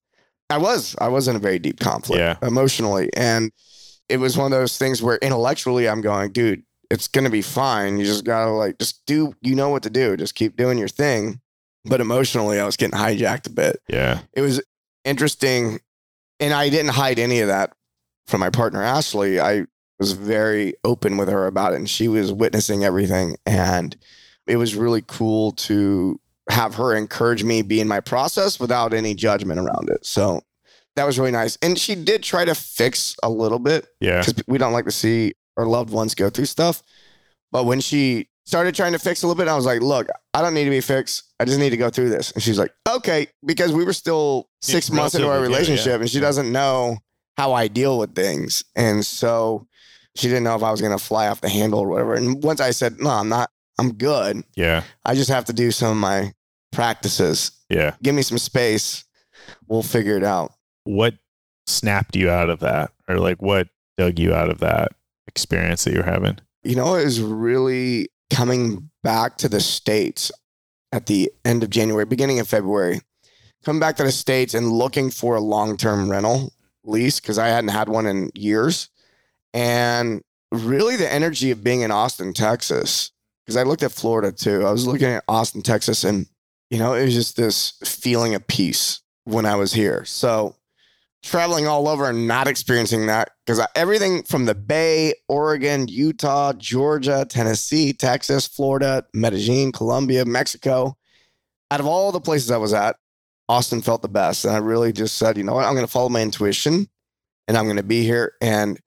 I 0.48 0.58
was, 0.58 0.94
I 1.00 1.08
was 1.08 1.26
in 1.26 1.34
a 1.34 1.40
very 1.40 1.58
deep 1.58 1.80
conflict 1.80 2.20
Yeah. 2.20 2.36
emotionally. 2.46 3.10
And 3.16 3.50
it 4.12 4.18
was 4.18 4.36
one 4.36 4.52
of 4.52 4.58
those 4.58 4.76
things 4.78 5.02
where 5.02 5.16
intellectually 5.16 5.88
I'm 5.88 6.00
going, 6.02 6.32
dude, 6.32 6.62
it's 6.90 7.08
going 7.08 7.24
to 7.24 7.30
be 7.30 7.42
fine. 7.42 7.98
You 7.98 8.04
just 8.04 8.24
got 8.24 8.44
to 8.44 8.50
like, 8.50 8.78
just 8.78 9.04
do, 9.06 9.34
you 9.40 9.54
know 9.54 9.70
what 9.70 9.82
to 9.84 9.90
do. 9.90 10.16
Just 10.16 10.34
keep 10.34 10.56
doing 10.56 10.76
your 10.78 10.88
thing. 10.88 11.40
But 11.84 12.00
emotionally, 12.00 12.60
I 12.60 12.66
was 12.66 12.76
getting 12.76 12.98
hijacked 12.98 13.46
a 13.46 13.50
bit 13.50 13.80
Yeah. 13.88 14.20
it 14.34 14.40
was 14.42 14.60
interesting 15.04 15.80
and 16.38 16.52
i 16.54 16.68
didn't 16.68 16.92
hide 16.92 17.18
any 17.18 17.40
of 17.40 17.48
that 17.48 17.72
from 18.28 18.38
my 18.40 18.50
partner 18.50 18.80
ashley 18.82 19.40
i 19.40 19.64
was 19.98 20.12
very 20.12 20.74
open 20.84 21.16
with 21.16 21.28
her 21.28 21.46
about 21.48 21.72
it 21.72 21.76
and 21.76 21.90
she 21.90 22.06
was 22.08 22.32
witnessing 22.32 22.84
everything 22.84 23.36
and 23.44 23.96
it 24.46 24.56
was 24.56 24.76
really 24.76 25.02
cool 25.06 25.50
to 25.52 26.20
have 26.50 26.76
her 26.76 26.94
encourage 26.94 27.42
me 27.42 27.62
be 27.62 27.80
in 27.80 27.88
my 27.88 27.98
process 28.00 28.60
without 28.60 28.94
any 28.94 29.12
judgment 29.14 29.58
around 29.58 29.88
it 29.90 30.06
so 30.06 30.40
that 30.96 31.04
was 31.04 31.18
really 31.18 31.30
nice 31.32 31.56
and 31.62 31.78
she 31.78 31.94
did 31.94 32.22
try 32.22 32.44
to 32.44 32.54
fix 32.54 33.14
a 33.22 33.30
little 33.30 33.58
bit 33.58 33.86
Yeah. 34.00 34.20
because 34.20 34.42
we 34.46 34.58
don't 34.58 34.72
like 34.72 34.84
to 34.86 34.90
see 34.90 35.34
our 35.56 35.66
loved 35.66 35.90
ones 35.90 36.14
go 36.14 36.30
through 36.30 36.46
stuff 36.46 36.82
but 37.50 37.64
when 37.64 37.80
she 37.80 38.28
started 38.44 38.74
trying 38.74 38.90
to 38.92 38.98
fix 38.98 39.22
a 39.22 39.26
little 39.28 39.38
bit. 39.40 39.46
I 39.48 39.54
was 39.54 39.66
like, 39.66 39.82
look, 39.82 40.08
I 40.34 40.42
don't 40.42 40.52
need 40.52 40.64
to 40.64 40.70
be 40.70 40.80
fixed. 40.80 41.22
I 41.38 41.44
just 41.44 41.60
need 41.60 41.70
to 41.70 41.76
go 41.76 41.90
through 41.90 42.10
this. 42.10 42.32
And 42.32 42.42
she's 42.42 42.58
like, 42.58 42.72
okay, 42.88 43.28
because 43.46 43.72
we 43.72 43.84
were 43.84 43.92
still 43.92 44.48
six 44.60 44.88
Yeah, 44.90 44.96
months 44.96 45.14
into 45.14 45.28
our 45.28 45.36
new, 45.36 45.42
yeah. 45.42 45.46
relationship 45.48 46.00
and 46.00 46.10
she 46.10 46.18
doesn't 46.18 46.50
know 46.50 46.98
how 47.36 47.52
I 47.52 47.68
deal 47.68 48.00
with 48.00 48.16
things. 48.16 48.64
And 48.74 49.06
so 49.06 49.68
she 50.16 50.26
didn't 50.26 50.42
know 50.42 50.56
if 50.56 50.62
I 50.64 50.72
was 50.72 50.80
going 50.80 50.90
to 50.96 51.02
fly 51.02 51.28
off 51.28 51.40
the 51.40 51.48
handle 51.48 51.78
or 51.78 51.88
whatever. 51.88 52.14
And 52.14 52.42
once 52.42 52.60
I 52.60 52.72
said, 52.72 52.98
no, 52.98 53.10
I'm 53.10 53.28
not, 53.28 53.48
I'm 53.78 53.92
good. 53.94 54.42
Yeah. 54.56 54.82
I 55.04 55.14
just 55.14 55.30
have 55.30 55.44
to 55.44 55.52
do 55.52 55.70
some 55.70 55.92
of 55.92 55.96
my 55.98 56.32
practices. 56.72 57.52
Yeah. 57.70 57.94
Give 58.02 58.14
me 58.14 58.22
some 58.22 58.38
space. 58.38 59.04
We'll 59.68 59.84
figure 59.84 60.16
it 60.16 60.24
out. 60.24 60.52
What 60.84 61.14
snapped 61.66 62.16
you 62.16 62.30
out 62.30 62.50
of 62.50 62.60
that? 62.60 62.92
Or 63.08 63.18
like 63.18 63.40
what 63.40 63.68
dug 63.96 64.18
you 64.18 64.34
out 64.34 64.50
of 64.50 64.58
that 64.58 64.92
experience 65.26 65.84
that 65.84 65.94
you're 65.94 66.02
having? 66.02 66.38
You 66.62 66.76
know, 66.76 66.94
it 66.94 67.04
was 67.04 67.20
really 67.20 68.08
coming 68.30 68.90
back 69.02 69.36
to 69.38 69.48
the 69.48 69.60
States 69.60 70.30
at 70.92 71.06
the 71.06 71.30
end 71.44 71.62
of 71.62 71.70
January, 71.70 72.04
beginning 72.04 72.38
of 72.38 72.48
February, 72.48 73.00
coming 73.64 73.80
back 73.80 73.96
to 73.96 74.04
the 74.04 74.12
States 74.12 74.54
and 74.54 74.70
looking 74.70 75.10
for 75.10 75.36
a 75.36 75.40
long 75.40 75.76
term 75.76 76.10
rental 76.10 76.52
lease 76.84 77.20
because 77.20 77.38
I 77.38 77.48
hadn't 77.48 77.70
had 77.70 77.88
one 77.88 78.06
in 78.06 78.30
years. 78.34 78.88
And 79.54 80.22
really 80.50 80.96
the 80.96 81.12
energy 81.12 81.50
of 81.50 81.64
being 81.64 81.80
in 81.80 81.90
Austin, 81.90 82.32
Texas, 82.32 83.10
because 83.44 83.56
I 83.56 83.62
looked 83.62 83.82
at 83.82 83.92
Florida 83.92 84.32
too. 84.32 84.66
I 84.66 84.70
was 84.70 84.86
looking 84.86 85.08
at 85.08 85.24
Austin, 85.28 85.62
Texas, 85.62 86.04
and, 86.04 86.26
you 86.70 86.78
know, 86.78 86.94
it 86.94 87.04
was 87.04 87.14
just 87.14 87.36
this 87.36 87.72
feeling 87.84 88.34
of 88.34 88.46
peace 88.46 89.00
when 89.24 89.46
I 89.46 89.56
was 89.56 89.72
here. 89.72 90.04
So, 90.04 90.56
traveling 91.22 91.66
all 91.66 91.88
over 91.88 92.08
and 92.08 92.26
not 92.26 92.48
experiencing 92.48 93.06
that 93.06 93.30
because 93.46 93.64
everything 93.76 94.22
from 94.24 94.44
the 94.44 94.54
Bay, 94.54 95.14
Oregon, 95.28 95.86
Utah, 95.88 96.52
Georgia, 96.52 97.24
Tennessee, 97.28 97.92
Texas, 97.92 98.46
Florida, 98.46 99.04
Medellin, 99.14 99.72
Colombia, 99.72 100.24
Mexico, 100.24 100.96
out 101.70 101.80
of 101.80 101.86
all 101.86 102.12
the 102.12 102.20
places 102.20 102.50
I 102.50 102.56
was 102.56 102.72
at, 102.74 102.96
Austin 103.48 103.82
felt 103.82 104.02
the 104.02 104.08
best. 104.08 104.44
And 104.44 104.54
I 104.54 104.58
really 104.58 104.92
just 104.92 105.16
said, 105.16 105.36
you 105.36 105.44
know 105.44 105.54
what, 105.54 105.64
I'm 105.64 105.74
going 105.74 105.86
to 105.86 105.90
follow 105.92 106.08
my 106.08 106.22
intuition 106.22 106.88
and 107.46 107.56
I'm 107.56 107.64
going 107.64 107.76
to 107.76 107.82
be 107.82 108.02
here. 108.02 108.32
And 108.40 108.80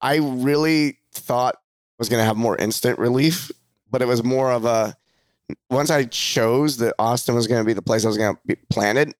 I 0.00 0.16
really 0.16 0.98
thought 1.12 1.54
I 1.56 1.98
was 1.98 2.08
going 2.08 2.20
to 2.20 2.26
have 2.26 2.36
more 2.36 2.56
instant 2.56 2.98
relief, 2.98 3.50
but 3.90 4.02
it 4.02 4.08
was 4.08 4.22
more 4.22 4.52
of 4.52 4.64
a 4.64 4.94
once 5.70 5.90
I 5.90 6.04
chose 6.04 6.78
that 6.78 6.94
Austin 6.98 7.34
was 7.34 7.46
going 7.46 7.62
to 7.62 7.66
be 7.66 7.74
the 7.74 7.82
place 7.82 8.04
I 8.04 8.08
was 8.08 8.16
going 8.16 8.34
to 8.34 8.40
be 8.46 8.56
planted, 8.70 9.14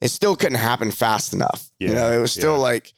it 0.00 0.08
still 0.08 0.36
couldn't 0.36 0.58
happen 0.58 0.90
fast 0.90 1.32
enough. 1.32 1.70
You 1.78 1.94
know, 1.94 2.10
it 2.12 2.18
was 2.18 2.32
still 2.32 2.54
yeah. 2.54 2.62
like 2.62 2.92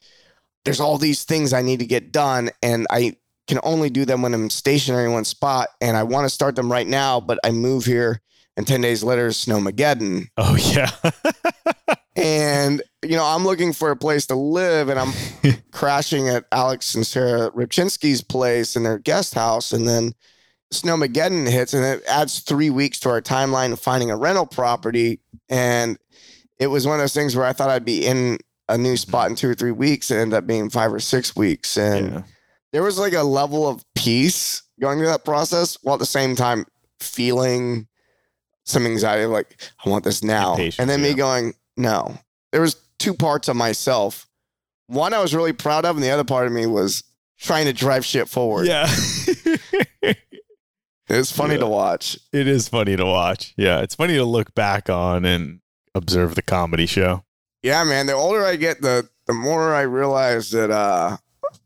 there's 0.64 0.80
all 0.80 0.98
these 0.98 1.24
things 1.24 1.52
I 1.52 1.62
need 1.62 1.80
to 1.80 1.86
get 1.86 2.12
done, 2.12 2.50
and 2.62 2.86
I 2.90 3.16
can 3.48 3.58
only 3.62 3.90
do 3.90 4.04
them 4.04 4.22
when 4.22 4.34
I'm 4.34 4.50
stationary 4.50 5.06
in 5.06 5.12
one 5.12 5.24
spot, 5.24 5.68
and 5.80 5.96
I 5.96 6.04
want 6.04 6.24
to 6.24 6.30
start 6.30 6.56
them 6.56 6.70
right 6.70 6.86
now, 6.86 7.20
but 7.20 7.38
I 7.44 7.50
move 7.50 7.84
here, 7.84 8.20
and 8.56 8.66
ten 8.66 8.80
days 8.80 9.02
later, 9.02 9.28
is 9.28 9.36
Snowmageddon, 9.36 10.28
Oh 10.36 10.56
yeah. 10.56 10.90
and 12.16 12.82
you 13.02 13.16
know 13.16 13.24
I'm 13.24 13.44
looking 13.44 13.72
for 13.72 13.90
a 13.90 13.96
place 13.96 14.26
to 14.26 14.34
live, 14.34 14.88
and 14.88 14.98
I'm 14.98 15.12
crashing 15.72 16.28
at 16.28 16.44
Alex 16.52 16.94
and 16.94 17.06
Sarah 17.06 17.50
Ripchinsky's 17.50 18.22
place 18.22 18.76
in 18.76 18.84
their 18.84 18.98
guest 18.98 19.34
house, 19.34 19.72
and 19.72 19.88
then 19.88 20.14
Snowmageddon 20.72 21.48
hits, 21.48 21.74
and 21.74 21.84
it 21.84 22.02
adds 22.06 22.40
three 22.40 22.70
weeks 22.70 22.98
to 23.00 23.10
our 23.10 23.20
timeline 23.20 23.72
of 23.72 23.80
finding 23.80 24.10
a 24.10 24.16
rental 24.16 24.46
property. 24.46 25.20
And 25.48 25.98
it 26.62 26.68
was 26.68 26.86
one 26.86 26.94
of 26.94 27.02
those 27.02 27.14
things 27.14 27.34
where 27.34 27.44
I 27.44 27.52
thought 27.52 27.70
I'd 27.70 27.84
be 27.84 28.06
in 28.06 28.38
a 28.68 28.78
new 28.78 28.90
mm-hmm. 28.90 28.96
spot 28.96 29.30
in 29.30 29.36
two 29.36 29.50
or 29.50 29.54
three 29.54 29.72
weeks, 29.72 30.10
and 30.10 30.20
ended 30.20 30.38
up 30.38 30.46
being 30.46 30.70
five 30.70 30.92
or 30.92 31.00
six 31.00 31.34
weeks. 31.34 31.76
And 31.76 32.12
yeah. 32.12 32.22
there 32.72 32.82
was 32.82 32.98
like 32.98 33.12
a 33.14 33.24
level 33.24 33.68
of 33.68 33.84
peace 33.96 34.62
going 34.80 34.98
through 34.98 35.08
that 35.08 35.24
process, 35.24 35.76
while 35.82 35.94
at 35.94 35.98
the 35.98 36.06
same 36.06 36.36
time 36.36 36.64
feeling 37.00 37.88
some 38.64 38.86
anxiety, 38.86 39.26
like 39.26 39.60
I 39.84 39.88
want 39.88 40.04
this 40.04 40.22
now, 40.22 40.52
Impatience, 40.52 40.78
and 40.78 40.88
then 40.88 41.02
me 41.02 41.10
yeah. 41.10 41.16
going, 41.16 41.54
no. 41.76 42.16
There 42.52 42.60
was 42.60 42.76
two 42.98 43.14
parts 43.14 43.48
of 43.48 43.56
myself. 43.56 44.26
One 44.86 45.12
I 45.14 45.20
was 45.20 45.34
really 45.34 45.52
proud 45.52 45.84
of, 45.84 45.96
and 45.96 46.04
the 46.04 46.10
other 46.10 46.24
part 46.24 46.46
of 46.46 46.52
me 46.52 46.66
was 46.66 47.02
trying 47.40 47.66
to 47.66 47.72
drive 47.72 48.04
shit 48.04 48.28
forward. 48.28 48.66
Yeah. 48.68 48.88
It's 51.08 51.30
funny 51.30 51.54
Yeah. 51.54 51.60
to 51.60 51.66
watch. 51.66 52.18
it 52.32 52.48
is 52.48 52.68
funny 52.68 52.96
to 52.96 53.04
watch. 53.04 53.52
Yeah. 53.56 53.80
It's 53.80 53.94
funny 53.94 54.14
to 54.14 54.24
look 54.24 54.54
back 54.54 54.88
on 54.88 55.24
and 55.24 55.60
observe 55.94 56.34
the 56.34 56.42
comedy 56.42 56.86
show. 56.86 57.24
Yeah, 57.62 57.84
man. 57.84 58.06
The 58.06 58.14
older 58.14 58.44
I 58.44 58.56
get, 58.56 58.80
the 58.82 59.08
the 59.26 59.32
more 59.32 59.74
I 59.74 59.82
realize 59.82 60.50
that 60.50 60.70
uh, 60.70 61.16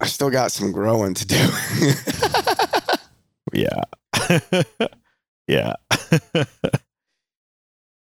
I 0.00 0.06
still 0.06 0.30
got 0.30 0.52
some 0.52 0.72
growing 0.72 1.14
to 1.14 1.26
do. 1.26 1.48
Yeah. 3.56 3.82
yeah. 5.48 5.74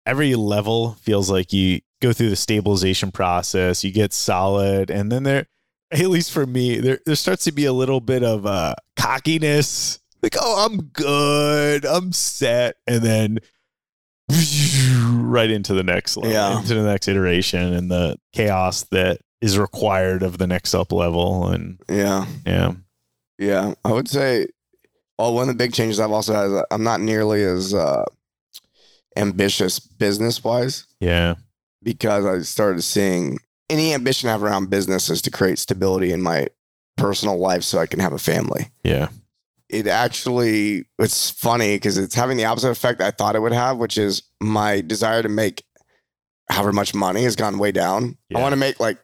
Every 0.06 0.34
level 0.34 0.94
feels 1.00 1.30
like 1.30 1.52
you 1.52 1.80
go 2.00 2.12
through 2.12 2.30
the 2.30 2.36
stabilization 2.36 3.10
process, 3.10 3.82
you 3.82 3.90
get 3.90 4.12
solid, 4.12 4.90
and 4.90 5.10
then 5.10 5.24
there, 5.24 5.46
at 5.90 6.06
least 6.06 6.30
for 6.30 6.46
me, 6.46 6.78
there, 6.78 7.00
there 7.06 7.16
starts 7.16 7.44
to 7.44 7.52
be 7.52 7.64
a 7.64 7.72
little 7.72 8.00
bit 8.00 8.22
of 8.22 8.46
uh, 8.46 8.74
cockiness. 8.96 9.98
Like, 10.22 10.36
oh, 10.40 10.66
I'm 10.66 10.82
good, 10.82 11.84
I'm 11.84 12.12
set. 12.12 12.76
And 12.86 13.02
then 13.02 13.38
right 15.10 15.50
into 15.50 15.74
the 15.74 15.82
next 15.82 16.16
level, 16.16 16.32
Yeah. 16.32 16.58
into 16.60 16.74
the 16.74 16.82
next 16.82 17.08
iteration 17.08 17.72
and 17.72 17.90
the 17.90 18.16
chaos 18.32 18.84
that 18.90 19.20
is 19.40 19.58
required 19.58 20.22
of 20.22 20.38
the 20.38 20.46
next 20.46 20.74
up 20.74 20.92
level. 20.92 21.48
And 21.48 21.78
yeah, 21.88 22.26
yeah. 22.46 22.72
yeah. 23.38 23.74
I 23.84 23.92
would 23.92 24.08
say, 24.08 24.46
well, 25.18 25.34
one 25.34 25.48
of 25.48 25.54
the 25.56 25.58
big 25.64 25.72
changes 25.72 26.00
I've 26.00 26.10
also 26.12 26.34
had 26.34 26.46
is 26.50 26.62
I'm 26.70 26.82
not 26.82 27.00
nearly 27.00 27.42
as 27.44 27.72
uh, 27.74 28.04
ambitious 29.16 29.78
business 29.78 30.42
wise 30.42 30.86
Yeah. 31.00 31.34
because 31.82 32.24
I 32.26 32.38
started 32.40 32.82
seeing 32.82 33.38
any 33.70 33.94
ambition 33.94 34.28
I 34.28 34.32
have 34.32 34.42
around 34.42 34.70
business 34.70 35.08
is 35.10 35.22
to 35.22 35.30
create 35.30 35.58
stability 35.58 36.12
in 36.12 36.22
my 36.22 36.48
personal 36.96 37.38
life 37.38 37.62
so 37.62 37.78
I 37.78 37.86
can 37.86 38.00
have 38.00 38.12
a 38.12 38.18
family. 38.18 38.68
Yeah. 38.82 39.08
It 39.68 39.86
actually 39.86 40.84
it's 40.98 41.30
funny 41.30 41.76
because 41.76 41.98
it's 41.98 42.14
having 42.14 42.36
the 42.36 42.44
opposite 42.44 42.70
effect 42.70 43.00
I 43.00 43.10
thought 43.10 43.36
it 43.36 43.40
would 43.40 43.52
have, 43.52 43.78
which 43.78 43.98
is 43.98 44.22
my 44.40 44.80
desire 44.80 45.22
to 45.22 45.28
make 45.28 45.64
however 46.48 46.72
much 46.72 46.94
money 46.94 47.22
has 47.24 47.36
gone 47.36 47.58
way 47.58 47.72
down. 47.72 48.16
Yeah. 48.28 48.38
I 48.38 48.42
want 48.42 48.52
to 48.52 48.56
make 48.56 48.78
like 48.78 48.98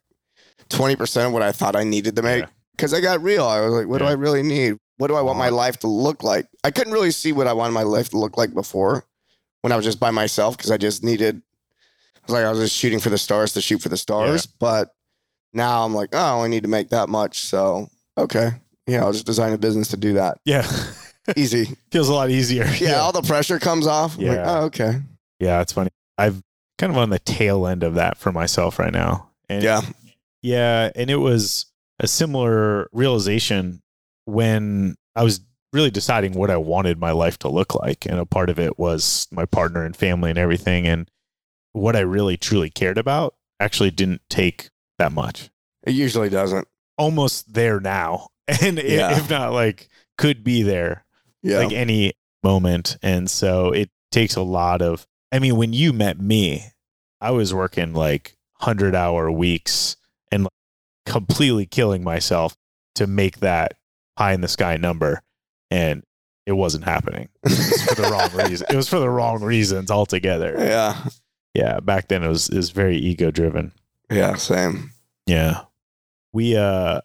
20% 0.71 1.27
of 1.27 1.33
what 1.33 1.43
I 1.43 1.53
thought 1.53 1.77
I 1.77 1.85
needed 1.85 2.17
to 2.17 2.23
make 2.23 2.45
Yeah. 2.45 2.51
because 2.77 2.95
I 2.95 3.01
got 3.01 3.23
real. 3.23 3.45
I 3.45 3.61
was 3.61 3.73
like, 3.73 3.89
what 3.89 3.99
do 3.99 4.05
I 4.05 4.13
really 4.13 4.43
need? 4.43 4.77
What 4.99 5.09
do 5.09 5.17
I 5.17 5.23
want 5.23 5.39
my 5.39 5.49
uh-huh. 5.49 5.57
life 5.57 5.79
to 5.81 5.89
look 5.89 6.23
like? 6.23 6.47
I 6.63 6.71
couldn't 6.71 6.93
really 6.93 7.11
see 7.11 7.33
what 7.33 7.49
I 7.49 7.53
wanted 7.53 7.73
my 7.73 7.83
life 7.83 8.11
to 8.11 8.19
look 8.19 8.37
like 8.37 8.55
before 8.55 9.05
when 9.63 9.73
I 9.73 9.77
was 9.77 9.85
just 9.85 9.99
by 9.99 10.11
myself 10.11 10.57
because 10.57 10.71
I 10.71 10.77
just 10.77 11.03
needed, 11.03 11.43
I 12.17 12.21
was 12.27 12.33
like, 12.33 12.45
I 12.45 12.51
was 12.51 12.61
just 12.61 12.77
shooting 12.77 13.01
for 13.01 13.11
the 13.11 13.19
stars 13.19 13.53
to 13.55 13.61
shoot 13.61 13.83
for 13.83 13.89
the 13.89 13.97
stars. 13.97 14.47
But 14.47 14.91
now 15.53 15.85
I'm 15.85 15.95
like, 15.95 16.11
oh, 16.13 16.19
I 16.19 16.31
only 16.33 16.51
need 16.51 16.63
to 16.63 16.69
make 16.69 16.91
that 16.91 17.09
much. 17.09 17.41
So, 17.41 17.89
okay. 18.17 18.53
Yeah, 18.87 19.05
I'll 19.05 19.13
just 19.13 19.27
design 19.27 19.53
a 19.53 19.59
business 19.59 19.89
to 19.89 19.97
do 19.97 20.15
that. 20.15 20.39
Yeah. 20.45 20.67
Easy. 21.37 21.77
Feels 21.93 22.09
a 22.09 22.13
lot 22.13 22.31
easier. 22.31 22.67
Yeah, 22.81 22.97
all 22.97 23.13
the 23.13 23.23
pressure 23.23 23.61
comes 23.61 23.87
off. 23.87 24.19
I'm 24.19 24.25
like, 24.27 24.37
Yeah. 24.37 24.45
oh, 24.61 24.65
okay. 24.65 25.01
Yeah, 25.39 25.61
it's 25.61 25.73
funny. 25.73 25.91
I've 26.19 26.43
kind 26.79 26.91
of 26.91 26.99
on 26.99 27.11
the 27.11 27.21
tail 27.21 27.67
end 27.67 27.85
of 27.85 27.95
that 27.95 28.19
for 28.19 28.33
myself 28.33 28.79
right 28.81 28.93
now. 28.93 29.31
And 29.49 29.63
Yeah. 29.63 29.83
yeah, 30.43 30.91
and 30.97 31.11
it 31.11 31.17
was 31.17 31.67
a 32.01 32.09
similar 32.09 32.89
realization 32.93 33.83
when 34.25 34.97
I 35.15 35.23
was 35.23 35.41
really 35.73 35.91
deciding 35.93 36.33
what 36.33 36.51
I 36.51 36.57
wanted 36.57 36.99
my 36.99 37.13
life 37.13 37.39
to 37.41 37.49
look 37.49 37.75
like. 37.77 38.05
And 38.07 38.19
a 38.19 38.27
part 38.27 38.51
of 38.51 38.59
it 38.59 38.77
was 38.79 39.29
my 39.31 39.45
partner 39.45 39.85
and 39.85 39.97
family 39.97 40.31
and 40.31 40.39
everything. 40.39 40.87
And 40.89 41.09
what 41.73 41.95
I 41.95 42.01
really 42.01 42.37
truly 42.37 42.69
cared 42.69 42.99
about 42.99 43.37
actually 43.61 43.93
didn't 43.93 44.23
take 44.29 44.71
that 44.99 45.13
much. 45.13 45.51
It 45.85 45.93
usually 45.95 46.29
doesn't. 46.29 46.67
Almost 46.99 47.55
there 47.55 47.79
now. 47.81 48.29
And 48.63 48.79
Yeah. 48.79 49.17
if 49.19 49.31
not 49.31 49.53
like 49.53 49.89
could 50.19 50.43
be 50.45 50.63
there 50.63 51.05
Yeah. 51.43 51.59
like 51.59 51.73
any 51.73 52.13
moment. 52.43 52.97
And 53.03 53.31
so 53.31 53.71
it 53.73 53.91
takes 54.11 54.37
a 54.37 54.43
lot 54.43 54.83
of, 54.83 55.07
I 55.31 55.39
mean, 55.39 55.57
when 55.57 55.73
you 55.73 55.93
met 55.93 56.21
me, 56.21 56.65
I 57.21 57.31
was 57.31 57.55
working 57.55 57.95
like 57.95 58.37
100 58.59 58.95
hour 58.95 59.31
weeks 59.31 59.97
and 60.31 60.49
completely 61.07 61.67
killing 61.67 62.03
myself 62.05 62.57
to 62.97 63.07
make 63.07 63.39
that 63.41 63.75
high 64.19 64.33
in 64.33 64.41
the 64.41 64.49
sky 64.49 64.77
number. 64.77 65.23
And 65.71 66.03
it 66.45 66.53
wasn't 66.53 66.85
happening 66.85 67.29
for 67.45 67.95
the 67.95 68.09
wrong 68.11 68.31
reason. 68.49 68.67
It 68.69 68.77
was 68.77 68.89
for 68.89 68.99
the 68.99 69.09
wrong 69.09 69.43
reasons 69.43 69.91
altogether. 69.91 70.55
yeah. 70.59 70.97
Yeah. 71.55 71.81
Back 71.81 72.09
then 72.09 72.23
it 72.25 72.29
was, 72.29 72.49
it 72.49 72.57
was 72.57 72.71
very 72.71 72.97
ego 72.97 73.31
driven. 73.31 73.73
Yeah. 74.11 74.35
Same. 74.37 74.91
Yeah. 75.27 75.63
We, 76.33 76.57
uh, 76.57 77.03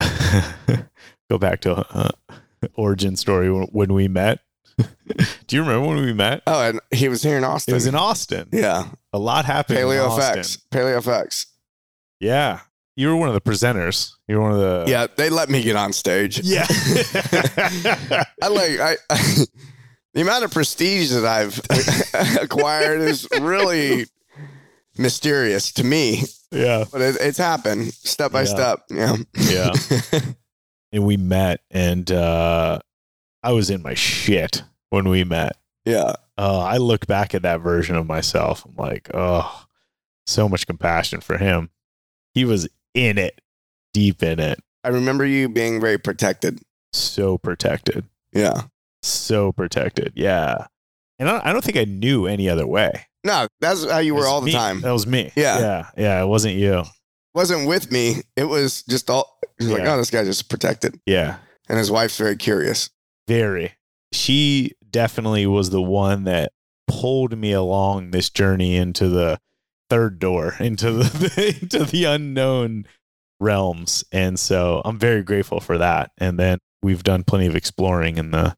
go 1.30 1.38
back 1.38 1.60
to 1.62 1.74
uh, 1.74 2.10
origin 2.74 3.16
story 3.16 3.48
when, 3.50 3.92
we 3.92 4.08
met. 4.08 4.40
Do 5.46 5.56
you 5.56 5.62
remember 5.62 5.88
when 5.88 6.04
we 6.04 6.12
met? 6.12 6.42
Oh, 6.46 6.60
and 6.60 6.80
he 6.90 7.08
was 7.08 7.22
here 7.22 7.36
in 7.36 7.44
Austin. 7.44 7.72
It 7.72 7.74
was 7.76 7.86
in 7.86 7.94
Austin. 7.94 8.48
yeah. 8.52 8.88
A 9.12 9.18
lot 9.18 9.44
happened. 9.44 9.78
Paleo 9.78 10.18
f(x). 10.18 10.58
Paleo 10.70 11.00
f(x). 11.00 11.46
Yeah. 12.20 12.60
You 12.96 13.08
were 13.08 13.16
one 13.16 13.28
of 13.28 13.34
the 13.34 13.40
presenters. 13.40 14.12
You 14.28 14.36
were 14.36 14.42
one 14.42 14.52
of 14.52 14.58
the 14.58 14.84
Yeah. 14.90 15.06
They 15.14 15.30
let 15.30 15.48
me 15.48 15.62
get 15.62 15.76
on 15.76 15.92
stage. 15.92 16.40
Yeah. 16.40 16.66
I 18.42 18.48
like, 18.48 18.80
I, 18.80 18.96
the 20.14 20.20
amount 20.20 20.44
of 20.44 20.52
prestige 20.52 21.10
that 21.10 21.24
I've 21.24 21.60
acquired 22.42 23.00
is 23.00 23.28
really 23.40 24.06
mysterious 24.96 25.72
to 25.72 25.84
me, 25.84 26.22
Yeah. 26.54 26.84
but 26.90 27.00
it, 27.00 27.16
it's 27.20 27.38
happened 27.38 27.92
step 27.92 28.32
by 28.32 28.42
Yeah. 28.42 28.46
step. 28.46 28.80
Yeah. 28.90 29.16
Yeah. 29.34 29.72
and 30.92 31.04
we 31.04 31.16
met 31.16 31.60
and 31.70 32.10
uh 32.10 32.78
I 33.42 33.52
was 33.52 33.68
in 33.70 33.82
my 33.82 33.94
shit 33.94 34.62
when 34.90 35.08
we 35.08 35.24
met. 35.24 35.56
yeah. 35.84 36.14
Uh 36.38 36.58
I 36.60 36.76
look 36.78 37.06
back 37.06 37.34
at 37.34 37.42
that 37.42 37.60
version 37.60 37.96
of 37.96 38.06
myself. 38.06 38.64
I'm 38.64 38.74
like, 38.76 39.10
oh, 39.14 39.66
so 40.26 40.48
much 40.48 40.66
compassion 40.66 41.20
for 41.20 41.36
him. 41.38 41.70
He 42.34 42.44
was 42.44 42.68
in 42.94 43.18
it, 43.18 43.40
deep 43.92 44.22
in 44.22 44.40
it, 44.40 44.58
I 44.84 44.88
remember 44.88 45.24
you 45.26 45.48
being 45.48 45.80
very 45.80 45.98
protected. 45.98 46.60
so 46.92 47.38
protected. 47.38 48.04
Yeah. 48.32 48.62
So 49.02 49.52
protected. 49.52 50.12
Yeah. 50.14 50.66
And 51.18 51.28
I, 51.28 51.40
I 51.44 51.52
don't 51.52 51.62
think 51.64 51.76
I 51.76 51.84
knew 51.84 52.26
any 52.26 52.48
other 52.48 52.66
way. 52.66 53.06
No, 53.24 53.46
that's 53.60 53.88
how 53.90 53.98
you 53.98 54.14
were 54.14 54.26
all 54.26 54.40
the 54.40 54.46
me. 54.46 54.52
time. 54.52 54.80
That 54.82 54.92
was 54.92 55.06
me. 55.06 55.32
Yeah. 55.34 55.58
Yeah. 55.58 55.90
Yeah. 55.96 56.22
It 56.22 56.26
wasn't 56.26 56.54
you. 56.56 56.84
wasn't 57.34 57.66
with 57.66 57.90
me. 57.90 58.16
It 58.36 58.44
was 58.44 58.82
just 58.84 59.08
all. 59.10 59.38
Was 59.58 59.70
like, 59.70 59.86
oh, 59.86 59.96
this 59.96 60.10
guy 60.10 60.24
just 60.24 60.48
protected, 60.50 60.98
Yeah. 61.06 61.36
and 61.68 61.78
his 61.78 61.88
wife's 61.90 62.18
very 62.18 62.36
curious. 62.36 62.90
Very. 63.28 63.72
She 64.12 64.72
definitely 64.90 65.46
was 65.46 65.70
the 65.70 65.80
one 65.82 66.24
that 66.24 66.50
pulled 66.88 67.38
me 67.38 67.52
along 67.52 68.10
this 68.10 68.30
journey 68.30 68.74
into 68.76 69.08
the 69.08 69.38
third 69.88 70.18
door, 70.18 70.54
into 70.60 70.90
the 70.92 71.56
into 71.62 71.84
the 71.84 72.04
unknown 72.04 72.86
realms. 73.40 74.04
And 74.12 74.38
so 74.38 74.82
I'm 74.84 74.98
very 74.98 75.22
grateful 75.22 75.60
for 75.60 75.78
that. 75.78 76.10
And 76.18 76.38
then 76.38 76.58
we've 76.82 77.02
done 77.04 77.22
plenty 77.24 77.46
of 77.46 77.54
exploring 77.56 78.18
in 78.18 78.32
the 78.32 78.56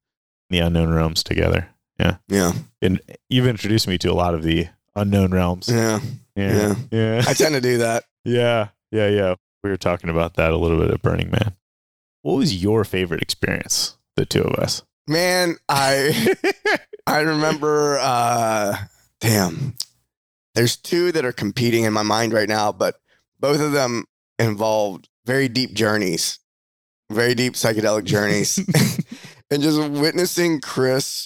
the 0.51 0.59
unknown 0.61 0.93
realms 0.95 1.23
together. 1.23 1.69
Yeah, 1.99 2.17
Yeah. 2.29 2.53
And 2.83 3.01
you've 3.31 3.47
introduced 3.47 3.89
me 3.89 3.97
to 3.99 4.11
a 4.11 4.15
lot 4.15 4.35
of 4.35 4.43
the 4.43 4.69
unknown 4.95 5.33
realms. 5.33 5.69
yeah. 5.69 6.01
Yeah. 6.35 6.75
Yeah. 6.91 7.23
I 7.27 7.33
tend 7.33 7.55
to 7.55 7.61
do 7.61 7.79
that. 7.79 8.05
Yeah. 8.25 8.69
Yeah. 8.91 9.09
Yeah. 9.09 9.35
We 9.65 9.71
were 9.71 9.77
talking 9.79 10.11
about 10.11 10.35
that 10.35 10.53
a 10.53 10.57
little 10.57 10.79
bit 10.79 10.91
at 10.91 11.01
Burning 11.03 11.31
Man. 11.31 11.55
What 12.23 12.35
was 12.35 12.63
your 12.63 12.85
favorite 12.85 13.23
experience, 13.23 13.97
the 14.17 14.27
two 14.27 14.43
of 14.43 14.55
us? 14.57 14.83
Man, 15.09 15.57
I 15.69 16.35
I 17.07 17.21
remember. 17.21 17.99
uh 18.01 18.77
Damn, 19.21 19.75
there's 20.55 20.77
two 20.77 21.11
that 21.13 21.25
are 21.25 21.33
competing 21.33 21.85
in 21.85 21.93
my 21.95 22.03
mind 22.03 22.33
right 22.35 22.49
now, 22.49 22.71
but 22.73 22.97
both 23.41 23.61
of 23.61 23.73
them 23.73 24.05
involved 24.39 25.09
very 25.25 25.49
deep 25.49 25.73
journeys, 25.73 26.39
very 27.11 27.35
deep 27.35 27.55
psychedelic 27.55 28.05
journeys, 28.05 28.59
and 29.51 29.63
just 29.63 29.81
witnessing 29.91 30.61
Chris 30.61 31.25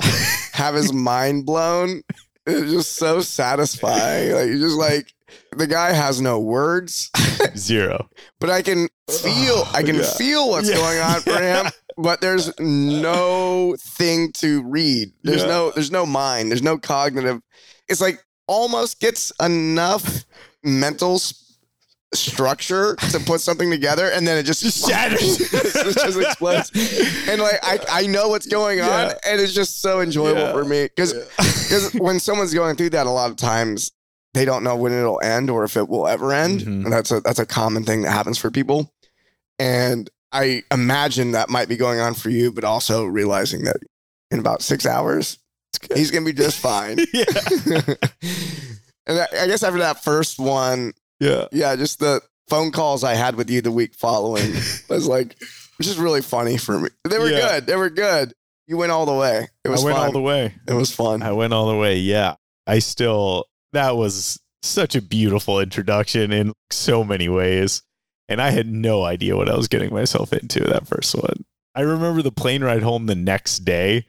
have 0.52 0.74
his 0.74 0.92
mind 0.92 1.46
blown 1.46 2.02
It's 2.46 2.72
just 2.72 2.96
so 2.96 3.20
satisfying. 3.20 4.32
Like 4.32 4.48
you're 4.48 4.58
just 4.58 4.76
like 4.78 5.12
the 5.56 5.66
guy 5.66 5.92
has 5.92 6.20
no 6.20 6.40
words, 6.40 7.10
Zero. 7.56 8.08
but 8.40 8.50
I 8.50 8.62
can 8.62 8.88
feel 9.10 9.64
I 9.72 9.82
can 9.82 9.96
Yeah. 9.96 10.02
feel 10.14 10.48
what's 10.50 10.68
Yeah. 10.68 10.76
going 10.76 10.98
on 11.00 11.20
for 11.20 11.30
Yeah. 11.30 11.64
him. 11.64 11.72
But 11.98 12.22
there's 12.22 12.50
no 12.58 13.76
thing 13.78 14.32
to 14.34 14.62
read. 14.62 15.12
There's 15.22 15.42
Yeah. 15.42 15.48
no 15.48 15.70
there's 15.72 15.90
no 15.90 16.06
mind. 16.06 16.50
There's 16.50 16.62
no 16.62 16.78
cognitive. 16.78 17.40
It's 17.88 18.00
like 18.00 18.24
almost 18.46 19.00
gets 19.00 19.32
enough 19.40 20.24
mental 20.64 21.16
s- 21.16 21.49
structure 22.12 22.96
to 23.12 23.20
put 23.20 23.40
something 23.40 23.70
together 23.70 24.10
and 24.10 24.26
then 24.26 24.36
it 24.36 24.42
just 24.42 24.62
shatters. 24.88 25.40
it 25.52 25.94
just 25.94 26.18
explodes 26.18 26.70
and 27.28 27.40
like 27.40 27.58
I, 27.62 27.78
I 27.88 28.06
know 28.06 28.28
what's 28.28 28.46
going 28.48 28.80
on 28.80 28.86
Yeah. 28.88 29.14
and 29.26 29.40
it's 29.40 29.52
just 29.54 29.80
so 29.80 30.00
enjoyable 30.00 30.40
Yeah. 30.40 30.52
for 30.52 30.64
me 30.64 30.84
because 30.84 31.12
because 31.12 31.92
when 31.94 32.18
someone's 32.18 32.52
going 32.52 32.74
through 32.76 32.90
that 32.90 33.06
a 33.06 33.10
lot 33.10 33.30
of 33.30 33.36
times 33.36 33.92
they 34.34 34.44
don't 34.44 34.64
know 34.64 34.74
when 34.76 34.92
it'll 34.92 35.20
end 35.22 35.50
or 35.50 35.62
if 35.64 35.76
it 35.76 35.88
will 35.88 36.08
ever 36.08 36.32
end 36.32 36.60
Mhm. 36.62 36.84
and 36.84 36.92
that's 36.92 37.12
a 37.12 37.20
that's 37.20 37.38
a 37.38 37.46
common 37.46 37.84
thing 37.84 38.02
that 38.02 38.10
happens 38.10 38.38
for 38.38 38.50
people 38.50 38.92
and 39.60 40.10
i 40.32 40.64
imagine 40.72 41.30
that 41.32 41.48
might 41.48 41.68
be 41.68 41.76
going 41.76 42.00
on 42.00 42.14
for 42.14 42.30
you 42.30 42.50
but 42.50 42.64
also 42.64 43.04
realizing 43.04 43.62
that 43.64 43.76
in 44.32 44.38
about 44.40 44.62
six 44.62 44.84
hours 44.84 45.38
he's 45.94 46.10
gonna 46.10 46.26
be 46.26 46.32
just 46.32 46.58
fine 46.58 46.98
yeah. 47.14 47.24
and 49.06 49.18
I, 49.20 49.26
I 49.42 49.46
guess 49.46 49.62
after 49.62 49.78
that 49.78 50.02
first 50.02 50.38
one 50.38 50.92
Yeah. 51.20 51.46
yeah 51.52 51.76
just 51.76 51.98
the 52.00 52.20
phone 52.48 52.72
calls 52.72 53.04
i 53.04 53.14
had 53.14 53.37
with 53.37 53.48
you 53.50 53.61
the 53.61 53.70
week 53.70 53.94
following 53.94 54.52
was 54.88 55.06
like 55.06 55.37
which 55.78 55.87
is 55.87 55.98
really 55.98 56.22
funny 56.22 56.56
for 56.56 56.80
me 56.80 56.88
they 57.09 57.18
were 57.18 57.28
Yeah. 57.30 57.40
good 57.52 57.66
they 57.66 57.76
were 57.76 57.90
good 57.90 58.33
you 58.66 58.76
went 58.76 58.90
all 58.92 59.06
the 59.06 59.14
way 59.14 59.48
it 59.64 59.68
was 59.68 59.83
I 59.83 59.85
went 59.87 59.96
fun 59.98 60.06
all 60.06 60.12
the 60.12 60.20
way. 60.20 60.54
it 60.66 60.72
was 60.74 60.92
fun 60.92 61.22
I 61.22 61.33
went 61.33 61.52
all 61.52 61.68
the 61.68 61.76
way. 61.76 61.96
Yeah. 61.96 62.35
I 62.66 62.78
still, 62.78 63.46
that 63.72 63.96
was 63.96 64.38
such 64.62 64.94
a 64.94 65.02
beautiful 65.02 65.59
introduction 65.59 66.33
in 66.33 66.52
so 66.70 67.02
many 67.02 67.28
ways. 67.28 67.83
And 68.28 68.40
I 68.40 68.50
had 68.50 68.68
no 68.68 69.02
idea 69.02 69.37
what 69.37 69.48
I 69.50 69.56
was 69.56 69.66
getting 69.66 69.92
myself 69.92 70.33
into 70.33 70.61
that 70.61 70.87
first 70.87 71.16
one. 71.16 71.44
I 71.74 71.80
remember 71.80 72.22
the 72.22 72.30
plane 72.30 72.62
ride 72.62 72.85
home 72.85 73.06
the 73.06 73.16
next 73.16 73.61
day 73.61 74.06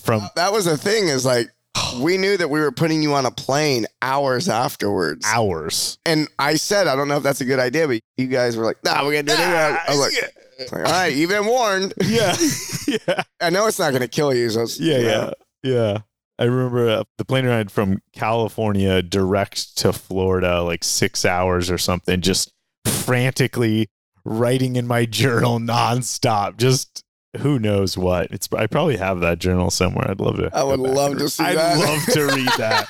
from 0.00 0.22
that 0.36 0.52
was 0.52 0.66
the 0.66 0.76
thing 0.76 1.08
is 1.08 1.24
like 1.26 1.48
we 2.00 2.16
knew 2.16 2.36
that 2.36 2.48
we 2.50 2.60
were 2.60 2.72
putting 2.72 3.02
you 3.02 3.14
on 3.14 3.26
a 3.26 3.30
plane 3.30 3.86
hours 4.02 4.48
afterwards 4.48 5.24
hours. 5.26 5.98
and 6.06 6.28
i 6.38 6.54
said 6.54 6.86
i 6.86 6.94
don't 6.96 7.08
know 7.08 7.16
if 7.16 7.22
that's 7.22 7.40
a 7.40 7.44
good 7.44 7.58
idea 7.58 7.86
but 7.86 8.00
you 8.16 8.26
guys 8.26 8.56
were 8.56 8.64
like 8.64 8.76
nah 8.84 9.04
we're 9.04 9.12
gonna 9.22 9.22
do 9.24 9.32
it 9.32 9.38
i 9.38 9.84
was 9.88 9.98
like, 10.00 10.32
it's 10.58 10.72
like, 10.72 10.84
all 10.86 10.92
right 10.92 11.14
you've 11.14 11.30
been 11.30 11.46
warned 11.46 11.92
yeah. 12.04 12.36
yeah. 12.86 13.22
i 13.40 13.50
know 13.50 13.66
it's 13.66 13.78
not 13.78 13.92
gonna 13.92 14.08
kill 14.08 14.34
you 14.34 14.48
so 14.50 14.60
it's- 14.62 14.78
Yeah, 14.80 14.98
yeah, 14.98 15.30
yeah. 15.62 15.98
I 16.40 16.44
remember 16.44 16.88
uh, 16.88 17.04
the 17.16 17.24
plane 17.24 17.46
ride 17.46 17.68
from 17.68 18.00
California 18.12 19.02
direct 19.02 19.76
to 19.78 19.92
Florida, 19.92 20.62
like 20.62 20.84
six 20.84 21.24
hours 21.24 21.68
or 21.68 21.78
something, 21.78 22.20
just 22.20 22.52
frantically 22.86 23.88
writing 24.24 24.76
in 24.76 24.86
my 24.86 25.04
journal 25.04 25.58
nonstop. 25.58 26.56
Just 26.56 27.02
who 27.36 27.58
knows 27.58 27.96
what? 27.98 28.30
It's 28.30 28.48
I 28.52 28.66
probably 28.66 28.96
have 28.96 29.20
that 29.20 29.38
journal 29.38 29.70
somewhere. 29.70 30.10
I'd 30.10 30.20
love 30.20 30.36
to. 30.36 30.50
I 30.52 30.64
would 30.64 30.80
love 30.80 31.18
to 31.18 31.28
see 31.28 31.44
I'd 31.44 31.56
that. 31.56 31.78
love 31.78 32.04
to 32.14 32.24
read 32.34 32.50
that. 32.58 32.86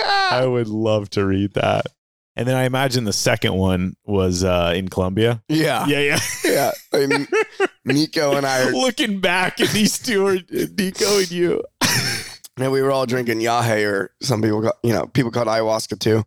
I 0.30 0.46
would 0.46 0.68
love 0.68 1.10
to 1.10 1.24
read 1.24 1.54
that. 1.54 1.86
And 2.34 2.48
then 2.48 2.56
I 2.56 2.64
imagine 2.64 3.04
the 3.04 3.12
second 3.12 3.54
one 3.54 3.94
was 4.06 4.42
uh, 4.42 4.72
in 4.74 4.88
Colombia. 4.88 5.42
yeah 5.48 5.84
Yeah, 5.86 5.98
yeah. 6.00 6.18
yeah 6.44 6.70
and 6.92 7.28
nico 7.84 8.34
and 8.36 8.46
i 8.46 8.62
are 8.66 8.72
Looking 8.72 9.20
back 9.20 9.60
at 9.60 9.68
these 9.70 9.98
two, 9.98 10.26
are 10.26 10.38
Nico 10.50 11.18
and 11.18 11.30
you. 11.30 11.62
and 12.58 12.72
we 12.72 12.80
were 12.80 12.90
all 12.90 13.04
drinking 13.04 13.40
yahe 13.40 13.86
or 13.86 14.14
some 14.22 14.40
people 14.40 14.62
call, 14.62 14.72
you 14.82 14.92
know 14.94 15.06
people 15.08 15.30
called 15.30 15.48
ayahuasca 15.48 15.98
too 15.98 16.24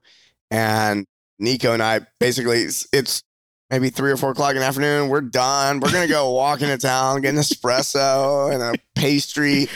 and 0.51 1.07
nico 1.39 1.73
and 1.73 1.81
i 1.81 2.01
basically 2.19 2.61
it's 2.93 3.23
maybe 3.69 3.89
three 3.89 4.11
or 4.11 4.17
four 4.17 4.31
o'clock 4.31 4.51
in 4.51 4.57
the 4.59 4.65
afternoon 4.65 5.09
we're 5.09 5.21
done. 5.21 5.79
We're 5.79 5.91
gonna 5.91 6.07
go 6.07 6.31
walk 6.33 6.61
into 6.61 6.77
town 6.77 7.21
get 7.21 7.33
an 7.33 7.39
espresso 7.39 8.53
and 8.53 8.61
a 8.61 8.73
pastry. 8.99 9.67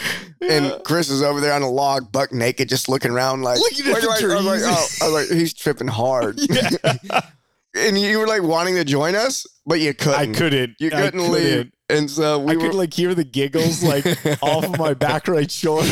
And 0.41 0.73
chris 0.83 1.09
is 1.09 1.21
over 1.21 1.41
there 1.41 1.53
on 1.53 1.61
a 1.61 1.69
log 1.69 2.11
buck 2.11 2.31
naked 2.31 2.69
just 2.69 2.87
looking 2.89 3.11
around 3.11 3.41
like 3.41 3.59
Looking 3.59 3.87
at 3.91 4.01
the 4.01 4.07
like- 4.07 4.23
I 4.23 4.35
was 4.35 4.45
like, 4.45 4.61
oh, 4.63 4.87
I 5.01 5.09
was 5.09 5.29
like 5.29 5.37
he's 5.37 5.53
tripping 5.53 5.87
hard. 5.87 6.39
Yeah. 6.49 6.69
and 7.75 7.99
you 7.99 8.17
were 8.19 8.27
like 8.27 8.41
wanting 8.41 8.75
to 8.75 8.83
join 8.83 9.15
us 9.15 9.45
but 9.65 9.79
you 9.79 9.93
couldn't. 9.93 10.15
I 10.19 10.25
couldn't. 10.37 10.75
you 10.79 10.87
I 10.87 11.01
couldn't 11.01 11.31
leave. 11.31 11.71
and 11.89 12.09
so 12.09 12.39
we 12.39 12.53
I 12.53 12.55
were 12.55 12.61
could 12.69 12.75
like 12.75 12.93
hear 12.93 13.13
the 13.13 13.23
giggles 13.23 13.83
like 13.83 14.05
off 14.41 14.65
of 14.65 14.79
my 14.79 14.95
back 14.95 15.27
right 15.27 15.49
shoulder. 15.51 15.87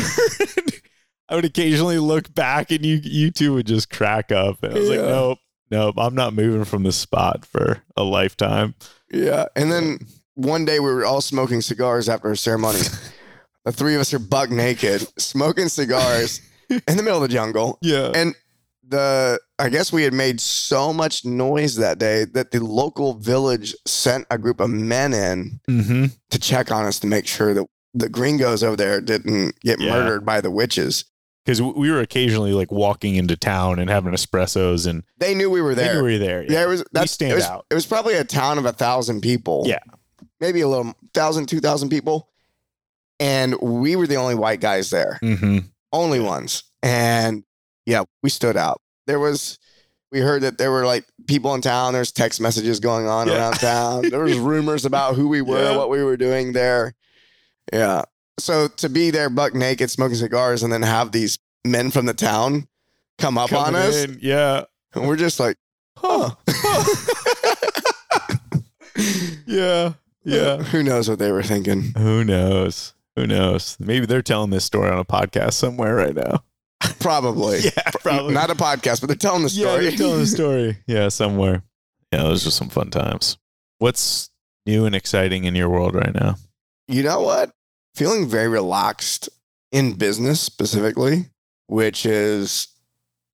I 1.30 1.36
would 1.36 1.46
occasionally 1.46 2.00
look 2.00 2.34
back 2.34 2.72
and 2.72 2.84
you 2.86 3.00
you 3.04 3.30
two 3.32 3.54
would 3.54 3.68
just 3.68 3.90
crack 3.92 4.32
up. 4.32 4.64
And 4.64 4.74
I 4.74 4.80
was 4.80 4.90
like, 4.90 5.00
nope, 5.00 5.38
nope, 5.72 5.96
I'm 5.98 6.16
not 6.16 6.34
moving 6.34 6.66
from 6.66 6.84
this 6.84 6.98
spot 6.98 7.46
for 7.46 7.82
a 7.96 8.04
lifetime. 8.04 8.76
Yeah. 9.12 9.46
And 9.56 9.72
then 9.72 10.00
one 10.36 10.66
day 10.66 10.80
we 10.80 10.92
were 10.92 11.06
all 11.06 11.22
smoking 11.22 11.62
cigars 11.62 12.08
after 12.10 12.32
a 12.32 12.38
ceremony. 12.38 12.80
the 13.66 13.72
three 13.72 13.96
of 13.96 14.02
us 14.02 14.14
are 14.14 14.20
buck 14.20 14.50
naked, 14.50 15.08
smoking 15.20 15.70
cigars 15.70 16.42
in 16.70 16.98
the 16.98 17.04
middle 17.04 17.22
of 17.24 17.30
the 17.30 17.34
jungle. 17.34 17.80
Yeah. 17.84 18.12
And 18.14 18.36
the 18.90 19.40
I 19.60 19.70
guess 19.70 19.92
we 19.92 20.04
had 20.04 20.14
made 20.14 20.40
so 20.40 20.94
much 20.94 21.26
noise 21.26 21.76
that 21.76 21.98
day 22.00 22.24
that 22.34 22.52
the 22.52 22.64
local 22.64 23.16
village 23.16 23.76
sent 23.86 24.26
a 24.32 24.38
group 24.38 24.62
of 24.62 24.70
men 24.70 25.14
in 25.14 25.60
mm-hmm. 25.70 26.06
to 26.30 26.40
check 26.40 26.72
on 26.72 26.86
us 26.86 27.00
to 27.00 27.08
make 27.08 27.28
sure 27.28 27.54
that 27.54 27.66
the 27.94 28.08
gringos 28.08 28.64
over 28.64 28.76
there 28.78 29.02
didn't 29.02 29.60
get 29.62 29.82
Yeah. 29.82 29.92
murdered 29.92 30.26
by 30.26 30.40
the 30.40 30.52
witches. 30.52 31.04
Because 31.48 31.62
we 31.62 31.90
were 31.90 32.02
occasionally 32.02 32.52
like 32.52 32.74
walking 32.74 33.16
into 33.16 33.38
town 33.38 33.80
and 33.80 33.90
having 33.90 34.12
espressos 34.12 34.86
and 34.86 35.04
They 35.18 35.34
knew 35.34 35.50
we 35.50 35.62
were 35.62 35.74
there. 35.76 35.94
they 35.94 36.00
knew 36.02 36.04
we 36.04 36.14
were 36.14 36.20
there. 36.20 36.44
Yeah, 36.44 36.64
it 36.64 36.68
was 36.68 36.84
that's 36.92 37.14
stand 37.14 37.32
it 37.32 37.36
was, 37.36 37.46
out. 37.46 37.66
It 37.72 37.74
was 37.74 37.86
probably 37.86 38.16
a 38.16 38.26
town 38.26 38.58
of 38.58 38.66
a 38.66 38.74
thousand 38.74 39.22
people. 39.22 39.64
Yeah. 39.66 39.80
maybe 40.42 40.60
a 40.60 40.68
little 40.68 40.94
thousand, 41.14 41.48
two 41.48 41.62
thousand 41.62 41.88
people, 41.88 42.28
and 43.22 43.56
we 43.62 43.96
were 43.96 44.08
the 44.08 44.18
only 44.18 44.36
white 44.36 44.60
guys 44.60 44.90
there, 44.90 45.20
Mm-hmm. 45.24 45.60
only 45.94 46.20
ones. 46.20 46.64
And 46.84 47.46
yeah, 47.86 48.04
we 48.22 48.30
stood 48.30 48.58
out. 48.58 48.82
There 49.08 49.20
was, 49.20 49.58
we 50.12 50.20
heard 50.20 50.42
that 50.44 50.58
there 50.58 50.72
were 50.72 50.86
like 50.86 51.06
people 51.28 51.56
in 51.56 51.62
town. 51.62 51.94
There's 51.94 52.12
text 52.12 52.42
messages 52.42 52.82
going 52.82 53.08
on 53.08 53.28
Yeah. 53.30 53.36
around 53.38 53.54
town. 53.54 54.10
There 54.10 54.20
was 54.20 54.38
rumors 54.52 54.84
about 54.84 55.16
who 55.16 55.30
we 55.30 55.42
were, 55.42 55.64
Yeah. 55.72 55.78
what 55.78 55.90
we 55.90 56.04
were 56.04 56.18
doing 56.18 56.52
there. 56.52 56.94
Yeah, 57.72 58.04
So 58.40 58.68
to 58.68 58.90
be 58.90 59.10
there 59.12 59.30
buck 59.30 59.54
naked 59.56 59.90
smoking 59.90 60.16
cigars 60.16 60.64
and 60.64 60.72
then 60.72 60.82
have 60.84 61.12
these 61.12 61.40
men 61.66 61.90
from 61.92 62.06
the 62.06 62.14
town 62.14 62.68
come 63.18 63.38
up 63.38 63.52
on 63.52 63.76
us 63.76 64.04
in, 64.04 64.20
Yeah. 64.22 64.66
and 64.94 65.08
we're 65.08 65.16
just 65.18 65.40
like, 65.40 65.58
huh. 65.98 66.32
Yeah. 69.46 69.94
Yeah. 70.24 70.58
Who 70.64 70.84
knows 70.84 71.10
what 71.10 71.20
they 71.20 71.32
were 71.32 71.44
thinking? 71.44 71.94
Who 71.98 72.24
knows? 72.24 72.94
Who 73.16 73.26
knows? 73.28 73.78
Maybe 73.80 74.06
they're 74.06 74.22
telling 74.22 74.50
this 74.52 74.66
story 74.66 74.90
on 74.92 75.00
a 75.00 75.06
podcast 75.06 75.54
somewhere 75.54 75.96
right 75.96 76.16
now. 76.16 76.44
Probably. 77.00 77.60
Yeah, 77.64 77.92
probably. 78.02 78.34
Not 78.34 78.50
a 78.52 78.56
podcast, 78.56 79.02
but 79.02 79.08
they're 79.08 79.16
telling 79.16 79.44
the 79.44 79.50
Yeah, 79.50 79.68
story. 79.70 79.84
they're 79.88 79.98
telling 79.98 80.20
the 80.20 80.28
story. 80.28 80.78
Yeah, 80.86 81.10
somewhere. 81.10 81.64
Yeah, 82.12 82.24
those 82.24 82.46
are 82.46 82.52
some 82.52 82.70
fun 82.70 82.90
times. 82.92 83.38
What's 83.80 84.30
new 84.66 84.86
and 84.86 84.94
exciting 84.96 85.46
in 85.46 85.56
your 85.56 85.70
world 85.70 85.96
right 85.96 86.14
now? 86.14 86.36
you 86.90 87.04
know 87.04 87.20
what? 87.22 87.52
Feeling 87.98 88.28
very 88.28 88.48
relaxed 88.48 89.28
in 89.72 89.94
business 89.94 90.40
specifically, 90.40 91.26
which 91.66 92.06
is 92.06 92.68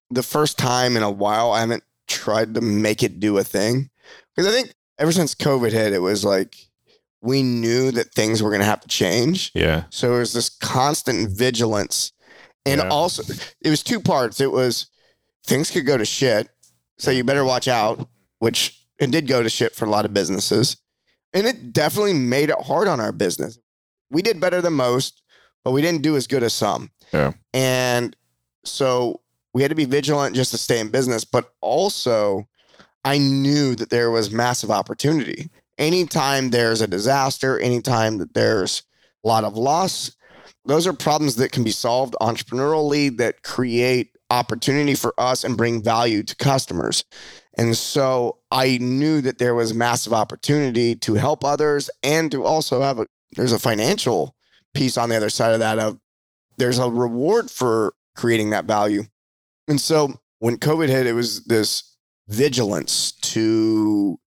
the 0.08 0.22
first 0.22 0.56
time 0.56 0.96
in 0.96 1.02
a 1.02 1.10
while 1.10 1.52
I 1.52 1.60
haven't 1.60 1.84
tried 2.08 2.54
to 2.54 2.62
make 2.62 3.02
it 3.02 3.20
do 3.20 3.36
a 3.36 3.44
thing. 3.44 3.90
Because 4.34 4.50
I 4.50 4.56
think 4.56 4.72
ever 4.98 5.12
since 5.12 5.34
COVID 5.34 5.70
hit, 5.70 5.92
it 5.92 5.98
was 5.98 6.24
like 6.24 6.56
we 7.20 7.42
knew 7.42 7.90
that 7.90 8.14
things 8.14 8.42
were 8.42 8.48
going 8.48 8.60
to 8.60 8.66
have 8.66 8.80
to 8.80 8.88
change. 8.88 9.50
Yeah. 9.54 9.84
So 9.90 10.14
it 10.14 10.18
was 10.20 10.32
this 10.32 10.48
constant 10.48 11.28
vigilance. 11.28 12.12
And 12.64 12.80
Yeah. 12.80 12.88
also, 12.88 13.22
it 13.60 13.68
was 13.68 13.82
two 13.82 14.00
parts. 14.00 14.40
It 14.40 14.50
was 14.50 14.86
things 15.46 15.70
could 15.70 15.84
go 15.84 15.98
to 15.98 16.06
shit. 16.06 16.48
So 16.98 17.10
you 17.10 17.22
better 17.22 17.44
watch 17.44 17.68
out, 17.68 18.08
which 18.38 18.82
it 18.98 19.10
did 19.10 19.26
go 19.26 19.42
to 19.42 19.50
shit 19.50 19.74
for 19.74 19.84
a 19.84 19.90
lot 19.90 20.06
of 20.06 20.14
businesses. 20.14 20.78
And 21.34 21.46
it 21.46 21.74
definitely 21.74 22.14
made 22.14 22.48
it 22.48 22.60
hard 22.62 22.88
on 22.88 22.98
our 22.98 23.12
business. 23.12 23.58
We 24.10 24.22
did 24.22 24.40
better 24.40 24.60
than 24.60 24.74
most, 24.74 25.22
but 25.64 25.72
we 25.72 25.82
didn't 25.82 26.02
do 26.02 26.16
as 26.16 26.26
good 26.26 26.42
as 26.42 26.52
some. 26.52 26.90
Yeah. 27.12 27.32
And 27.52 28.14
so 28.64 29.20
we 29.52 29.62
had 29.62 29.70
to 29.70 29.74
be 29.74 29.84
vigilant 29.84 30.34
just 30.34 30.50
to 30.50 30.58
stay 30.58 30.80
in 30.80 30.88
business. 30.88 31.24
But 31.24 31.52
also, 31.60 32.46
I 33.04 33.18
knew 33.18 33.74
that 33.76 33.90
there 33.90 34.10
was 34.10 34.30
massive 34.30 34.70
opportunity. 34.70 35.50
Anytime 35.78 36.50
there's 36.50 36.80
a 36.80 36.86
disaster, 36.86 37.58
anytime 37.58 38.18
that 38.18 38.34
there's 38.34 38.82
a 39.24 39.28
lot 39.28 39.44
of 39.44 39.56
loss, 39.56 40.12
those 40.64 40.86
are 40.86 40.92
problems 40.92 41.36
that 41.36 41.52
can 41.52 41.64
be 41.64 41.70
solved 41.70 42.14
entrepreneurially 42.20 43.16
that 43.18 43.42
create 43.42 44.10
opportunity 44.30 44.94
for 44.94 45.14
us 45.18 45.44
and 45.44 45.56
bring 45.56 45.82
value 45.82 46.22
to 46.22 46.36
customers. 46.36 47.04
And 47.56 47.76
so 47.76 48.38
I 48.50 48.78
knew 48.78 49.20
that 49.20 49.38
there 49.38 49.54
was 49.54 49.74
massive 49.74 50.12
opportunity 50.12 50.96
to 50.96 51.14
help 51.14 51.44
others 51.44 51.90
and 52.02 52.30
to 52.32 52.44
also 52.44 52.80
have 52.80 52.98
a 52.98 53.06
there's 53.34 53.52
a 53.52 53.58
financial 53.58 54.36
piece 54.74 54.96
on 54.96 55.08
the 55.08 55.16
other 55.16 55.30
side 55.30 55.52
of 55.52 55.60
that 55.60 55.78
of 55.78 55.98
there's 56.56 56.78
a 56.78 56.88
reward 56.88 57.50
for 57.50 57.94
creating 58.14 58.50
that 58.50 58.64
value. 58.64 59.04
And 59.68 59.80
so 59.80 60.20
when 60.38 60.56
COVID 60.56 60.88
hit, 60.88 61.06
it 61.06 61.14
was 61.14 61.44
this 61.44 61.96
vigilance 62.28 63.12
to 63.12 64.18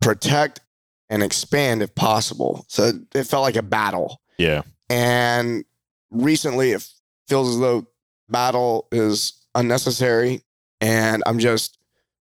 protect 0.00 0.60
and 1.08 1.22
expand 1.22 1.82
if 1.82 1.94
possible. 1.94 2.64
So 2.68 2.92
it 3.14 3.24
felt 3.24 3.42
like 3.42 3.56
a 3.56 3.62
battle. 3.62 4.20
Yeah. 4.38 4.62
And 4.88 5.64
recently 6.10 6.72
it 6.72 6.88
feels 7.28 7.50
as 7.50 7.60
though 7.60 7.86
battle 8.28 8.88
is 8.90 9.46
unnecessary 9.54 10.42
and 10.80 11.22
I'm 11.26 11.38
just 11.38 11.78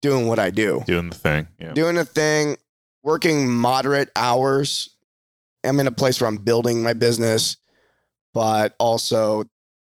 doing 0.02 0.26
what 0.26 0.38
I 0.38 0.50
do. 0.50 0.82
Doing 0.86 1.10
the 1.10 1.16
thing. 1.16 1.48
Yeah. 1.58 1.72
Doing 1.72 1.96
the 1.96 2.04
thing, 2.04 2.56
working 3.02 3.48
moderate 3.48 4.10
hours. 4.16 4.95
I'm 5.66 5.80
in 5.80 5.86
a 5.86 5.92
place 5.92 6.20
where 6.20 6.28
I'm 6.28 6.38
building 6.38 6.82
my 6.82 6.92
business, 6.92 7.56
but 8.32 8.74
also 8.78 9.44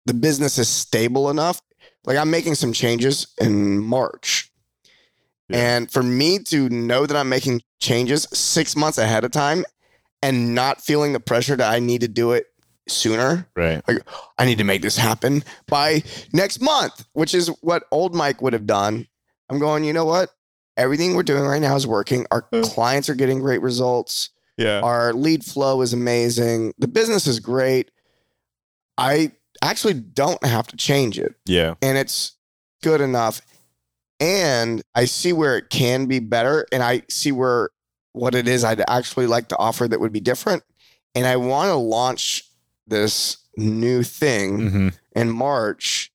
the 0.05 0.13
business 0.13 0.57
is 0.57 0.69
stable 0.69 1.29
enough. 1.29 1.61
Like 2.05 2.17
I'm 2.17 2.31
making 2.31 2.55
some 2.55 2.73
changes 2.73 3.27
in 3.39 3.79
March. 3.79 4.51
Yeah. 5.49 5.75
And 5.77 5.91
for 5.91 6.03
me 6.03 6.39
to 6.39 6.69
know 6.69 7.05
that 7.05 7.15
I'm 7.15 7.29
making 7.29 7.61
changes 7.79 8.27
six 8.33 8.75
months 8.75 8.97
ahead 8.97 9.23
of 9.23 9.31
time 9.31 9.65
and 10.21 10.55
not 10.55 10.81
feeling 10.81 11.13
the 11.13 11.19
pressure 11.19 11.55
that 11.55 11.71
I 11.71 11.79
need 11.79 12.01
to 12.01 12.07
do 12.07 12.31
it 12.31 12.45
sooner, 12.87 13.47
Right. 13.55 13.81
Like 13.87 13.99
I 14.37 14.45
need 14.45 14.57
to 14.57 14.63
make 14.63 14.81
this 14.81 14.97
happen 14.97 15.43
by 15.67 16.03
next 16.33 16.61
month, 16.61 17.05
which 17.13 17.33
is 17.33 17.49
what 17.61 17.83
old 17.91 18.15
Mike 18.15 18.41
would 18.41 18.53
have 18.53 18.65
done. 18.65 19.07
I'm 19.49 19.59
going, 19.59 19.83
you 19.83 19.93
know 19.93 20.05
what? 20.05 20.29
Everything 20.75 21.15
we're 21.15 21.23
doing 21.23 21.43
right 21.43 21.61
now 21.61 21.75
is 21.75 21.87
working. 21.87 22.25
Our 22.31 22.43
clients 22.63 23.09
are 23.09 23.15
getting 23.15 23.39
great 23.39 23.61
results. 23.61 24.29
Yeah. 24.57 24.79
Our 24.81 25.13
lead 25.13 25.43
flow 25.45 25.81
is 25.81 25.93
amazing. 25.93 26.73
The 26.79 26.87
business 26.87 27.27
is 27.27 27.39
great. 27.39 27.91
I 28.97 29.31
actually 29.61 29.93
don't 29.93 30.43
have 30.45 30.67
to 30.67 30.75
change 30.75 31.19
it, 31.19 31.35
Yeah. 31.45 31.75
and 31.81 31.97
it's 31.97 32.33
good 32.81 33.01
enough. 33.01 33.41
And 34.19 34.81
I 34.95 35.05
see 35.05 35.31
where 35.33 35.57
it 35.57 35.69
can 35.69 36.07
be 36.07 36.19
better, 36.19 36.65
and 36.71 36.81
I 36.81 37.03
see 37.09 37.31
where 37.31 37.69
what 38.13 38.33
it 38.33 38.47
is 38.47 38.63
I'd 38.63 38.83
actually 38.89 39.27
like 39.27 39.49
to 39.49 39.57
offer 39.57 39.87
that 39.87 39.99
would 39.99 40.11
be 40.11 40.19
different. 40.19 40.63
And 41.13 41.27
I 41.27 41.35
want 41.35 41.69
to 41.69 41.75
launch 41.75 42.43
this 42.87 43.37
new 43.57 44.01
thing 44.01 44.57
Mm-hmm. 44.59 44.87
in 45.15 45.29
March 45.29 46.11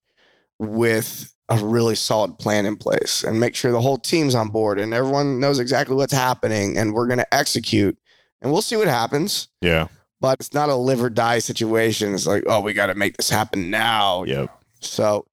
with 0.59 1.33
a 1.49 1.57
really 1.65 1.95
solid 1.95 2.39
plan 2.39 2.67
in 2.67 2.77
place 2.77 3.23
and 3.25 3.39
make 3.39 3.55
sure 3.55 3.71
the 3.73 3.81
whole 3.81 3.99
team's 3.99 4.35
on 4.35 4.49
board 4.49 4.79
and 4.81 4.95
everyone 4.95 5.39
knows 5.39 5.59
exactly 5.59 5.95
what's 5.95 6.13
happening 6.13 6.79
and 6.79 6.95
we're 6.95 7.07
going 7.07 7.19
to 7.19 7.35
execute 7.35 7.99
and 8.43 8.53
we'll 8.53 8.61
see 8.63 8.77
what 8.77 8.89
happens. 8.89 9.49
Yeah. 9.63 9.89
But 10.21 10.39
it's 10.41 10.53
not 10.53 10.69
a 10.69 10.75
live 10.75 11.03
or 11.03 11.11
die 11.11 11.39
situation. 11.41 12.15
It's 12.15 12.27
like, 12.27 12.45
oh, 12.47 12.61
we 12.61 12.75
got 12.75 12.87
to 12.87 12.95
make 12.95 13.17
this 13.17 13.31
happen 13.31 13.71
now. 13.71 14.23
Yep. 14.25 14.51
So 14.81 15.27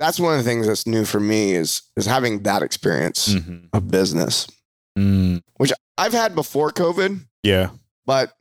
that's 0.00 0.18
one 0.18 0.36
of 0.36 0.42
the 0.44 0.48
things 0.48 0.66
that's 0.66 0.86
new 0.86 1.04
for 1.04 1.20
me 1.20 1.52
is 1.52 1.82
is 1.96 2.06
having 2.06 2.42
that 2.44 2.62
experience 2.62 3.28
Mm-hmm. 3.34 3.66
of 3.72 3.88
business, 3.88 4.46
Mm. 4.98 5.42
which 5.58 5.72
I've 5.98 6.12
had 6.12 6.34
before 6.34 6.70
COVID, 6.70 7.20
Yeah. 7.42 7.70
but 8.06 8.32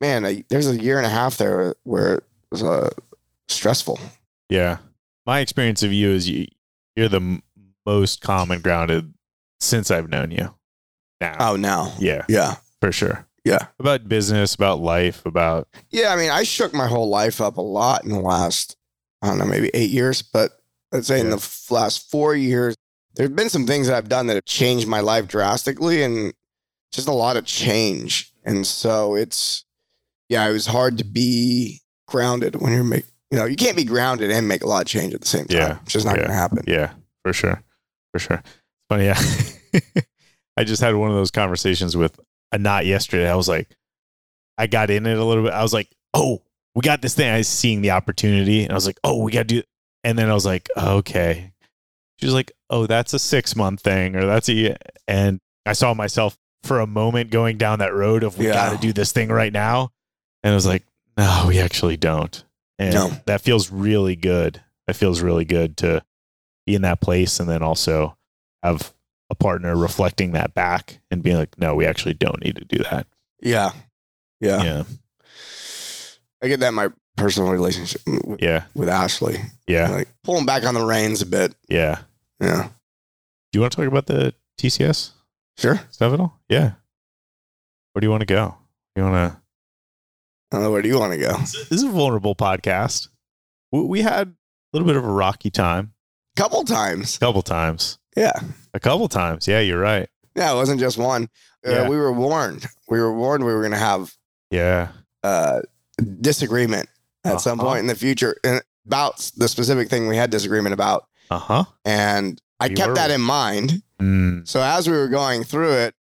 man, 0.00 0.24
a, 0.24 0.44
there's 0.50 0.68
a 0.68 0.76
year 0.82 0.96
and 0.98 1.06
a 1.06 1.10
half 1.10 1.36
there 1.38 1.74
where 1.84 2.14
it 2.16 2.24
was 2.50 2.62
uh, 2.62 2.90
stressful. 3.48 3.98
Yeah. 4.50 4.78
My 5.26 5.40
experience 5.40 5.82
of 5.82 5.92
you 5.92 6.10
is 6.10 6.28
you, 6.28 6.46
you're 6.96 7.08
the 7.08 7.16
m- 7.16 7.42
most 7.86 8.20
common 8.22 8.60
grounded 8.60 9.12
since 9.60 9.90
I've 9.90 10.08
known 10.08 10.30
you. 10.30 10.54
Now. 11.20 11.36
Oh, 11.40 11.56
now. 11.56 11.92
Yeah, 11.98 12.24
Yeah. 12.28 12.56
for 12.80 12.92
sure. 12.92 13.26
Yeah. 13.48 13.66
About 13.78 14.08
business, 14.08 14.54
about 14.54 14.80
life, 14.80 15.24
about 15.26 15.68
Yeah, 15.90 16.12
I 16.12 16.16
mean, 16.16 16.30
I 16.30 16.42
shook 16.42 16.72
my 16.74 16.86
whole 16.86 17.08
life 17.08 17.40
up 17.40 17.56
a 17.56 17.62
lot 17.62 18.04
in 18.04 18.10
the 18.10 18.20
last, 18.20 18.76
I 19.22 19.28
don't 19.28 19.38
know, 19.38 19.46
maybe 19.46 19.70
eight 19.74 19.90
years, 19.90 20.22
but 20.22 20.52
I'd 20.92 21.04
say 21.04 21.20
in 21.20 21.30
the 21.30 21.58
last 21.70 22.10
four 22.10 22.34
years, 22.34 22.74
there 23.14 23.26
have 23.26 23.34
been 23.36 23.50
some 23.50 23.66
things 23.66 23.86
that 23.88 23.96
I've 23.96 24.08
done 24.08 24.26
that 24.28 24.34
have 24.36 24.44
changed 24.44 24.86
my 24.86 25.00
life 25.00 25.26
drastically 25.28 26.02
and 26.02 26.32
just 26.92 27.08
a 27.08 27.12
lot 27.12 27.36
of 27.36 27.44
change. 27.44 28.32
And 28.44 28.66
so 28.66 29.14
it's, 29.16 29.64
yeah, 30.28 30.48
it 30.48 30.52
was 30.52 30.66
hard 30.66 30.98
to 30.98 31.04
be 31.04 31.80
grounded 32.06 32.56
when 32.60 32.72
you're 32.72 32.84
making, 32.84 33.10
you 33.30 33.38
know, 33.38 33.44
you 33.44 33.56
can't 33.56 33.76
be 33.76 33.84
grounded 33.84 34.30
and 34.30 34.48
make 34.48 34.62
a 34.62 34.66
lot 34.68 34.82
of 34.82 34.86
change 34.88 35.12
at 35.14 35.20
the 35.20 35.26
same 35.26 35.46
time. 35.46 35.58
Yeah. 35.58 35.78
It's 35.82 35.92
just 35.92 36.06
not 36.06 36.12
Yeah. 36.12 36.18
going 36.22 36.30
to 36.30 36.34
happen. 36.36 36.64
yeah, 36.66 36.92
for 37.24 37.32
sure. 37.32 37.62
For 38.12 38.18
sure. 38.18 38.42
It's 38.44 38.86
funny, 38.88 39.04
yeah. 39.04 39.20
I 40.56 40.64
just 40.64 40.80
had 40.80 40.94
one 40.94 41.10
of 41.10 41.16
those 41.16 41.30
conversations 41.30 41.96
with 41.96 42.18
Anat 42.52 42.86
yesterday. 42.86 43.30
I 43.30 43.34
was 43.36 43.48
like, 43.48 43.68
I 44.56 44.66
got 44.66 44.90
in 44.90 45.06
it 45.06 45.16
a 45.18 45.24
little 45.24 45.44
bit. 45.44 45.52
I 45.52 45.62
was 45.62 45.72
like, 45.72 45.88
oh, 46.14 46.42
we 46.74 46.80
got 46.82 47.02
this 47.02 47.14
thing. 47.14 47.28
I 47.32 47.38
was 47.38 47.48
seeing 47.48 47.80
the 47.82 47.92
opportunity 47.92 48.62
and 48.62 48.72
I 48.72 48.74
was 48.74 48.86
like, 48.86 48.98
oh, 49.04 49.22
we 49.22 49.32
got 49.32 49.48
to 49.48 49.54
do 49.56 49.62
And 50.04 50.18
then 50.18 50.30
I 50.30 50.34
was 50.34 50.46
like, 50.46 50.68
okay. 50.76 51.52
She 52.18 52.26
was 52.26 52.34
like, 52.34 52.52
oh, 52.70 52.86
that's 52.86 53.14
a 53.14 53.18
six 53.18 53.54
month 53.54 53.80
thing 53.80 54.16
or 54.16 54.26
that's 54.26 54.48
a, 54.48 54.76
and 55.06 55.40
I 55.66 55.72
saw 55.74 55.94
myself 55.94 56.36
for 56.64 56.80
a 56.80 56.86
moment 56.86 57.30
going 57.30 57.58
down 57.58 57.78
that 57.78 57.94
road 57.94 58.24
of 58.24 58.38
we 58.38 58.46
Yeah. 58.46 58.54
got 58.54 58.72
to 58.72 58.78
do 58.78 58.92
this 58.92 59.12
thing 59.12 59.28
right 59.28 59.52
now. 59.52 59.90
And 60.42 60.52
I 60.52 60.54
was 60.54 60.66
like, 60.66 60.84
no, 61.16 61.44
we 61.48 61.58
actually 61.60 61.96
don't. 61.96 62.44
And 62.78 62.94
No. 62.94 63.10
that 63.26 63.40
feels 63.40 63.70
really 63.70 64.16
good. 64.16 64.60
That 64.86 64.96
feels 64.96 65.20
really 65.20 65.44
good 65.44 65.76
to 65.78 66.02
be 66.66 66.74
in 66.74 66.82
that 66.82 67.00
place 67.00 67.38
and 67.40 67.48
then 67.48 67.62
also 67.62 68.16
have 68.62 68.92
a 69.30 69.34
partner 69.34 69.76
reflecting 69.76 70.32
that 70.32 70.54
back 70.54 71.00
and 71.10 71.22
being 71.22 71.36
like, 71.36 71.58
no, 71.58 71.74
we 71.74 71.84
actually 71.86 72.14
don't 72.14 72.42
need 72.42 72.56
to 72.56 72.64
do 72.64 72.78
that. 72.84 73.06
Yeah. 73.40 73.72
Yeah. 74.40 74.62
Yeah. 74.62 74.82
I 76.42 76.48
get 76.48 76.60
that 76.60 76.68
in 76.68 76.74
my 76.74 76.88
personal 77.16 77.50
relationship 77.50 78.00
with, 78.06 78.40
Yeah. 78.42 78.64
with 78.74 78.88
Ashley. 78.88 79.38
Yeah. 79.66 79.88
Like 79.90 80.08
pulling 80.24 80.46
back 80.46 80.64
on 80.64 80.74
the 80.74 80.84
reins 80.84 81.20
a 81.22 81.26
bit. 81.26 81.54
Yeah. 81.68 82.00
Yeah. 82.40 82.68
Do 83.52 83.56
you 83.56 83.60
want 83.60 83.72
to 83.72 83.76
talk 83.76 83.86
about 83.88 84.06
the 84.06 84.34
TCS 84.58 85.10
Sure. 85.56 85.80
stuff 85.90 86.12
at 86.12 86.20
all? 86.20 86.38
Yeah. 86.48 86.72
Where 87.92 88.00
do 88.00 88.06
you 88.06 88.10
want 88.10 88.20
to 88.20 88.26
go? 88.26 88.54
You 88.96 89.02
want 89.02 89.14
to? 89.14 89.18
Uh, 89.18 89.36
I 90.52 90.56
don't 90.56 90.62
know. 90.62 90.70
Where 90.70 90.82
do 90.82 90.88
you 90.88 90.98
want 90.98 91.12
to 91.12 91.18
go? 91.18 91.36
This 91.38 91.70
is 91.72 91.82
a 91.82 91.88
vulnerable 91.90 92.34
podcast. 92.36 93.08
We- 93.72 93.82
We 93.82 94.02
had 94.02 94.28
a 94.28 94.34
little 94.72 94.86
bit 94.86 94.96
of 94.96 95.04
a 95.04 95.10
rocky 95.12 95.50
time, 95.50 95.92
couple 96.38 96.64
times. 96.64 97.18
couple 97.18 97.42
times, 97.42 97.98
Yeah. 98.16 98.32
a 98.74 98.80
couple 98.80 99.08
times. 99.08 99.46
Yeah, 99.48 99.60
you're 99.60 99.80
right. 99.80 100.08
Yeah, 100.34 100.52
it 100.52 100.56
wasn't 100.56 100.80
just 100.80 100.96
one. 100.98 101.28
Uh, 101.66 101.70
Yeah. 101.70 101.88
We 101.88 101.96
were 101.96 102.12
warned. 102.12 102.66
We 102.88 103.00
were 103.00 103.12
warned 103.12 103.44
we 103.44 103.52
were 103.52 103.60
going 103.60 103.72
to 103.72 103.78
have 103.78 104.14
Yeah. 104.50 104.88
uh, 105.22 105.60
disagreement 106.20 106.88
at 107.24 107.40
some 107.40 107.58
Uh-huh. 107.60 107.68
point 107.68 107.80
in 107.80 107.86
the 107.88 107.94
future 107.94 108.36
and 108.44 108.62
about 108.86 109.30
the 109.36 109.48
specific 109.48 109.90
thing 109.90 110.08
we 110.08 110.16
had 110.16 110.30
disagreement 110.30 110.72
about. 110.72 111.06
Uh 111.30 111.38
huh. 111.38 111.64
And 111.84 112.40
I 112.60 112.66
You 112.66 112.76
kept 112.76 112.88
were- 112.90 112.94
that 112.94 113.10
in 113.10 113.20
mind. 113.20 113.82
Mm, 114.00 114.48
So 114.48 114.62
as 114.62 114.88
we 114.88 114.96
were 114.96 115.08
going 115.08 115.44
through 115.44 115.72
it, 115.72 115.94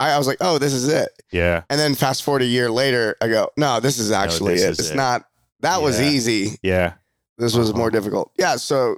I, 0.00 0.12
I 0.12 0.18
was 0.18 0.26
like, 0.26 0.38
oh, 0.40 0.58
this 0.58 0.72
is 0.72 0.88
it. 0.88 1.10
yeah. 1.30 1.62
And 1.68 1.78
then 1.78 1.94
fast 1.94 2.22
forward 2.22 2.42
a 2.42 2.46
year 2.46 2.70
later, 2.70 3.16
I 3.20 3.28
go, 3.28 3.50
no, 3.56 3.80
this 3.80 3.98
is 3.98 4.10
actually 4.10 4.54
this 4.54 4.62
it. 4.64 4.70
is 4.70 4.78
It's 4.80 4.90
it. 4.90 4.96
not, 4.96 5.24
that 5.60 5.82
was 5.82 6.00
easy. 6.00 6.58
Yeah. 6.62 6.94
This 7.38 7.54
was 7.54 7.70
Uh-huh. 7.70 7.78
more 7.78 7.90
difficult. 7.90 8.30
Yeah. 8.38 8.56
So 8.56 8.96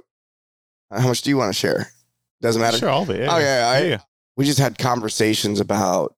how 0.91 1.07
much 1.07 1.21
do 1.21 1.29
you 1.29 1.37
want 1.37 1.49
to 1.53 1.59
share? 1.59 1.87
Doesn't 2.41 2.61
matter. 2.61 2.77
Sure, 2.77 2.89
all 2.89 3.03
of 3.03 3.09
it. 3.09 3.27
Oh, 3.29 3.37
yeah, 3.37 3.71
I- 3.73 3.81
yeah. 3.83 3.97
we 4.37 4.45
just 4.45 4.59
had 4.59 4.77
conversations 4.77 5.59
about 5.59 6.15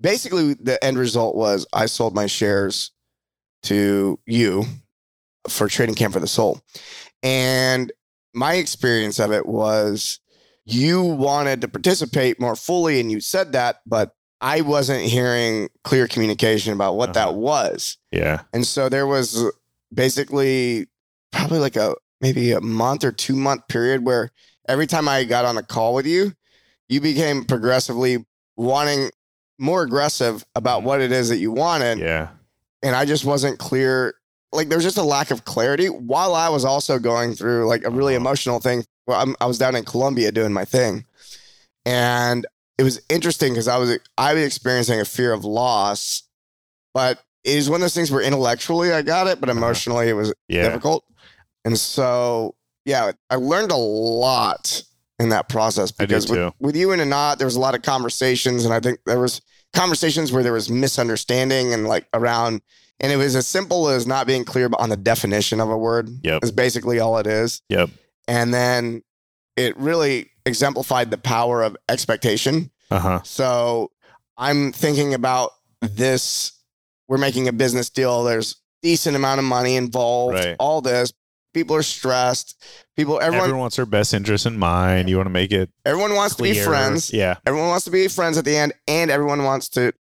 basically 0.00 0.54
the 0.54 0.82
end 0.82 0.98
result 0.98 1.36
was 1.36 1.66
I 1.72 1.86
sold 1.86 2.14
my 2.14 2.26
shares 2.26 2.90
to 3.64 4.18
you 4.26 4.64
for 5.48 5.68
trading 5.68 5.94
camp 5.94 6.14
for 6.14 6.20
the 6.20 6.26
soul. 6.26 6.60
And 7.22 7.92
my 8.34 8.54
experience 8.54 9.18
of 9.18 9.32
it 9.32 9.46
was 9.46 10.20
you 10.66 11.02
wanted 11.02 11.60
to 11.60 11.68
participate 11.68 12.40
more 12.40 12.56
fully 12.56 12.98
and 13.00 13.10
you 13.12 13.20
said 13.20 13.52
that, 13.52 13.80
but 13.86 14.14
I 14.40 14.62
wasn't 14.62 15.04
hearing 15.04 15.68
clear 15.84 16.08
communication 16.08 16.72
about 16.72 16.96
what 16.96 17.10
Uh-huh. 17.16 17.26
that 17.32 17.34
was. 17.36 17.96
Yeah. 18.10 18.42
And 18.52 18.66
so 18.66 18.88
there 18.88 19.06
was 19.06 19.42
basically 19.92 20.86
probably 21.32 21.58
like 21.58 21.76
a 21.76 21.94
maybe 22.24 22.52
a 22.52 22.60
month 22.62 23.04
or 23.04 23.12
two 23.12 23.36
month 23.36 23.68
period 23.68 24.02
where 24.02 24.30
every 24.66 24.86
time 24.86 25.06
I 25.10 25.24
got 25.24 25.44
on 25.44 25.58
a 25.58 25.62
call 25.62 25.92
with 25.92 26.06
you, 26.06 26.32
you 26.88 26.98
became 27.02 27.44
progressively 27.44 28.24
wanting 28.56 29.10
more 29.58 29.82
aggressive 29.82 30.42
about 30.54 30.80
Mhm. 30.80 30.84
what 30.86 31.00
it 31.02 31.12
is 31.12 31.28
that 31.28 31.36
you 31.36 31.52
wanted. 31.52 31.98
Yeah. 31.98 32.28
And 32.82 32.96
I 32.96 33.04
just 33.04 33.26
wasn't 33.26 33.58
clear. 33.58 34.14
Like 34.52 34.68
there 34.70 34.78
was 34.78 34.84
just 34.84 34.96
a 34.96 35.02
lack 35.02 35.30
of 35.30 35.44
clarity 35.44 35.88
while 35.88 36.34
I 36.34 36.48
was 36.48 36.64
also 36.64 36.98
going 36.98 37.34
through 37.34 37.68
like 37.68 37.84
a 37.84 37.90
really 37.90 38.14
Uh-huh. 38.14 38.22
emotional 38.22 38.58
thing. 38.58 38.86
Well, 39.06 39.20
I'm, 39.20 39.36
I 39.38 39.44
was 39.44 39.58
down 39.58 39.76
in 39.76 39.84
Colombia 39.84 40.32
doing 40.32 40.52
my 40.54 40.64
thing. 40.64 41.04
And 41.84 42.46
it 42.78 42.84
was 42.84 43.00
interesting 43.10 43.52
because 43.52 43.68
I 43.68 43.76
was 43.76 43.98
I 44.16 44.32
was 44.32 44.44
experiencing 44.44 44.98
a 44.98 45.04
fear 45.04 45.32
of 45.34 45.44
loss, 45.44 46.22
but 46.94 47.18
it 47.44 47.56
was 47.56 47.68
one 47.68 47.76
of 47.76 47.82
those 47.82 47.94
things 47.94 48.10
where 48.10 48.22
intellectually 48.22 48.92
I 48.94 49.02
got 49.02 49.26
it, 49.26 49.40
but 49.40 49.50
Uh-huh. 49.50 49.58
emotionally 49.58 50.08
it 50.08 50.14
was 50.14 50.32
Yeah. 50.48 50.62
difficult. 50.62 51.04
And 51.64 51.78
so, 51.78 52.54
yeah, 52.84 53.12
I 53.30 53.36
learned 53.36 53.70
a 53.70 53.76
lot 53.76 54.82
in 55.18 55.30
that 55.30 55.48
process 55.48 55.90
because 55.90 56.28
with, 56.28 56.52
with 56.58 56.76
you 56.76 56.92
and 56.92 57.00
Anat, 57.00 57.38
there 57.38 57.46
was 57.46 57.56
a 57.56 57.60
lot 57.60 57.74
of 57.74 57.82
conversations, 57.82 58.64
and 58.64 58.74
I 58.74 58.80
think 58.80 58.98
there 59.06 59.20
was 59.20 59.40
conversations 59.72 60.32
where 60.32 60.42
there 60.42 60.52
was 60.52 60.70
misunderstanding 60.70 61.72
and 61.72 61.86
like 61.86 62.06
around, 62.12 62.62
and 63.00 63.12
it 63.12 63.16
was 63.16 63.36
as 63.36 63.46
simple 63.46 63.88
as 63.88 64.06
not 64.06 64.26
being 64.26 64.44
clear 64.44 64.68
on 64.78 64.88
the 64.88 64.96
definition 64.96 65.60
of 65.60 65.70
a 65.70 65.76
word. 65.76 66.10
Yep. 66.22 66.44
is 66.44 66.50
basically 66.50 66.98
all 67.00 67.18
it 67.18 67.26
is. 67.26 67.62
Yep. 67.68 67.90
And 68.28 68.52
then 68.52 69.02
it 69.56 69.76
really 69.76 70.30
exemplified 70.46 71.10
the 71.10 71.18
power 71.18 71.62
of 71.62 71.76
expectation. 71.88 72.70
Uh 72.90 72.98
huh. 72.98 73.20
So 73.24 73.90
I'm 74.36 74.72
thinking 74.72 75.14
about 75.14 75.50
this. 75.80 76.52
We're 77.08 77.18
making 77.18 77.48
a 77.48 77.52
business 77.52 77.90
deal. 77.90 78.24
There's 78.24 78.56
decent 78.82 79.16
amount 79.16 79.38
of 79.38 79.44
money 79.44 79.76
involved. 79.76 80.34
Right. 80.34 80.56
All 80.58 80.80
this. 80.80 81.12
People 81.54 81.76
are 81.76 81.82
stressed. 81.82 82.62
People, 82.96 83.20
everyone, 83.20 83.44
Everyone 83.44 83.60
wants 83.60 83.76
their 83.76 83.86
best 83.86 84.12
interest 84.12 84.44
in 84.44 84.58
mind. 84.58 85.08
You 85.08 85.16
want 85.16 85.26
to 85.26 85.30
make 85.32 85.52
it 85.52 85.70
everyone 85.86 86.14
wants 86.14 86.34
to 86.36 86.42
be 86.42 86.54
friends. 86.58 87.12
Yeah. 87.12 87.36
Everyone 87.46 87.68
wants 87.68 87.84
to 87.86 87.90
be 87.90 88.08
friends 88.08 88.36
at 88.36 88.44
the 88.44 88.56
end, 88.56 88.72
and 88.86 89.10
everyone 89.10 89.44
wants 89.44 89.68
to 89.70 89.92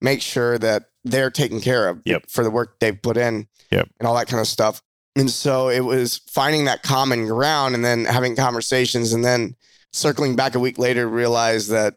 make 0.00 0.20
sure 0.20 0.58
that 0.58 0.84
they're 1.04 1.30
taken 1.30 1.60
care 1.60 1.88
of 1.88 2.00
Yep. 2.04 2.24
for 2.28 2.42
the 2.42 2.50
work 2.50 2.80
they've 2.80 3.00
put 3.00 3.16
in 3.16 3.46
Yep. 3.70 3.88
and 4.00 4.06
all 4.08 4.14
that 4.16 4.26
kind 4.28 4.40
of 4.40 4.46
stuff. 4.48 4.82
And 5.14 5.30
so 5.30 5.68
it 5.68 5.80
was 5.80 6.20
finding 6.30 6.64
that 6.64 6.82
common 6.82 7.26
ground 7.28 7.74
and 7.74 7.84
then 7.84 8.04
having 8.06 8.34
conversations 8.34 9.12
and 9.12 9.24
then 9.24 9.54
circling 9.92 10.34
back 10.36 10.54
a 10.54 10.58
week 10.58 10.78
later, 10.78 11.06
realize 11.08 11.68
that, 11.68 11.94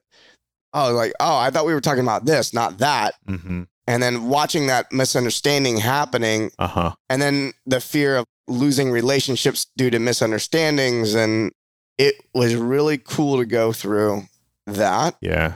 oh, 0.74 0.91
like, 0.93 1.13
oh, 1.20 1.38
I 1.38 1.49
thought 1.49 1.66
we 1.66 1.74
were 1.74 1.82
talking 1.82 2.03
about 2.03 2.26
this, 2.26 2.53
not 2.53 2.80
that. 2.80 3.13
Mm-hmm. 3.28 3.63
And 3.88 4.03
then 4.03 4.28
watching 4.28 4.68
that 4.68 4.91
misunderstanding 4.91 5.78
happening 5.78 6.51
Uh 6.59 6.68
huh. 6.68 6.91
and 7.09 7.22
then 7.22 7.53
the 7.66 7.80
fear 7.80 8.18
of 8.18 8.26
losing 8.48 8.91
relationships 8.91 9.68
due 9.78 9.89
to 9.89 10.00
misunderstandings. 10.00 11.14
And 11.16 11.52
it 11.98 12.16
was 12.34 12.56
really 12.56 12.98
cool 12.98 13.38
to 13.38 13.46
go 13.46 13.72
through 13.72 14.24
that 14.68 15.16
Yeah. 15.22 15.54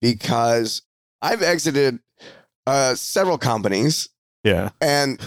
because 0.00 0.82
I've 1.22 1.42
exited 1.42 1.98
uh, 2.66 2.94
several 2.96 3.38
companies, 3.38 4.08
Yeah. 4.42 4.70
and 4.80 5.20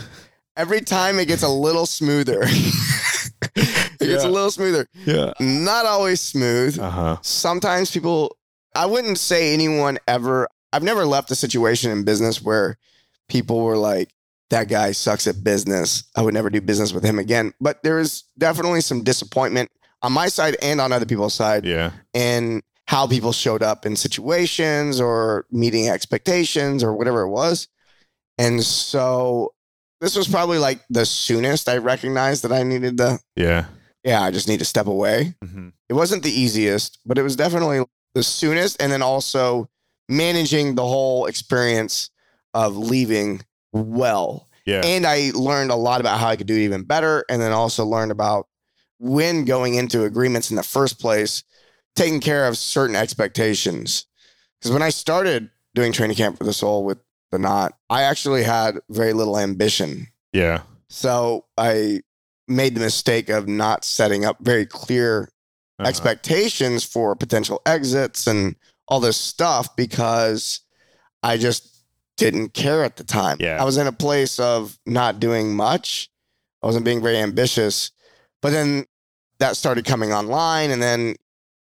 every 0.57 0.81
time 0.81 1.19
it 1.19 1.27
gets 1.27 1.43
a 1.43 1.47
little 1.49 1.85
smoother. 1.85 2.41
it 3.55 3.99
gets 3.99 4.23
a 4.23 4.29
little 4.29 4.51
smoother. 4.51 4.87
Yeah. 5.05 5.33
Not 5.39 5.85
always 5.85 6.19
smooth. 6.21 6.77
Uh 6.79 6.89
huh. 6.89 7.17
Sometimes 7.21 7.91
people, 7.91 8.35
I 8.75 8.85
wouldn't 8.85 9.17
say 9.17 9.53
anyone 9.53 9.99
ever, 10.07 10.47
I've 10.73 10.83
never 10.83 11.05
left 11.05 11.31
a 11.31 11.35
situation 11.35 11.91
in 11.91 12.03
business 12.03 12.41
where 12.41 12.77
people 13.29 13.61
were 13.63 13.77
like, 13.77 14.09
that 14.49 14.67
guy 14.67 14.91
sucks 14.91 15.27
at 15.27 15.43
business. 15.43 16.03
I 16.15 16.21
would 16.21 16.33
never 16.33 16.49
do 16.49 16.59
business 16.61 16.91
with 16.93 17.03
him 17.03 17.19
again. 17.19 17.53
But 17.61 17.83
there 17.83 17.99
is 17.99 18.23
definitely 18.37 18.81
some 18.81 19.03
disappointment 19.03 19.69
on 20.01 20.11
my 20.11 20.27
side 20.27 20.55
and 20.61 20.79
on 20.81 20.91
other 20.91 21.05
people's 21.05 21.33
side 21.33 21.65
Yeah. 21.65 21.91
And 22.13 22.63
how 22.87 23.05
people 23.05 23.31
showed 23.31 23.61
up 23.61 23.85
in 23.85 23.95
situations 23.95 24.99
or 24.99 25.45
meeting 25.51 25.89
expectations 25.89 26.83
or 26.83 26.95
whatever 26.95 27.21
it 27.21 27.29
was. 27.29 27.67
And 28.39 28.63
so 28.63 29.53
this 30.01 30.15
was 30.15 30.27
probably 30.27 30.57
like 30.57 30.79
the 30.89 31.05
soonest 31.05 31.69
I 31.69 31.77
recognized 31.77 32.43
that 32.43 32.51
I 32.51 32.63
needed 32.63 32.97
to, 32.97 33.19
Yeah. 33.35 33.65
yeah, 34.03 34.21
I 34.23 34.31
just 34.31 34.47
need 34.47 34.59
to 34.59 34.65
step 34.65 34.87
away. 34.87 35.35
Mm-hmm. 35.43 35.69
It 35.89 35.93
wasn't 35.93 36.23
the 36.23 36.31
easiest, 36.31 36.97
but 37.05 37.17
it 37.17 37.23
was 37.23 37.35
definitely 37.35 37.83
the 38.15 38.23
soonest. 38.23 38.81
And 38.81 38.91
then 38.91 39.01
also 39.03 39.69
managing 40.07 40.73
the 40.75 40.85
whole 40.87 41.25
experience 41.27 42.09
of 42.55 42.75
leaving 42.75 43.41
well. 43.71 44.47
Yeah. 44.65 44.81
And 44.83 45.05
I 45.05 45.31
learned 45.33 45.71
a 45.71 45.75
lot 45.75 45.99
about 46.01 46.19
how 46.19 46.27
I 46.27 46.35
could 46.35 46.47
do 46.47 46.55
it 46.55 46.61
even 46.61 46.83
better. 46.83 47.25
And 47.29 47.41
then 47.41 47.51
also 47.51 47.85
learned 47.85 48.11
about 48.11 48.47
when 48.99 49.45
going 49.45 49.75
into 49.75 50.03
agreements 50.03 50.49
in 50.49 50.55
the 50.55 50.63
first 50.63 50.99
place, 50.99 51.43
taking 51.95 52.19
care 52.19 52.45
of 52.47 52.57
certain 52.57 52.95
expectations. 52.95 54.05
Because 54.59 54.71
when 54.71 54.81
I 54.83 54.89
started 54.89 55.49
doing 55.73 55.91
training 55.91 56.17
camp 56.17 56.37
for 56.37 56.43
the 56.43 56.53
soul 56.53 56.83
with 56.85 56.99
Anat, 57.31 57.73
I 57.89 58.03
actually 58.03 58.43
had 58.43 58.79
very 58.89 59.13
little 59.13 59.37
ambition. 59.37 60.07
Yeah. 60.33 60.61
So 60.89 61.45
I 61.57 62.01
made 62.47 62.75
the 62.75 62.81
mistake 62.81 63.29
of 63.29 63.47
not 63.47 63.85
setting 63.85 64.25
up 64.25 64.37
very 64.41 64.65
clear 64.65 65.29
Uh-huh. 65.79 65.87
expectations 65.87 66.83
for 66.83 67.15
potential 67.15 67.61
exits 67.65 68.27
and 68.27 68.55
all 68.89 68.99
this 68.99 69.15
stuff 69.15 69.73
because 69.77 70.59
I 71.23 71.37
just 71.37 71.78
didn't 72.19 72.53
care 72.53 72.83
at 72.83 72.95
the 72.97 73.03
time. 73.03 73.37
Yeah. 73.39 73.61
I 73.61 73.65
was 73.65 73.77
in 73.77 73.87
a 73.87 73.91
place 73.91 74.39
of 74.39 74.77
not 74.85 75.19
doing 75.19 75.55
much. 75.55 76.09
I 76.61 76.65
wasn't 76.67 76.85
being 76.85 77.01
very 77.01 77.17
ambitious. 77.17 77.91
But 78.41 78.51
then 78.51 78.85
that 79.39 79.55
started 79.57 79.85
coming 79.85 80.13
online 80.13 80.71
and 80.71 80.81
then 80.81 81.15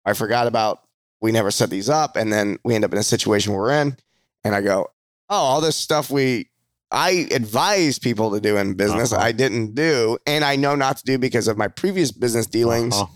I 0.05 0.13
forgot 0.13 0.47
about 0.47 0.83
we 1.21 1.31
never 1.31 1.51
set 1.51 1.69
these 1.69 1.89
up 1.89 2.15
and 2.15 2.31
then 2.31 2.59
we 2.63 2.75
end 2.75 2.83
up 2.85 2.91
in 2.93 2.99
a 2.99 3.03
situation 3.03 3.53
we're 3.53 3.71
in 3.71 3.97
and 4.43 4.53
I 4.55 4.61
go, 4.61 4.87
"Oh, 5.29 5.35
all 5.35 5.61
this 5.61 5.75
stuff 5.75 6.09
we 6.09 6.49
I 6.91 7.27
advise 7.31 7.99
people 7.99 8.31
to 8.31 8.39
do 8.39 8.57
in 8.57 8.73
business, 8.75 9.11
Uh-huh. 9.11 9.21
I 9.23 9.31
didn't 9.33 9.75
do 9.75 10.17
and 10.25 10.45
I 10.45 10.55
know 10.55 10.75
not 10.75 10.97
to 10.97 11.03
do 11.03 11.17
because 11.17 11.47
of 11.47 11.57
my 11.57 11.67
previous 11.67 12.11
business 12.11 12.45
dealings." 12.47 12.95
Uh-huh. 12.95 13.07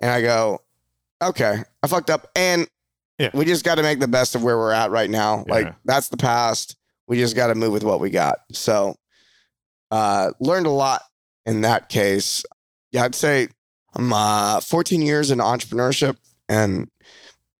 And 0.00 0.10
I 0.10 0.20
go, 0.20 0.60
okay, 1.22 1.62
I 1.82 1.86
fucked 1.88 2.10
up. 2.10 2.30
And 2.36 2.68
Yeah. 3.18 3.30
we 3.32 3.44
just 3.44 3.64
got 3.64 3.76
to 3.76 3.82
make 3.82 3.98
the 3.98 4.08
best 4.08 4.34
of 4.34 4.42
where 4.42 4.58
we're 4.58 4.72
at 4.72 4.90
right 4.90 5.08
now. 5.08 5.44
Like 5.48 5.74
that's 5.84 6.08
the 6.08 6.16
past. 6.16 6.76
We 7.08 7.18
just 7.18 7.36
got 7.36 7.48
to 7.48 7.54
move 7.54 7.72
with 7.72 7.84
what 7.84 8.00
we 8.00 8.10
got. 8.10 8.38
So, 8.52 8.96
uh, 9.90 10.32
learned 10.40 10.66
a 10.66 10.70
lot 10.70 11.02
in 11.46 11.60
that 11.62 11.88
case. 11.88 12.44
Yeah, 12.92 13.04
I'd 13.04 13.14
say 13.14 13.48
I'm 13.94 14.12
uh, 14.12 14.60
14 14.60 15.00
years 15.02 15.30
in 15.30 15.38
entrepreneurship 15.38 16.16
and 16.48 16.90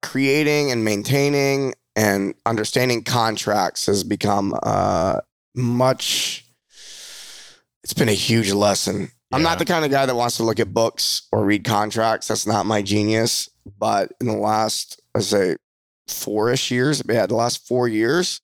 creating 0.02 0.70
and 0.70 0.84
maintaining 0.84 1.74
and 1.94 2.34
understanding 2.44 3.02
contracts 3.02 3.86
has 3.86 4.04
become 4.04 4.54
uh, 4.62 5.20
much. 5.54 6.44
It's 7.82 7.94
been 7.94 8.09
a 8.09 8.12
huge 8.12 8.52
lesson. 8.52 9.11
I'm 9.32 9.42
not 9.42 9.59
the 9.59 9.64
kind 9.64 9.84
of 9.84 9.90
guy 9.90 10.07
that 10.07 10.14
wants 10.14 10.36
to 10.36 10.44
look 10.44 10.61
at 10.61 10.72
books 10.72 11.26
or 11.32 11.44
read 11.44 11.64
contracts. 11.64 12.28
That's 12.28 12.46
not 12.46 12.66
my 12.66 12.82
genius. 12.82 13.48
But 13.78 14.12
in 14.20 14.26
the 14.26 14.36
last, 14.36 15.00
I 15.16 15.20
say, 15.20 15.56
four-ish 16.08 16.70
years, 16.70 17.02
yeah, 17.08 17.26
the 17.26 17.34
last 17.34 17.66
four 17.66 17.88
years, 17.88 18.40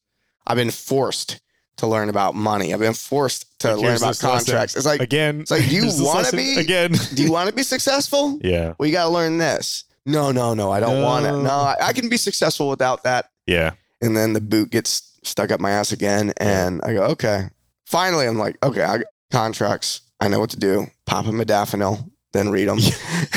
I've 0.46 0.56
been 0.56 0.70
forced 0.70 1.40
to 1.76 1.86
learn 1.86 2.08
about 2.08 2.34
money. 2.34 2.72
I've 2.74 2.80
been 2.80 2.92
forced 2.94 3.58
to 3.60 3.74
Like, 3.74 3.76
learn 3.84 3.96
about 3.96 4.08
this 4.08 4.22
lesson. 4.22 4.28
contracts. 4.30 4.76
It's 4.76 4.84
like, 4.86 5.00
Again. 5.00 5.40
it's 5.40 5.50
like, 5.50 5.68
do 5.68 5.74
you 5.74 5.90
wanna 6.04 6.30
be- 6.32 6.58
again? 6.58 6.92
do 7.14 7.22
you 7.22 7.32
want 7.32 7.48
to 7.48 7.54
be 7.54 7.62
successful? 7.62 8.38
yeah. 8.42 8.74
Well, 8.78 8.86
you 8.86 8.92
got 8.92 9.04
to 9.04 9.10
learn 9.10 9.38
this. 9.38 9.84
No, 10.04 10.32
no, 10.32 10.52
no, 10.54 10.70
I 10.72 10.80
don't 10.80 11.00
want 11.02 11.26
it. 11.26 11.30
No. 11.30 11.42
No, 11.42 11.50
I, 11.50 11.76
I 11.80 11.92
can 11.92 12.08
be 12.08 12.16
successful 12.16 12.68
without 12.68 13.04
that. 13.04 13.30
Yeah. 13.46 13.72
And 14.00 14.16
then 14.16 14.32
the 14.32 14.40
boot 14.40 14.70
gets 14.70 15.16
stuck 15.22 15.52
up 15.52 15.60
my 15.60 15.70
ass 15.70 15.92
again, 15.92 16.32
and 16.38 16.80
I 16.82 16.92
go, 16.94 17.02
okay. 17.04 17.48
Finally, 17.86 18.26
I'm 18.26 18.36
like, 18.38 18.56
okay, 18.64 18.82
I, 18.82 19.02
contracts. 19.30 20.00
I 20.20 20.26
know 20.28 20.40
what 20.40 20.50
to 20.50 20.58
do. 20.58 20.88
Pop 21.06 21.26
a 21.26 21.30
modafinil, 21.30 22.10
then 22.32 22.50
read 22.50 22.66
them. 22.68 22.78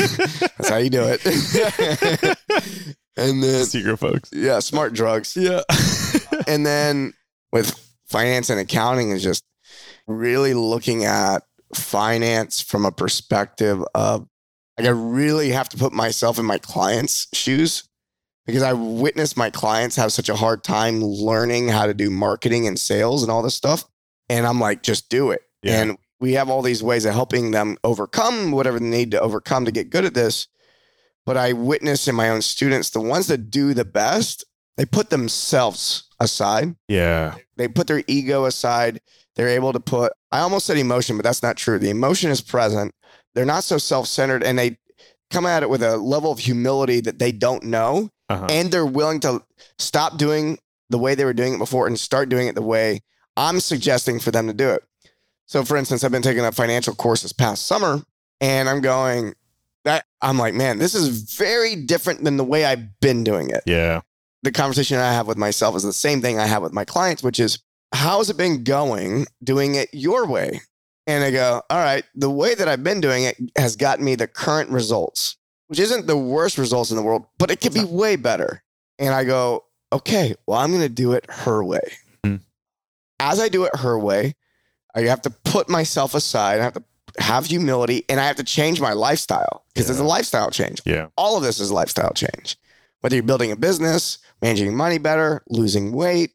That's 0.57 0.69
how 0.69 0.77
you 0.77 0.89
do 0.89 1.03
it. 1.07 2.37
And 3.17 3.43
then, 3.43 3.65
Secret 3.65 3.97
folks. 3.97 4.29
yeah, 4.33 4.59
smart 4.59 4.93
drugs. 4.93 5.35
Yeah. 5.35 5.61
And 6.47 6.63
then 6.65 7.13
with 7.51 7.71
finance 8.05 8.51
and 8.51 8.59
accounting 8.59 9.09
is 9.09 9.23
just 9.23 9.43
really 10.05 10.53
looking 10.53 11.05
at 11.05 11.39
finance 11.73 12.61
from 12.61 12.85
a 12.85 12.91
perspective 12.91 13.83
of 13.95 14.27
like 14.77 14.87
I 14.87 14.91
really 14.91 15.49
have 15.49 15.69
to 15.69 15.77
put 15.77 15.91
myself 15.91 16.37
in 16.37 16.45
my 16.45 16.59
clients' 16.59 17.27
shoes 17.33 17.87
because 18.45 18.61
I 18.61 18.73
witnessed 18.73 19.37
my 19.37 19.49
clients 19.49 19.95
have 19.95 20.13
such 20.13 20.29
a 20.29 20.35
hard 20.35 20.63
time 20.63 21.01
learning 21.03 21.69
how 21.69 21.87
to 21.87 21.93
do 21.95 22.09
marketing 22.11 22.67
and 22.67 22.79
sales 22.79 23.23
and 23.23 23.31
all 23.31 23.41
this 23.41 23.55
stuff. 23.55 23.85
And 24.29 24.45
I'm 24.45 24.59
like, 24.59 24.83
just 24.83 25.09
do 25.09 25.31
it. 25.31 25.41
Yeah. 25.63 25.81
And 25.81 25.97
we 26.19 26.33
have 26.33 26.49
all 26.49 26.61
these 26.61 26.83
ways 26.83 27.05
of 27.05 27.13
helping 27.13 27.51
them 27.51 27.77
overcome 27.83 28.51
whatever 28.51 28.79
they 28.79 28.85
need 28.85 29.11
to 29.11 29.19
overcome 29.19 29.65
to 29.65 29.71
get 29.71 29.89
good 29.89 30.05
at 30.05 30.13
this. 30.13 30.47
But 31.25 31.37
I 31.37 31.53
witness 31.53 32.07
in 32.07 32.15
my 32.15 32.29
own 32.29 32.41
students, 32.41 32.91
the 32.91 33.01
ones 33.01 33.27
that 33.27 33.49
do 33.49 33.73
the 33.73 33.85
best, 33.85 34.45
they 34.77 34.85
put 34.85 35.09
themselves 35.09 36.09
aside. 36.19 36.75
yeah. 36.87 37.35
They 37.57 37.67
put 37.69 37.87
their 37.87 38.03
ego 38.07 38.45
aside. 38.45 38.99
They're 39.35 39.47
able 39.47 39.71
to 39.73 39.79
put, 39.79 40.11
I 40.31 40.39
almost 40.39 40.65
said 40.65 40.77
emotion, 40.77 41.17
but 41.17 41.23
that's 41.23 41.41
not 41.41 41.55
true. 41.55 41.79
The 41.79 41.89
emotion 41.89 42.31
is 42.31 42.41
present. 42.41 42.93
They're 43.33 43.45
not 43.45 43.63
so 43.63 43.77
self 43.77 44.07
centered 44.07 44.43
and 44.43 44.59
they 44.59 44.77
come 45.31 45.45
at 45.45 45.63
it 45.63 45.69
with 45.69 45.81
a 45.81 45.97
level 45.97 46.31
of 46.31 46.39
humility 46.39 46.99
that 47.01 47.19
they 47.19 47.31
don't 47.31 47.63
know. 47.63 48.09
Uh-huh. 48.29 48.47
And 48.49 48.71
they're 48.71 48.85
willing 48.85 49.19
to 49.21 49.43
stop 49.77 50.17
doing 50.17 50.57
the 50.89 50.97
way 50.97 51.15
they 51.15 51.25
were 51.25 51.33
doing 51.33 51.55
it 51.55 51.59
before 51.59 51.87
and 51.87 51.99
start 51.99 52.29
doing 52.29 52.47
it 52.47 52.55
the 52.55 52.61
way 52.61 53.01
I'm 53.37 53.59
suggesting 53.59 54.19
for 54.19 54.31
them 54.31 54.47
to 54.47 54.53
do 54.53 54.69
it. 54.69 54.83
So, 55.45 55.63
for 55.63 55.77
instance, 55.77 56.03
I've 56.03 56.11
been 56.11 56.21
taking 56.21 56.43
a 56.43 56.51
financial 56.51 56.95
course 56.95 57.21
this 57.21 57.33
past 57.33 57.67
summer 57.67 58.01
and 58.41 58.67
I'm 58.67 58.81
going, 58.81 59.33
I'm 60.25 60.39
like, 60.39 60.55
man, 60.55 60.79
this 60.79 60.95
is 60.95 61.35
very 61.35 61.75
different 61.75 62.23
than 62.23 62.37
the 62.37 62.43
way 62.43 62.65
I've 62.65 62.99
been 62.99 63.23
doing 63.23 63.51
it 63.51 63.61
yeah. 63.67 64.01
the 64.41 64.51
conversation 64.51 64.97
I 64.97 65.13
have 65.13 65.27
with 65.27 65.37
myself 65.37 65.75
is 65.75 65.83
the 65.83 65.93
same 65.93 66.19
thing 66.19 66.39
I 66.39 66.47
have 66.47 66.63
with 66.63 66.73
my 66.73 66.83
clients, 66.83 67.21
which 67.21 67.39
is 67.39 67.59
how's 67.93 68.31
it 68.31 68.35
been 68.35 68.63
going 68.63 69.27
doing 69.43 69.75
it 69.75 69.89
your 69.93 70.25
way? 70.25 70.61
And 71.05 71.23
I 71.23 71.29
go, 71.29 71.61
all 71.69 71.77
right, 71.77 72.03
the 72.15 72.31
way 72.31 72.55
that 72.55 72.67
I've 72.67 72.83
been 72.83 73.01
doing 73.01 73.23
it 73.23 73.37
has 73.55 73.75
gotten 73.75 74.03
me 74.03 74.15
the 74.15 74.27
current 74.27 74.71
results, 74.71 75.37
which 75.67 75.79
isn't 75.79 76.07
the 76.07 76.17
worst 76.17 76.57
results 76.57 76.89
in 76.89 76.97
the 76.97 77.03
world, 77.03 77.27
but 77.37 77.51
it 77.51 77.61
could 77.61 77.75
be 77.75 77.83
way 77.83 78.15
better. 78.15 78.63
And 78.97 79.13
I 79.13 79.23
go, 79.25 79.65
okay, 79.93 80.33
well, 80.47 80.57
I'm 80.57 80.71
going 80.71 80.81
to 80.81 80.89
do 80.89 81.11
it 81.11 81.29
her 81.29 81.63
way. 81.63 81.93
Hmm. 82.23 82.37
As 83.19 83.39
I 83.39 83.49
do 83.49 83.65
it 83.65 83.75
her 83.75 83.99
way, 83.99 84.33
I 84.95 85.01
have 85.01 85.21
to 85.23 85.29
put 85.29 85.69
myself 85.69 86.15
aside. 86.15 86.59
I 86.59 86.63
have 86.63 86.73
to 86.73 86.83
have 87.19 87.45
humility 87.45 88.03
and 88.09 88.19
I 88.19 88.25
have 88.27 88.35
to 88.37 88.43
change 88.43 88.81
my 88.81 88.93
lifestyle 88.93 89.63
because 89.73 89.89
it's 89.89 89.99
a 89.99 90.03
lifestyle 90.03 90.49
change 90.51 90.81
Yeah. 90.85 91.07
all 91.17 91.37
of 91.37 91.43
this 91.43 91.59
is 91.59 91.71
lifestyle 91.71 92.11
change. 92.13 92.57
Whether 93.01 93.15
you're 93.15 93.23
building 93.23 93.51
a 93.51 93.55
business, 93.55 94.17
managing 94.41 94.75
money 94.75 94.97
better, 94.97 95.43
losing 95.49 95.91
weight, 95.91 96.31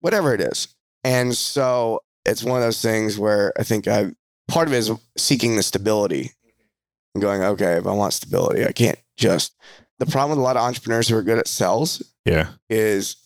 whatever 0.00 0.32
it 0.34 0.40
is. 0.40 0.68
And 1.04 1.36
so 1.36 2.02
it's 2.24 2.42
one 2.42 2.56
of 2.58 2.62
those 2.64 2.80
things 2.80 3.18
where 3.18 3.52
I 3.58 3.62
think 3.62 3.86
I 3.86 4.12
part 4.48 4.66
of 4.68 4.74
it 4.74 4.78
is 4.78 4.90
seeking 5.16 5.56
the 5.56 5.62
stability 5.62 6.32
and 7.14 7.22
going, 7.22 7.42
okay, 7.42 7.74
if 7.74 7.86
I 7.86 7.92
want 7.92 8.12
stability, 8.14 8.64
I 8.66 8.72
can't 8.72 8.98
just 9.16 9.54
the 9.98 10.06
problem 10.06 10.30
with 10.30 10.38
a 10.38 10.42
lot 10.42 10.56
of 10.56 10.62
entrepreneurs 10.62 11.08
who 11.08 11.16
are 11.16 11.22
good 11.22 11.38
at 11.38 11.46
sales 11.48 12.02
Yeah. 12.24 12.48
is 12.68 13.16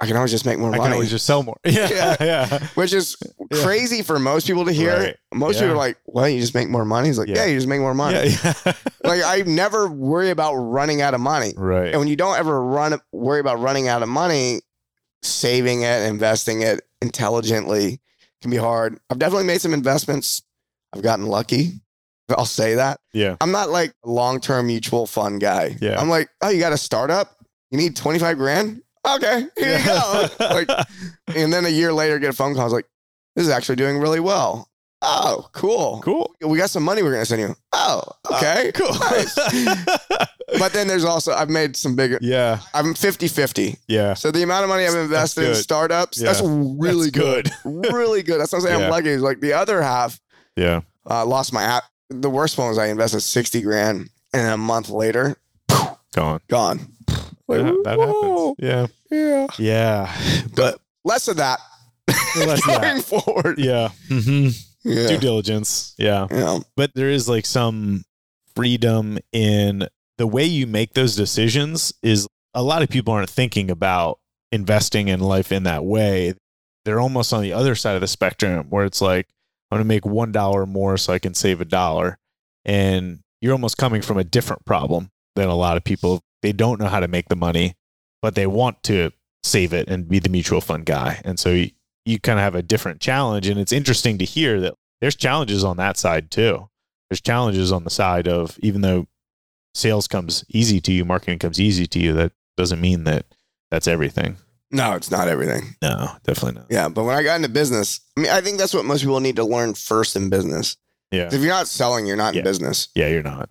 I 0.00 0.06
can 0.06 0.16
always 0.16 0.32
just 0.32 0.44
make 0.44 0.58
more 0.58 0.68
I 0.68 0.78
money. 0.78 0.80
I 0.82 0.84
can 0.86 0.92
always 0.94 1.10
just 1.10 1.24
sell 1.24 1.42
more. 1.42 1.56
Yeah. 1.64 1.88
Yeah. 1.88 2.16
Yeah. 2.20 2.66
which 2.74 2.92
is 2.92 3.16
Yeah. 3.50 3.62
crazy 3.62 4.02
for 4.02 4.18
most 4.18 4.46
people 4.46 4.64
to 4.64 4.72
hear. 4.72 4.96
Right. 4.98 5.16
Most 5.32 5.60
people 5.60 5.72
are 5.74 5.76
like, 5.76 5.98
well, 6.06 6.28
you 6.28 6.40
just 6.40 6.54
make 6.54 6.68
more 6.68 6.84
money. 6.84 7.08
He's 7.08 7.18
like, 7.18 7.28
Yeah. 7.28 7.36
yeah, 7.36 7.44
you 7.46 7.56
just 7.56 7.68
make 7.68 7.80
more 7.80 7.94
money. 7.94 8.30
Yeah. 8.30 8.52
yeah. 8.66 8.72
Like 9.04 9.22
I 9.22 9.42
never 9.46 9.88
worry 9.88 10.30
about 10.30 10.54
running 10.54 11.00
out 11.02 11.12
of 11.14 11.20
money. 11.20 11.52
right. 11.56 11.88
And 11.90 11.98
when 12.00 12.08
you 12.08 12.16
don't 12.16 12.36
ever 12.38 12.62
run 12.64 12.98
worry 13.12 13.38
about 13.40 13.60
running 13.60 13.86
out 13.86 14.02
of 14.02 14.08
money, 14.08 14.60
saving 15.22 15.82
it, 15.82 16.02
investing 16.08 16.62
it 16.62 16.80
intelligently 17.02 18.00
can 18.42 18.50
be 18.50 18.56
hard. 18.56 18.98
I've 19.10 19.18
definitely 19.18 19.46
made 19.46 19.60
some 19.60 19.72
investments. 19.74 20.42
I've 20.94 21.02
gotten 21.02 21.26
lucky. 21.26 21.80
I'll 22.30 22.46
say 22.46 22.76
that. 22.76 23.00
Yeah. 23.12 23.36
I'm 23.40 23.52
not 23.52 23.68
like 23.68 23.92
a 24.04 24.10
long-term 24.10 24.66
mutual 24.66 25.06
fund 25.06 25.40
guy. 25.40 25.76
Yeah. 25.80 26.00
I'm 26.00 26.08
like, 26.08 26.30
oh, 26.40 26.48
you 26.48 26.58
got 26.60 26.72
a 26.72 26.78
startup? 26.78 27.36
You 27.70 27.76
need 27.78 27.96
25 27.96 28.38
grand? 28.38 28.80
Okay, 29.06 29.46
here 29.56 29.78
you 29.78 29.84
go. 29.84 30.28
like, 30.40 30.68
and 31.34 31.52
then 31.52 31.64
a 31.66 31.68
year 31.68 31.92
later, 31.92 32.18
get 32.18 32.30
a 32.30 32.32
phone 32.32 32.52
call. 32.54 32.62
I 32.62 32.64
was 32.64 32.72
like, 32.72 32.86
this 33.36 33.46
is 33.46 33.52
actually 33.52 33.76
doing 33.76 33.98
really 33.98 34.20
well. 34.20 34.68
Oh, 35.02 35.48
cool. 35.52 36.00
cool. 36.02 36.34
We 36.40 36.56
got 36.56 36.70
some 36.70 36.82
money 36.82 37.02
we're 37.02 37.12
gonna 37.12 37.26
send 37.26 37.42
you. 37.42 37.54
Oh, 37.74 38.02
okay, 38.32 38.72
Cool. 38.74 38.94
Nice. 38.94 39.38
But 40.58 40.72
then 40.72 40.86
there's 40.86 41.04
also 41.04 41.32
I've 41.32 41.50
made 41.50 41.74
some 41.74 41.96
bigger 41.96 42.18
yeah. 42.22 42.60
I'm 42.74 42.94
50 42.94 43.26
50. 43.28 43.76
Yeah. 43.88 44.14
So 44.14 44.30
the 44.30 44.42
amount 44.42 44.62
of 44.62 44.68
money 44.68 44.86
I've 44.86 44.94
invested 44.94 45.48
in 45.48 45.54
startups, 45.56 46.20
Yeah. 46.20 46.26
that's 46.32 46.42
really 46.44 47.10
That's 47.10 47.50
good. 47.64 47.92
really 47.92 48.22
good. 48.22 48.40
That's 48.40 48.52
not 48.52 48.62
saying 48.62 48.78
Yeah. 48.78 48.84
I'm 48.84 48.90
lucky. 48.90 49.16
Like 49.16 49.40
the 49.40 49.52
other 49.54 49.82
half, 49.82 50.20
Yeah. 50.54 50.82
uh, 51.10 51.26
lost 51.26 51.52
my 51.52 51.62
app. 51.64 51.84
The 52.08 52.30
worst 52.30 52.56
one 52.56 52.68
was 52.68 52.78
I 52.78 52.86
invested 52.86 53.20
60 53.22 53.62
grand 53.62 54.10
and 54.32 54.46
a 54.48 54.56
month 54.56 54.90
later, 54.90 55.36
Gone. 56.14 56.40
gone. 56.48 56.86
Like, 57.48 57.62
that 57.62 57.82
that 57.84 57.98
whoa. 57.98 58.54
happens. 58.56 58.56
Yeah. 58.58 58.86
Yeah. 59.10 59.46
Yeah. 59.58 60.42
But 60.54 60.78
less 61.04 61.28
of 61.28 61.36
that 61.36 61.58
Less 62.36 62.66
of 62.68 62.80
going 62.80 63.02
forward. 63.02 63.58
Yeah. 63.58 63.88
hmm 64.08 64.48
Yeah. 64.84 65.08
Due 65.08 65.18
diligence. 65.18 65.94
Yeah. 65.98 66.26
yeah. 66.30 66.58
But 66.76 66.92
there 66.94 67.10
is 67.10 67.28
like 67.28 67.46
some 67.46 68.04
freedom 68.54 69.18
in 69.32 69.88
the 70.18 70.26
way 70.26 70.44
you 70.44 70.66
make 70.66 70.94
those 70.94 71.16
decisions 71.16 71.92
is 72.02 72.28
a 72.54 72.62
lot 72.62 72.82
of 72.82 72.88
people 72.88 73.12
aren't 73.12 73.30
thinking 73.30 73.70
about 73.70 74.18
investing 74.52 75.08
in 75.08 75.20
life 75.20 75.50
in 75.50 75.64
that 75.64 75.84
way. 75.84 76.34
They're 76.84 77.00
almost 77.00 77.32
on 77.32 77.42
the 77.42 77.52
other 77.52 77.74
side 77.74 77.94
of 77.94 78.00
the 78.00 78.06
spectrum 78.06 78.66
where 78.70 78.84
it's 78.84 79.00
like, 79.00 79.26
I'm 79.70 79.78
going 79.78 79.88
to 79.88 79.88
make 79.88 80.04
$1 80.04 80.68
more 80.68 80.96
so 80.96 81.12
I 81.12 81.18
can 81.18 81.34
save 81.34 81.60
a 81.60 81.64
dollar. 81.64 82.18
And 82.64 83.20
you're 83.40 83.52
almost 83.52 83.76
coming 83.78 84.02
from 84.02 84.18
a 84.18 84.24
different 84.24 84.64
problem 84.64 85.10
than 85.34 85.48
a 85.48 85.56
lot 85.56 85.76
of 85.76 85.82
people. 85.84 86.20
They 86.44 86.52
don't 86.52 86.78
know 86.78 86.88
how 86.88 87.00
to 87.00 87.08
make 87.08 87.30
the 87.30 87.36
money, 87.36 87.74
but 88.20 88.34
they 88.34 88.46
want 88.46 88.82
to 88.82 89.12
save 89.42 89.72
it 89.72 89.88
and 89.88 90.06
be 90.06 90.18
the 90.18 90.28
mutual 90.28 90.60
fund 90.60 90.84
guy. 90.84 91.22
And 91.24 91.38
so 91.40 91.48
you, 91.48 91.70
you 92.04 92.20
kind 92.20 92.38
of 92.38 92.42
have 92.42 92.54
a 92.54 92.60
different 92.60 93.00
challenge. 93.00 93.48
And 93.48 93.58
it's 93.58 93.72
interesting 93.72 94.18
to 94.18 94.26
hear 94.26 94.60
that 94.60 94.74
there's 95.00 95.16
challenges 95.16 95.64
on 95.64 95.78
that 95.78 95.96
side 95.96 96.30
too. 96.30 96.68
There's 97.08 97.22
challenges 97.22 97.72
on 97.72 97.84
the 97.84 97.90
side 97.90 98.28
of 98.28 98.58
even 98.60 98.82
though 98.82 99.06
sales 99.74 100.06
comes 100.06 100.44
easy 100.50 100.82
to 100.82 100.92
you, 100.92 101.06
marketing 101.06 101.38
comes 101.38 101.58
easy 101.58 101.86
to 101.86 101.98
you, 101.98 102.12
that 102.12 102.32
doesn't 102.58 102.80
mean 102.80 103.04
that 103.04 103.24
that's 103.70 103.88
everything. 103.88 104.36
No, 104.70 104.92
it's 104.96 105.10
not 105.10 105.28
everything. 105.28 105.76
No, 105.80 106.10
definitely 106.24 106.60
not. 106.60 106.66
Yeah. 106.68 106.88
But 106.90 107.04
when 107.04 107.16
I 107.16 107.22
got 107.22 107.36
into 107.36 107.48
business, 107.48 108.00
I 108.18 108.20
mean, 108.20 108.30
I 108.30 108.42
think 108.42 108.58
that's 108.58 108.74
what 108.74 108.84
most 108.84 109.00
people 109.00 109.20
need 109.20 109.36
to 109.36 109.44
learn 109.46 109.72
first 109.72 110.14
in 110.14 110.28
business. 110.28 110.76
Yeah. 111.10 111.28
If 111.32 111.40
you're 111.40 111.48
not 111.48 111.68
selling, 111.68 112.04
you're 112.06 112.16
not 112.18 112.34
Yeah. 112.34 112.40
in 112.40 112.44
business. 112.44 112.88
Yeah, 112.94 113.08
you're 113.08 113.22
not. 113.22 113.48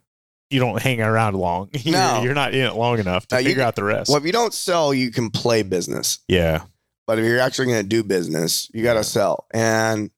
You 0.49 0.59
don't 0.59 0.81
hang 0.81 1.01
around 1.01 1.35
long. 1.35 1.69
You're, 1.73 1.93
No. 1.93 2.21
you're 2.23 2.33
not 2.35 2.53
in 2.53 2.63
it 2.65 2.75
long 2.75 2.99
enough 2.99 3.27
to 3.27 3.35
No, 3.35 3.39
you- 3.39 3.47
figure 3.49 3.63
out 3.63 3.75
the 3.75 3.83
rest. 3.83 4.09
Well, 4.09 4.17
if 4.19 4.25
you 4.25 4.31
don't 4.31 4.53
sell, 4.53 4.93
you 4.93 5.09
can 5.11 5.29
play 5.31 5.63
business. 5.63 6.19
yeah. 6.27 6.63
But 7.05 7.19
if 7.19 7.25
you're 7.25 7.39
actually 7.39 7.65
going 7.67 7.81
to 7.83 7.87
do 7.89 8.01
business, 8.01 8.69
you 8.73 8.81
got 8.81 8.93
to 8.93 9.03
sell. 9.03 9.45
And 9.53 10.09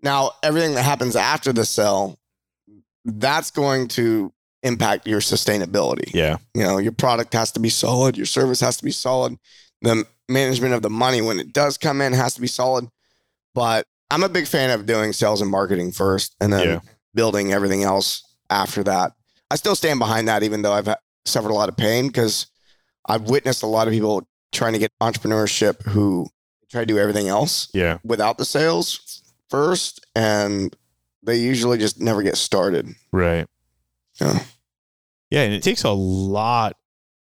now 0.00 0.30
everything 0.44 0.74
that 0.74 0.84
happens 0.84 1.16
after 1.16 1.52
the 1.52 1.64
sell, 1.64 2.18
that's 3.04 3.50
going 3.50 3.88
to 3.88 4.32
impact 4.62 5.08
your 5.08 5.20
sustainability. 5.20 6.12
Yeah. 6.14 6.36
You 6.54 6.62
know, 6.62 6.78
your 6.78 6.92
product 6.92 7.32
has 7.34 7.50
to 7.52 7.60
be 7.60 7.68
solid, 7.68 8.16
your 8.16 8.26
service 8.26 8.60
has 8.60 8.76
to 8.76 8.84
be 8.84 8.92
solid, 8.92 9.38
the 9.82 10.06
management 10.28 10.74
of 10.74 10.82
the 10.82 10.90
money 10.90 11.20
when 11.20 11.40
it 11.40 11.52
does 11.52 11.76
come 11.78 12.00
in 12.00 12.12
has 12.12 12.34
to 12.34 12.40
be 12.40 12.46
solid. 12.46 12.88
But 13.54 13.86
I'm 14.10 14.22
a 14.22 14.28
big 14.28 14.46
fan 14.46 14.70
of 14.70 14.86
doing 14.86 15.12
sales 15.12 15.40
and 15.40 15.50
marketing 15.50 15.90
first 15.92 16.36
and 16.40 16.52
then 16.52 16.66
Yeah. 16.68 16.80
building 17.14 17.52
everything 17.52 17.82
else 17.82 18.22
after 18.50 18.84
that. 18.84 19.14
I 19.50 19.56
still 19.56 19.74
stand 19.74 19.98
behind 19.98 20.28
that, 20.28 20.42
even 20.42 20.62
though 20.62 20.72
I've 20.72 20.88
suffered 21.24 21.50
a 21.50 21.54
lot 21.54 21.68
of 21.68 21.76
pain 21.76 22.06
because 22.06 22.46
I've 23.06 23.22
witnessed 23.22 23.62
a 23.62 23.66
lot 23.66 23.88
of 23.88 23.92
people 23.92 24.26
trying 24.52 24.72
to 24.74 24.78
get 24.78 24.92
entrepreneurship 25.00 25.82
who 25.82 26.28
try 26.70 26.80
to 26.82 26.86
do 26.86 26.98
everything 26.98 27.28
else 27.28 27.68
Yeah. 27.74 27.98
without 28.04 28.38
the 28.38 28.44
sales 28.44 29.22
first. 29.48 30.04
And 30.14 30.74
they 31.22 31.36
usually 31.36 31.78
just 31.78 32.00
never 32.00 32.22
get 32.22 32.36
started. 32.36 32.94
Right. 33.12 33.46
Yeah. 34.20 34.44
Yeah. 35.30 35.42
And 35.42 35.52
it 35.54 35.62
takes 35.62 35.82
a 35.84 35.90
lot, 35.90 36.76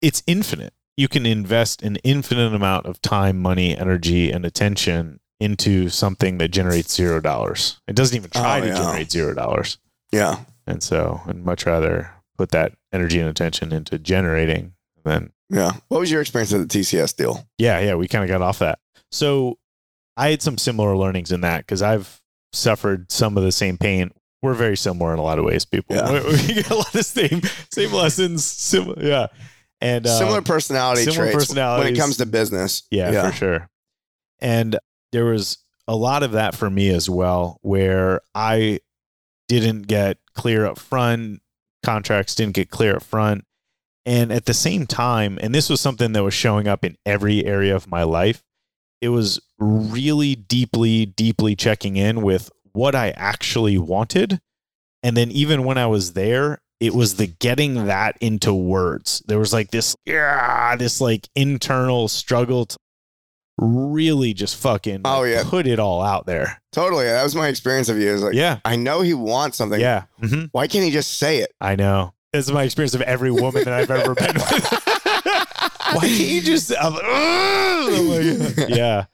it's 0.00 0.22
infinite. 0.26 0.72
You 0.96 1.08
can 1.08 1.26
invest 1.26 1.82
an 1.82 1.96
infinite 1.96 2.54
amount 2.54 2.86
of 2.86 3.00
time, 3.02 3.40
money, 3.40 3.76
energy, 3.76 4.30
and 4.30 4.44
attention 4.44 5.20
into 5.40 5.88
something 5.88 6.38
that 6.38 6.48
generates 6.48 6.94
zero 6.94 7.20
dollars. 7.20 7.80
It 7.88 7.96
doesn't 7.96 8.16
even 8.16 8.30
try 8.30 8.58
Oh, 8.58 8.60
to 8.62 8.66
yeah. 8.68 8.74
generate 8.76 9.10
zero 9.10 9.34
dollars. 9.34 9.78
Yeah. 10.12 10.40
And 10.66 10.82
so 10.82 11.20
I'd 11.26 11.44
much 11.44 11.66
rather 11.66 12.10
put 12.36 12.50
that 12.50 12.72
energy 12.92 13.18
and 13.20 13.28
attention 13.28 13.72
into 13.72 13.98
generating 13.98 14.74
than 15.04 15.32
Yeah. 15.50 15.72
What 15.88 16.00
was 16.00 16.10
your 16.10 16.20
experience 16.20 16.52
of 16.52 16.66
the 16.66 16.78
TCS 16.80 17.16
deal? 17.16 17.46
yeah, 17.58 17.80
yeah, 17.80 17.94
we 17.94 18.08
kind 18.08 18.24
of 18.24 18.28
got 18.28 18.42
off 18.42 18.58
that. 18.60 18.78
So 19.10 19.58
I 20.16 20.30
had 20.30 20.42
some 20.42 20.58
similar 20.58 20.96
learnings 20.96 21.32
in 21.32 21.40
that 21.42 21.58
because 21.58 21.82
I've 21.82 22.20
suffered 22.52 23.10
some 23.10 23.36
of 23.36 23.44
the 23.44 23.52
same 23.52 23.76
pain. 23.78 24.10
We're 24.42 24.54
very 24.54 24.76
similar 24.76 25.12
in 25.12 25.18
a 25.18 25.22
lot 25.22 25.38
of 25.38 25.44
ways, 25.44 25.64
people. 25.64 25.96
Yeah. 25.96 26.22
We, 26.24 26.30
we 26.32 26.54
get 26.54 26.70
a 26.70 26.74
lot 26.74 26.86
of 26.86 26.92
the 26.92 27.02
same 27.02 27.42
same 27.70 27.92
lessons. 27.92 28.44
Similar, 28.44 29.02
yeah, 29.04 29.26
and 29.80 30.06
uh, 30.06 30.18
similar 30.18 30.42
personality 30.42 31.04
similar 31.04 31.32
traits 31.32 31.54
when 31.54 31.86
it 31.86 31.96
comes 31.96 32.16
to 32.18 32.26
business. 32.26 32.82
yeah, 32.90 33.30
for 33.30 33.36
sure. 33.36 33.68
And 34.40 34.78
there 35.12 35.24
was 35.26 35.58
a 35.86 35.94
lot 35.96 36.22
of 36.22 36.32
that 36.32 36.54
for 36.54 36.68
me 36.68 36.88
as 36.88 37.08
well, 37.08 37.58
where 37.62 38.20
I 38.34 38.80
didn't 39.60 39.86
get 39.86 40.18
clear 40.34 40.66
up 40.66 40.78
front, 40.78 41.40
contracts 41.84 42.34
didn't 42.34 42.54
get 42.54 42.70
clear 42.70 42.96
up 42.96 43.02
front. 43.02 43.44
And 44.04 44.32
at 44.32 44.46
the 44.46 44.54
same 44.54 44.86
time, 44.86 45.38
and 45.40 45.54
this 45.54 45.70
was 45.70 45.80
something 45.80 46.12
that 46.12 46.24
was 46.24 46.34
showing 46.34 46.66
up 46.66 46.84
in 46.84 46.96
every 47.06 47.44
area 47.44 47.74
of 47.74 47.88
my 47.88 48.02
life, 48.02 48.42
it 49.00 49.10
was 49.10 49.40
really 49.58 50.34
deeply, 50.34 51.06
deeply 51.06 51.54
checking 51.54 51.96
in 51.96 52.22
with 52.22 52.50
what 52.72 52.94
I 52.94 53.10
actually 53.10 53.78
wanted. 53.78 54.40
And 55.02 55.16
then 55.16 55.30
even 55.30 55.64
when 55.64 55.78
I 55.78 55.86
was 55.86 56.14
there, 56.14 56.60
it 56.80 56.94
was 56.94 57.14
the 57.14 57.28
getting 57.28 57.86
that 57.86 58.16
into 58.20 58.52
words. 58.52 59.22
There 59.26 59.38
was 59.38 59.52
like 59.52 59.70
this, 59.70 59.94
yeah, 60.04 60.74
this 60.74 61.00
like 61.00 61.28
internal 61.36 62.08
struggle 62.08 62.66
to 62.66 62.76
really 63.62 64.34
just 64.34 64.56
fucking 64.56 65.02
Oh, 65.04 65.22
yeah. 65.24 65.42
put 65.46 65.66
it 65.66 65.78
all 65.78 66.02
out 66.02 66.26
there. 66.26 66.60
Totally. 66.72 67.04
That 67.04 67.22
was 67.22 67.34
my 67.34 67.48
experience 67.48 67.88
of 67.88 67.98
you. 67.98 68.08
Is 68.10 68.22
like, 68.22 68.34
Yeah. 68.34 68.58
I 68.64 68.76
know 68.76 69.00
he 69.02 69.14
wants 69.14 69.56
something. 69.56 69.80
Yeah. 69.80 70.04
hmm 70.20 70.44
Why 70.52 70.66
can't 70.66 70.84
he 70.84 70.90
just 70.90 71.18
say 71.18 71.38
it? 71.38 71.52
I 71.60 71.76
know. 71.76 72.14
This 72.32 72.46
is 72.46 72.52
my 72.52 72.62
experience 72.64 72.94
of 72.94 73.02
every 73.02 73.30
woman 73.30 73.64
that 73.64 73.72
I've 73.74 73.90
ever 73.90 74.14
been 74.14 74.34
with. 74.34 74.82
Why 75.94 76.00
can't 76.08 76.18
you 76.20 76.40
just? 76.40 76.72
I'm. 76.80 76.94
I'm 77.02 78.08
like, 78.08 78.56
yeah, 78.68 79.04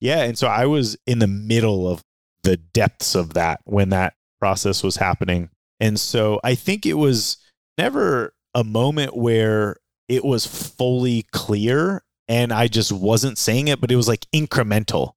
yeah. 0.00 0.22
And 0.24 0.36
so 0.36 0.46
I 0.48 0.66
was 0.66 0.96
in 1.06 1.18
the 1.18 1.26
middle 1.26 1.88
of 1.88 2.02
the 2.42 2.56
depths 2.58 3.14
of 3.14 3.32
that 3.34 3.60
when 3.64 3.88
that 3.90 4.12
process 4.40 4.82
was 4.82 4.96
happening, 4.96 5.48
and 5.80 5.98
so 5.98 6.38
I 6.44 6.54
think 6.54 6.84
it 6.84 6.94
was 6.94 7.38
never 7.78 8.34
a 8.54 8.62
moment 8.62 9.16
where 9.16 9.76
it 10.08 10.24
was 10.24 10.46
fully 10.46 11.24
clear 11.32 12.02
and 12.28 12.52
I 12.52 12.68
just 12.68 12.92
wasn't 12.92 13.38
saying 13.38 13.68
it, 13.68 13.80
but 13.80 13.90
it 13.90 13.96
was 13.96 14.08
like 14.08 14.26
incremental. 14.34 15.12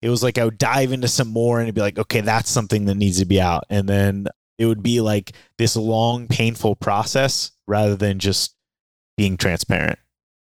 It 0.00 0.08
was 0.10 0.22
like 0.22 0.38
I 0.38 0.44
would 0.44 0.58
dive 0.58 0.92
into 0.92 1.08
some 1.08 1.28
more 1.28 1.58
and 1.58 1.66
it'd 1.66 1.74
be 1.74 1.80
like, 1.80 1.98
okay, 1.98 2.20
that's 2.20 2.50
something 2.50 2.86
that 2.86 2.96
needs 2.96 3.18
to 3.20 3.24
be 3.24 3.40
out. 3.40 3.64
And 3.70 3.88
then 3.88 4.26
it 4.58 4.66
would 4.66 4.82
be 4.82 5.00
like 5.00 5.32
this 5.58 5.76
long, 5.76 6.26
painful 6.28 6.76
process 6.76 7.52
rather 7.66 7.96
than 7.96 8.18
just 8.18 8.54
being 9.16 9.36
transparent 9.36 9.98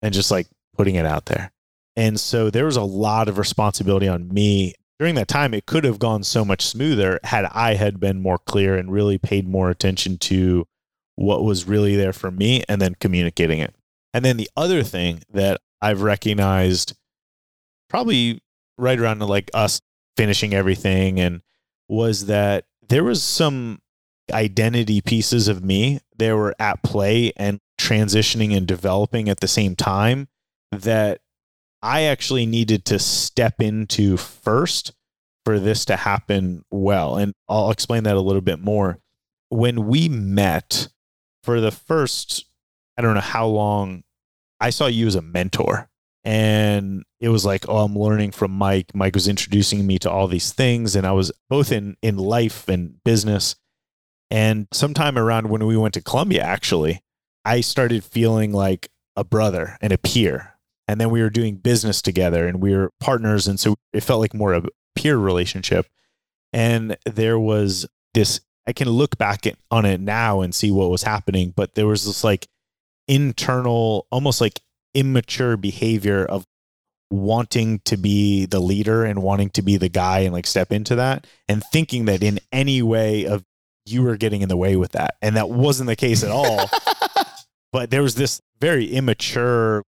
and 0.03 0.13
just 0.13 0.31
like 0.31 0.49
putting 0.77 0.97
it 0.97 1.07
out 1.07 1.27
there. 1.27 1.53
And 1.97 2.21
so 2.21 2.51
there 2.51 2.67
was 2.67 2.77
a 2.77 2.83
lot 2.83 3.29
of 3.29 3.39
responsibility 3.39 4.07
on 4.07 4.29
me 4.29 4.75
during 4.99 5.15
that 5.15 5.29
time. 5.29 5.55
It 5.55 5.67
could 5.67 5.85
have 5.85 5.99
gone 5.99 6.25
so 6.25 6.45
much 6.45 6.67
smoother 6.67 7.21
had 7.25 7.47
I 7.47 7.75
had 7.75 7.99
been 8.01 8.21
more 8.21 8.39
clear 8.39 8.77
and 8.77 8.93
really 8.93 9.19
paid 9.19 9.49
more 9.49 9.71
attention 9.71 10.19
to 10.19 10.67
what 11.15 11.45
was 11.45 11.67
really 11.67 11.97
there 11.97 12.13
for 12.13 12.31
me 12.31 12.63
and 12.69 12.81
then 12.81 12.97
communicating 13.01 13.59
it. 13.59 13.75
And 14.13 14.25
then 14.25 14.37
the 14.37 14.51
other 14.57 14.83
thing 14.83 15.23
that 15.33 15.61
I've 15.81 16.03
recognized 16.03 16.97
probably 17.89 18.43
right 18.79 18.99
around 18.99 19.21
like 19.21 19.51
us 19.55 19.81
finishing 20.17 20.55
everything 20.55 21.21
and 21.21 21.43
was 21.89 22.27
that 22.27 22.65
there 22.89 23.05
was 23.05 23.23
some 23.23 23.81
identity 24.33 25.01
pieces 25.01 25.49
of 25.49 25.65
me 25.65 26.01
that 26.19 26.35
were 26.35 26.55
at 26.59 26.83
play 26.83 27.33
and 27.37 27.61
transitioning 27.79 28.57
and 28.57 28.67
developing 28.67 29.29
at 29.29 29.41
the 29.41 29.49
same 29.49 29.77
time 29.77 30.29
that 30.73 31.21
I 31.83 32.03
actually 32.03 32.47
needed 32.47 32.85
to 32.87 32.99
step 32.99 33.61
into 33.61 34.17
first 34.17 34.93
for 35.45 35.61
this 35.61 35.85
to 35.85 35.97
happen 35.97 36.65
well. 36.71 37.17
And 37.17 37.35
I'll 37.49 37.71
explain 37.71 38.03
that 38.05 38.17
a 38.17 38.21
little 38.21 38.41
bit 38.41 38.59
more. 38.59 38.99
When 39.49 39.87
we 39.87 40.09
met 40.09 40.89
for 41.45 41.61
the 41.61 41.71
first, 41.71 42.47
I 42.97 43.03
don't 43.03 43.15
know 43.15 43.21
how 43.21 43.47
long, 43.47 44.03
I 44.61 44.71
saw 44.71 44.87
you 44.87 45.07
as 45.07 45.15
a 45.15 45.23
mentor. 45.23 45.89
And 46.25 47.05
it 47.21 47.29
was 47.29 47.45
like, 47.45 47.69
oh, 47.69 47.79
I'm 47.79 47.97
learning 47.97 48.33
from 48.33 48.51
Mike. 48.51 48.93
Mike 48.95 49.15
was 49.15 49.29
introducing 49.29 49.87
me 49.87 49.99
to 50.01 50.11
all 50.11 50.27
these 50.27 50.53
things. 50.53 50.97
And 50.97 51.07
I 51.07 51.13
was 51.13 51.31
both 51.49 51.71
in 51.71 51.97
in 52.03 52.17
life 52.17 52.69
and 52.69 53.03
business. 53.05 53.55
And 54.31 54.67
sometime 54.73 55.17
around 55.17 55.51
when 55.51 55.65
we 55.67 55.77
went 55.77 55.95
to 55.95 56.03
Colombia, 56.03 56.43
actually, 56.43 57.01
I 57.45 57.61
started 57.61 58.03
feeling 58.03 58.53
like 58.53 58.89
a 59.15 59.23
brother 59.23 59.79
and 59.81 59.93
a 59.93 59.99
peer. 59.99 60.55
And 60.89 61.01
then 61.01 61.11
we 61.11 61.23
were 61.23 61.31
doing 61.31 61.57
business 61.57 62.03
together 62.03 62.47
and 62.47 62.61
we 62.61 62.75
were 62.75 62.93
partners. 62.99 63.47
And 63.47 63.59
so 63.59 63.77
it 63.93 64.03
felt 64.03 64.21
like 64.21 64.35
more 64.35 64.53
of 64.53 64.65
a 64.65 64.71
peer 64.97 65.17
relationship. 65.17 65.87
And 66.53 66.97
there 67.07 67.39
was 67.39 67.87
this, 68.15 68.41
I 68.67 68.73
can 68.73 68.89
look 68.89 69.17
back 69.17 69.45
on 69.71 69.85
it 69.85 70.01
now 70.01 70.41
and 70.41 70.55
see 70.55 70.73
what 70.73 70.91
was 70.91 71.05
happening, 71.05 71.53
but 71.55 71.75
there 71.75 71.87
was 71.87 72.05
this 72.05 72.25
like 72.25 72.49
internal, 73.09 74.07
almost 74.11 74.41
like 74.41 74.61
immature 74.95 75.57
behavior 75.57 76.25
of 76.25 76.47
wanting 77.11 77.81
to 77.85 77.97
be 77.97 78.47
the 78.47 78.59
leader 78.59 79.05
and 79.05 79.23
wanting 79.23 79.51
to 79.51 79.63
be 79.63 79.77
the 79.77 79.89
guy 79.89 80.21
and 80.21 80.33
like 80.33 80.47
step 80.47 80.73
into 80.73 80.97
that 80.97 81.27
and 81.49 81.63
thinking 81.65 82.07
that 82.07 82.23
in 82.23 82.41
any 82.51 82.83
way 82.83 83.27
of 83.27 83.45
you 83.85 84.03
were 84.03 84.17
getting 84.17 84.43
in 84.43 84.49
the 84.49 84.57
way 84.57 84.77
with 84.77 84.93
that. 84.93 85.15
And 85.23 85.37
that 85.37 85.49
wasn't 85.49 85.87
the 85.87 85.97
case 85.97 86.25
at 86.25 86.31
all. 86.31 86.69
but 87.73 87.91
there 87.91 88.03
was 88.03 88.17
this 88.17 88.41
very 88.61 88.87
immature 88.87 89.85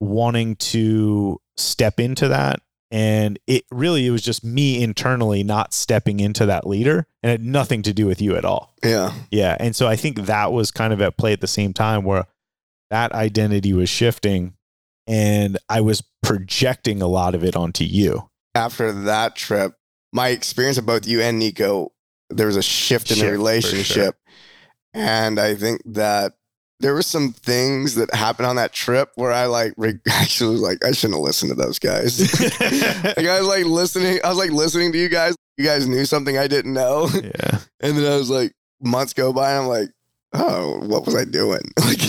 wanting 0.00 0.56
to 0.56 1.38
step 1.56 2.00
into 2.00 2.28
that 2.28 2.60
and 2.92 3.38
it 3.48 3.64
really 3.72 4.06
it 4.06 4.10
was 4.10 4.22
just 4.22 4.44
me 4.44 4.80
internally 4.82 5.42
not 5.42 5.72
stepping 5.74 6.20
into 6.20 6.46
that 6.46 6.66
leader 6.66 7.06
and 7.22 7.30
it 7.30 7.40
had 7.40 7.44
nothing 7.44 7.82
to 7.82 7.92
do 7.92 8.06
with 8.06 8.20
you 8.22 8.36
at 8.36 8.44
all 8.44 8.74
Yeah. 8.84 9.12
yeah 9.30 9.56
and 9.58 9.74
so 9.74 9.88
i 9.88 9.96
think 9.96 10.26
that 10.26 10.52
was 10.52 10.70
kind 10.70 10.92
of 10.92 11.00
at 11.00 11.16
play 11.16 11.32
at 11.32 11.40
the 11.40 11.46
same 11.46 11.72
time 11.72 12.04
where 12.04 12.26
that 12.90 13.12
identity 13.12 13.72
was 13.72 13.88
shifting 13.88 14.54
and 15.06 15.56
i 15.68 15.80
was 15.80 16.02
projecting 16.22 17.00
a 17.02 17.08
lot 17.08 17.34
of 17.34 17.42
it 17.42 17.56
onto 17.56 17.84
you 17.84 18.28
After 18.54 18.92
that 18.92 19.34
trip, 19.34 19.72
my 20.12 20.28
experience 20.28 20.76
of 20.78 20.84
both 20.86 21.06
you 21.06 21.22
and 21.22 21.38
Nico, 21.38 21.92
there 22.28 22.46
was 22.46 22.56
a 22.56 22.62
shift 22.62 23.10
in 23.10 23.16
Shift, 23.16 23.26
the 23.26 23.32
relationship. 23.32 24.16
And 24.94 25.40
I 25.40 25.54
think 25.54 25.80
that 25.86 26.34
there 26.82 26.94
were 26.94 27.02
some 27.02 27.32
things 27.32 27.94
that 27.94 28.12
happened 28.14 28.46
on 28.46 28.56
that 28.56 28.72
trip 28.72 29.10
where 29.14 29.32
I 29.32 29.46
like 29.46 29.72
re- 29.76 30.00
actually 30.10 30.52
was 30.52 30.60
like, 30.60 30.84
I 30.84 30.92
shouldn't 30.92 31.16
have 31.16 31.24
listened 31.24 31.50
to 31.50 31.54
those 31.54 31.78
guys. 31.78 32.20
like 32.60 33.26
I 33.26 33.38
was 33.38 33.48
like 33.48 33.64
listening, 33.64 34.18
I 34.22 34.28
was 34.28 34.38
like 34.38 34.50
listening 34.50 34.92
to 34.92 34.98
you 34.98 35.08
guys. 35.08 35.34
You 35.56 35.64
guys 35.64 35.86
knew 35.86 36.04
something 36.04 36.36
I 36.36 36.48
didn't 36.48 36.74
know. 36.74 37.08
yeah 37.12 37.60
And 37.80 37.96
then 37.96 38.10
I 38.10 38.16
was 38.16 38.30
like, 38.30 38.52
months 38.80 39.14
go 39.14 39.32
by 39.32 39.52
and 39.52 39.62
I'm 39.62 39.68
like, 39.68 39.88
oh, 40.32 40.80
what 40.86 41.06
was 41.06 41.14
I 41.14 41.24
doing? 41.24 41.62
Like 41.78 42.00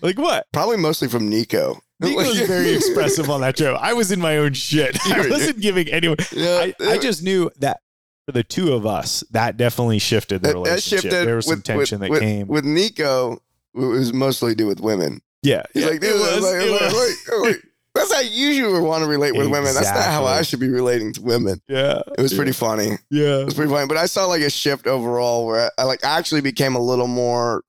like 0.00 0.18
what 0.18 0.46
probably 0.52 0.78
mostly 0.78 1.08
from 1.08 1.28
Nico. 1.28 1.80
Nico 2.00 2.16
was 2.16 2.40
very 2.40 2.72
expressive 2.74 3.30
on 3.30 3.40
that 3.42 3.56
show. 3.56 3.74
I 3.74 3.92
was 3.92 4.10
in 4.10 4.20
my 4.20 4.38
own 4.38 4.54
shit. 4.54 4.98
I 5.06 5.28
wasn't 5.28 5.60
giving 5.60 5.88
anyone. 5.88 6.16
Yeah, 6.32 6.58
I, 6.58 6.74
I 6.80 6.98
just 6.98 7.22
knew 7.22 7.50
that 7.58 7.80
for 8.26 8.32
the 8.32 8.42
two 8.42 8.72
of 8.72 8.86
us, 8.86 9.22
that 9.30 9.56
definitely 9.56 9.98
shifted 9.98 10.42
the 10.42 10.48
that, 10.48 10.54
that 10.54 10.58
relationship. 10.58 11.02
shifted 11.02 11.26
there 11.26 11.36
was 11.36 11.46
some 11.46 11.58
with, 11.58 11.64
tension 11.64 12.00
with, 12.00 12.08
that 12.08 12.10
with, 12.10 12.20
came. 12.20 12.46
with 12.48 12.64
Nico. 12.64 13.40
It 13.74 13.80
was 13.86 14.12
mostly 14.12 14.52
to 14.52 14.56
do 14.56 14.66
with 14.66 14.80
women. 14.80 15.20
yeah, 15.42 15.62
He's 15.72 15.84
yeah, 15.84 15.90
like, 15.90 16.00
dude, 16.00 16.20
like, 16.20 16.40
like, 16.42 16.54
it 16.54 16.70
like, 16.70 16.80
was. 16.92 17.28
like, 17.28 17.40
like, 17.40 17.62
that's 17.94 18.12
how 18.14 18.20
you 18.20 18.48
usually 18.48 18.80
want 18.80 19.02
to 19.04 19.08
relate 19.08 19.34
with 19.36 19.48
women. 19.48 19.74
That's 19.74 19.88
not 19.90 20.04
how 20.04 20.24
I 20.24 20.42
should 20.42 20.60
be 20.60 20.68
relating 20.68 21.12
to 21.14 21.22
women. 21.22 21.60
yeah, 21.68 22.00
It 22.18 22.22
was 22.22 22.32
pretty 22.34 22.52
funny. 22.52 22.98
yeah, 23.10 23.38
It 23.40 23.44
was 23.44 23.54
pretty 23.54 23.70
funny. 23.70 23.86
But 23.86 23.96
I 23.98 24.06
saw 24.06 24.26
like 24.26 24.42
a 24.42 24.50
shift 24.50 24.86
overall 24.86 25.46
where 25.46 25.70
I 25.78 25.84
like 25.84 26.04
I 26.04 26.18
actually 26.18 26.40
became 26.42 26.74
a 26.74 26.80
little 26.80 27.06
more. 27.08 27.62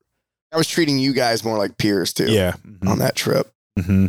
I 0.51 0.58
was 0.58 0.68
treating 0.68 0.99
you 0.99 1.14
guys 1.14 1.43
more 1.43 1.58
like 1.58 1.78
peers 1.78 2.14
too 2.14 2.32
yeah, 2.32 2.54
on 2.86 2.99
that 2.99 3.16
trip. 3.16 3.51
hmm 3.78 4.08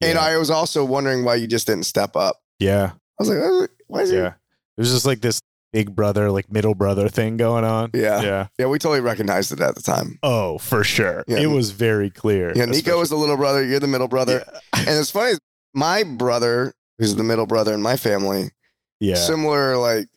And. 0.00 0.18
I 0.18 0.36
was 0.36 0.50
also 0.50 0.84
wondering 0.84 1.24
why 1.24 1.36
you 1.36 1.46
just 1.46 1.66
didn't 1.66 1.84
step 1.84 2.16
up. 2.16 2.40
yeah, 2.58 2.92
I 2.92 3.22
was 3.22 3.28
like, 3.28 3.70
why 3.86 4.00
is 4.00 4.10
yeah. 4.12 4.32
There's 4.76 4.90
just 4.92 5.06
like 5.06 5.20
this 5.20 5.40
big 5.72 5.94
brother, 5.94 6.30
like 6.30 6.50
middle 6.50 6.74
brother 6.74 7.08
thing 7.08 7.36
going 7.36 7.64
on. 7.64 7.90
Yeah. 7.94 8.22
yeah. 8.22 8.46
Yeah, 8.58 8.66
we 8.66 8.78
totally 8.78 9.00
recognized 9.00 9.52
it 9.52 9.60
at 9.60 9.74
the 9.74 9.82
time. 9.82 10.18
Oh, 10.22 10.58
for 10.58 10.82
sure. 10.84 11.24
Yeah. 11.28 11.38
It 11.38 11.46
was 11.46 11.70
very 11.70 12.10
clear. 12.10 12.52
Yeah, 12.54 12.64
Nico 12.64 12.98
was 12.98 13.10
the 13.10 13.16
little 13.16 13.36
brother. 13.36 13.64
You're 13.64 13.80
the 13.80 13.86
middle 13.86 14.08
brother. 14.08 14.38
Especially- 14.72 14.90
And 14.90 14.98
it's 15.00 15.10
funny, 15.10 15.38
my 15.74 16.02
brother, 16.02 16.72
who's 16.98 17.14
the 17.14 17.22
middle 17.22 17.46
brother 17.46 17.72
in 17.74 17.82
my 17.82 17.96
family, 17.96 18.50
Yeah. 18.98 19.14
similar 19.14 19.76
like 19.76 20.08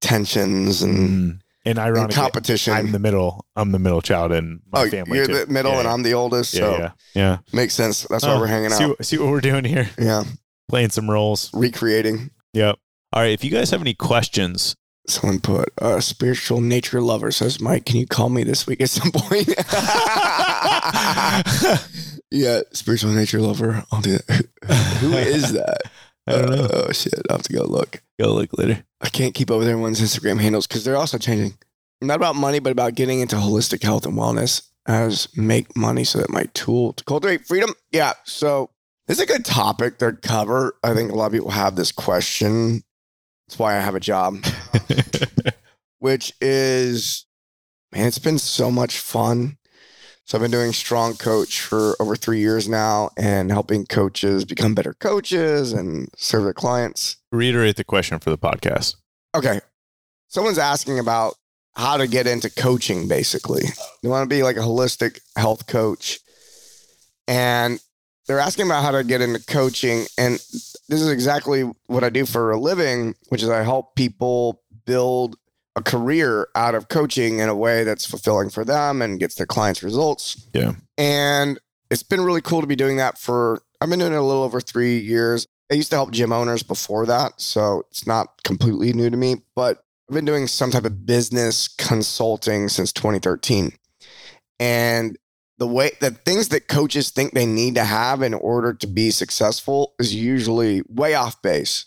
tensions 0.00 0.82
and, 0.82 0.96
Mhm. 0.98 1.40
And 1.66 1.78
and 1.78 1.78
ironically, 1.78 2.14
competition. 2.14 2.74
I'm 2.74 2.92
the 2.92 2.98
middle. 2.98 3.46
I'm 3.56 3.72
the 3.72 3.78
middle 3.78 4.02
child 4.02 4.32
in 4.32 4.60
my 4.70 4.82
oh, 4.82 4.90
family. 4.90 5.16
you're 5.16 5.26
too. 5.26 5.44
the 5.46 5.52
middle 5.52 5.72
Yeah, 5.72 5.78
and 5.80 5.88
I'm 5.88 6.02
the 6.02 6.12
oldest. 6.12 6.52
yeah, 6.52 6.60
so 6.60 6.76
yeah, 6.78 6.90
yeah. 7.14 7.38
makes 7.54 7.72
sense. 7.74 8.02
That's 8.10 8.22
why 8.24 8.34
Oh, 8.34 8.40
we're 8.40 8.46
hanging 8.48 8.68
see, 8.70 8.84
out. 8.84 9.02
See 9.04 9.16
what 9.16 9.30
we're 9.30 9.40
doing 9.40 9.64
here? 9.64 9.88
Yeah, 9.98 10.24
Playing 10.68 10.90
some 10.90 11.08
roles. 11.10 11.50
recreating. 11.54 12.30
Yep. 12.52 12.76
All 13.14 13.22
right. 13.22 13.32
If 13.32 13.42
you 13.44 13.50
guys 13.50 13.70
have 13.70 13.80
any 13.80 13.94
questions, 13.94 14.76
Someone 15.06 15.40
put 15.40 15.70
uh, 15.80 16.00
spiritual 16.00 16.60
nature 16.60 17.00
lover 17.00 17.30
says, 17.30 17.60
Mike, 17.60 17.84
can 17.84 17.96
you 17.96 18.06
call 18.06 18.30
me 18.30 18.42
this 18.42 18.66
week 18.66 18.80
at 18.80 18.90
some 18.90 19.12
point? 19.12 19.48
yeah, 22.30 22.60
spiritual 22.72 23.12
nature 23.12 23.40
lover. 23.40 23.84
I'll 23.92 24.00
do 24.00 24.18
that. 24.18 24.48
Who 25.00 25.12
is 25.12 25.52
that? 25.52 25.82
I 26.26 26.32
don't 26.32 26.50
know. 26.50 26.68
Oh 26.72 26.92
shit! 26.92 27.20
I'll 27.28 27.36
have 27.36 27.44
to 27.44 27.52
go 27.52 27.64
look. 27.64 28.02
Go 28.18 28.32
look 28.32 28.56
later. 28.56 28.82
I 29.02 29.10
can't 29.10 29.34
keep 29.34 29.50
up 29.50 29.58
with 29.58 29.68
everyone's 29.68 30.00
Instagram 30.00 30.40
handles 30.40 30.66
because 30.66 30.84
they're 30.84 30.96
also 30.96 31.18
changing. 31.18 31.58
Not 32.00 32.16
about 32.16 32.34
money, 32.34 32.60
but 32.60 32.72
about 32.72 32.94
getting 32.94 33.20
into 33.20 33.36
holistic 33.36 33.82
health 33.82 34.06
and 34.06 34.16
wellness 34.16 34.62
as 34.86 35.28
make 35.36 35.76
money 35.76 36.04
so 36.04 36.18
that 36.18 36.30
my 36.30 36.44
tool 36.54 36.94
to 36.94 37.04
cultivate 37.04 37.46
freedom. 37.46 37.74
Yeah. 37.90 38.14
So 38.24 38.70
this 39.06 39.18
is 39.18 39.24
a 39.24 39.26
good 39.26 39.44
topic 39.44 39.98
to 39.98 40.12
cover. 40.12 40.76
I 40.82 40.94
think 40.94 41.12
a 41.12 41.14
lot 41.14 41.26
of 41.26 41.32
people 41.32 41.50
have 41.50 41.76
this 41.76 41.92
question. 41.92 42.82
That's 43.46 43.58
why 43.58 43.76
I 43.76 43.80
have 43.80 43.94
a 43.94 44.00
job, 44.00 44.38
which 45.98 46.32
is, 46.40 47.26
man, 47.92 48.06
it's 48.06 48.18
been 48.18 48.38
so 48.38 48.70
much 48.70 48.98
fun. 48.98 49.56
So 50.26 50.38
I've 50.38 50.42
been 50.42 50.50
doing 50.50 50.72
strong 50.72 51.14
coach 51.14 51.60
for 51.60 51.96
over 52.00 52.16
three 52.16 52.38
years 52.38 52.66
now 52.66 53.10
and 53.18 53.50
helping 53.50 53.84
coaches 53.84 54.46
become 54.46 54.74
better 54.74 54.94
coaches 54.94 55.72
and 55.72 56.08
serve 56.16 56.44
their 56.44 56.54
clients. 56.54 57.18
Reiterate 57.30 57.76
the 57.76 57.84
question 57.84 58.18
for 58.18 58.30
the 58.30 58.38
podcast. 58.38 58.96
Okay. 59.34 59.60
Someone's 60.28 60.58
asking 60.58 60.98
about 60.98 61.34
how 61.76 61.96
to 61.98 62.06
get 62.06 62.26
into 62.26 62.50
coaching, 62.50 63.06
basically. 63.06 63.64
They 64.02 64.08
want 64.08 64.28
to 64.28 64.34
be 64.34 64.42
like 64.42 64.56
a 64.56 64.60
holistic 64.60 65.20
health 65.36 65.66
coach. 65.66 66.20
And 67.28 67.80
they're 68.26 68.38
asking 68.38 68.66
about 68.66 68.82
how 68.82 68.92
to 68.92 69.04
get 69.04 69.20
into 69.20 69.44
coaching. 69.44 70.06
And 70.16 70.34
this 70.88 71.00
is 71.00 71.10
exactly 71.10 71.70
what 71.86 72.04
I 72.04 72.10
do 72.10 72.24
for 72.24 72.50
a 72.52 72.58
living, 72.58 73.14
which 73.28 73.42
is 73.42 73.48
I 73.48 73.62
help 73.62 73.94
people 73.94 74.62
build 74.86 75.36
a 75.76 75.82
career 75.82 76.48
out 76.54 76.74
of 76.74 76.88
coaching 76.88 77.40
in 77.40 77.48
a 77.48 77.54
way 77.54 77.84
that's 77.84 78.06
fulfilling 78.06 78.50
for 78.50 78.64
them 78.64 79.02
and 79.02 79.18
gets 79.18 79.34
their 79.34 79.46
clients 79.46 79.82
results. 79.82 80.46
Yeah. 80.52 80.74
And 80.96 81.58
it's 81.90 82.02
been 82.02 82.20
really 82.20 82.40
cool 82.40 82.60
to 82.60 82.66
be 82.66 82.76
doing 82.76 82.96
that 82.98 83.18
for, 83.18 83.62
I've 83.80 83.90
been 83.90 83.98
doing 83.98 84.12
it 84.12 84.16
a 84.16 84.22
little 84.22 84.42
over 84.42 84.60
three 84.60 84.98
years. 84.98 85.46
I 85.70 85.74
used 85.74 85.90
to 85.90 85.96
help 85.96 86.12
gym 86.12 86.32
owners 86.32 86.62
before 86.62 87.06
that. 87.06 87.40
So 87.40 87.84
it's 87.90 88.06
not 88.06 88.42
completely 88.44 88.92
new 88.92 89.10
to 89.10 89.16
me, 89.16 89.42
but 89.56 89.84
I've 90.08 90.14
been 90.14 90.24
doing 90.24 90.46
some 90.46 90.70
type 90.70 90.84
of 90.84 91.06
business 91.06 91.66
consulting 91.66 92.68
since 92.68 92.92
2013. 92.92 93.72
And 94.60 95.18
the 95.58 95.66
way 95.66 95.92
the 96.00 96.10
things 96.10 96.48
that 96.48 96.68
coaches 96.68 97.10
think 97.10 97.32
they 97.32 97.46
need 97.46 97.74
to 97.76 97.84
have 97.84 98.22
in 98.22 98.34
order 98.34 98.74
to 98.74 98.86
be 98.86 99.10
successful 99.10 99.94
is 99.98 100.14
usually 100.14 100.82
way 100.88 101.14
off 101.14 101.40
base. 101.42 101.86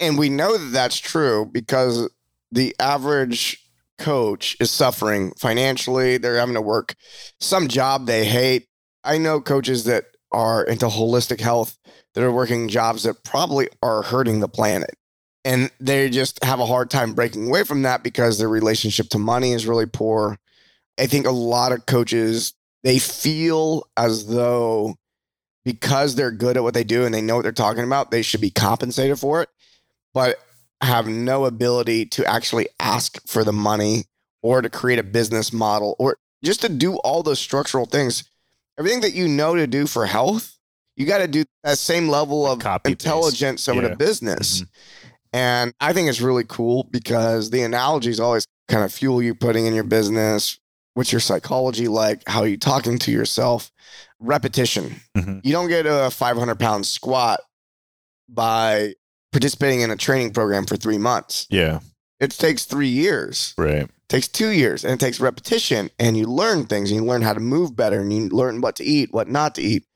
And 0.00 0.18
we 0.18 0.28
know 0.28 0.56
that 0.56 0.72
that's 0.72 0.98
true 0.98 1.48
because 1.52 2.08
the 2.54 2.74
average 2.78 3.60
coach 3.98 4.56
is 4.60 4.70
suffering 4.70 5.32
financially. 5.32 6.16
They're 6.16 6.38
having 6.38 6.54
to 6.54 6.60
work 6.60 6.94
some 7.40 7.68
job 7.68 8.06
they 8.06 8.24
hate. 8.24 8.68
I 9.02 9.18
know 9.18 9.40
coaches 9.40 9.84
that 9.84 10.04
are 10.32 10.64
into 10.64 10.86
holistic 10.86 11.40
health 11.40 11.76
that 12.14 12.24
are 12.24 12.32
working 12.32 12.68
jobs 12.68 13.02
that 13.02 13.24
probably 13.24 13.68
are 13.82 14.02
hurting 14.02 14.40
the 14.40 14.48
planet. 14.48 14.94
And 15.44 15.70
they 15.78 16.08
just 16.08 16.42
have 16.42 16.60
a 16.60 16.66
hard 16.66 16.90
time 16.90 17.12
breaking 17.12 17.48
away 17.48 17.64
from 17.64 17.82
that 17.82 18.02
because 18.02 18.38
their 18.38 18.48
relationship 18.48 19.08
to 19.10 19.18
money 19.18 19.52
is 19.52 19.66
really 19.66 19.86
poor. 19.86 20.38
I 20.98 21.06
think 21.06 21.26
a 21.26 21.32
lot 21.32 21.72
of 21.72 21.86
coaches, 21.86 22.54
they 22.82 22.98
feel 22.98 23.84
as 23.96 24.26
though 24.26 24.94
because 25.64 26.14
they're 26.14 26.30
good 26.30 26.56
at 26.56 26.62
what 26.62 26.74
they 26.74 26.84
do 26.84 27.04
and 27.04 27.12
they 27.12 27.20
know 27.20 27.36
what 27.36 27.42
they're 27.42 27.52
talking 27.52 27.84
about, 27.84 28.10
they 28.10 28.22
should 28.22 28.40
be 28.40 28.50
compensated 28.50 29.18
for 29.18 29.42
it, 29.42 29.48
but 30.12 30.38
have 30.84 31.06
no 31.06 31.44
ability 31.46 32.06
to 32.06 32.24
actually 32.26 32.68
ask 32.80 33.20
for 33.26 33.44
the 33.44 33.52
money 33.52 34.04
or 34.42 34.62
to 34.62 34.68
create 34.70 34.98
a 34.98 35.02
business 35.02 35.52
model 35.52 35.96
or 35.98 36.16
just 36.44 36.60
to 36.62 36.68
do 36.68 36.96
all 36.98 37.22
those 37.22 37.38
structural 37.40 37.86
things. 37.86 38.24
Everything 38.78 39.00
that 39.02 39.14
you 39.14 39.26
know 39.28 39.54
to 39.54 39.66
do 39.66 39.86
for 39.86 40.04
health, 40.06 40.58
you 40.96 41.06
got 41.06 41.18
to 41.18 41.28
do 41.28 41.44
that 41.62 41.78
same 41.78 42.08
level 42.08 42.46
of 42.46 42.58
Copy 42.60 42.90
paste. 42.94 43.04
intelligence 43.04 43.68
over 43.68 43.82
Yeah. 43.82 43.88
the 43.88 43.96
business. 43.96 44.60
Mhm. 44.62 44.68
And 45.32 45.74
I 45.80 45.92
think 45.92 46.08
it's 46.08 46.20
really 46.20 46.44
cool 46.44 46.84
because 46.90 47.50
the 47.50 47.62
analogies 47.62 48.20
always 48.20 48.46
kind 48.68 48.84
of 48.84 48.92
fuel 48.92 49.20
you 49.22 49.34
putting 49.34 49.66
in 49.66 49.74
your 49.74 49.84
business. 49.84 50.58
What's 50.94 51.10
your 51.10 51.20
psychology 51.20 51.88
like? 51.88 52.22
How 52.28 52.40
are 52.42 52.46
you 52.46 52.56
talking 52.56 52.98
to 53.00 53.10
yourself? 53.10 53.72
Repetition. 54.20 55.00
Mhm. 55.16 55.40
You 55.44 55.52
don't 55.52 55.68
get 55.68 55.86
a 55.86 56.10
500 56.10 56.58
pound 56.60 56.86
squat 56.86 57.40
by 58.28 58.94
participating 59.34 59.80
in 59.80 59.90
a 59.90 59.96
training 59.96 60.32
program 60.32 60.64
for 60.64 60.76
three 60.76 60.96
months. 60.96 61.48
Yeah. 61.50 61.80
It 62.20 62.30
takes 62.30 62.64
three 62.64 62.88
years, 62.88 63.52
Right. 63.58 63.82
it 63.82 63.90
takes 64.08 64.28
two 64.28 64.50
years, 64.50 64.84
and 64.84 64.92
it 64.94 65.00
takes 65.00 65.18
repetition. 65.18 65.90
And 65.98 66.16
you 66.16 66.26
learn 66.26 66.66
things 66.66 66.92
and 66.92 67.00
you 67.00 67.04
learn 67.04 67.22
how 67.22 67.32
to 67.34 67.40
move 67.40 67.74
better 67.74 68.00
and 68.00 68.12
you 68.12 68.28
learn 68.28 68.60
what 68.60 68.76
to 68.76 68.84
eat, 68.84 69.12
what 69.12 69.28
not 69.28 69.56
to 69.56 69.62
eat. 69.62 69.86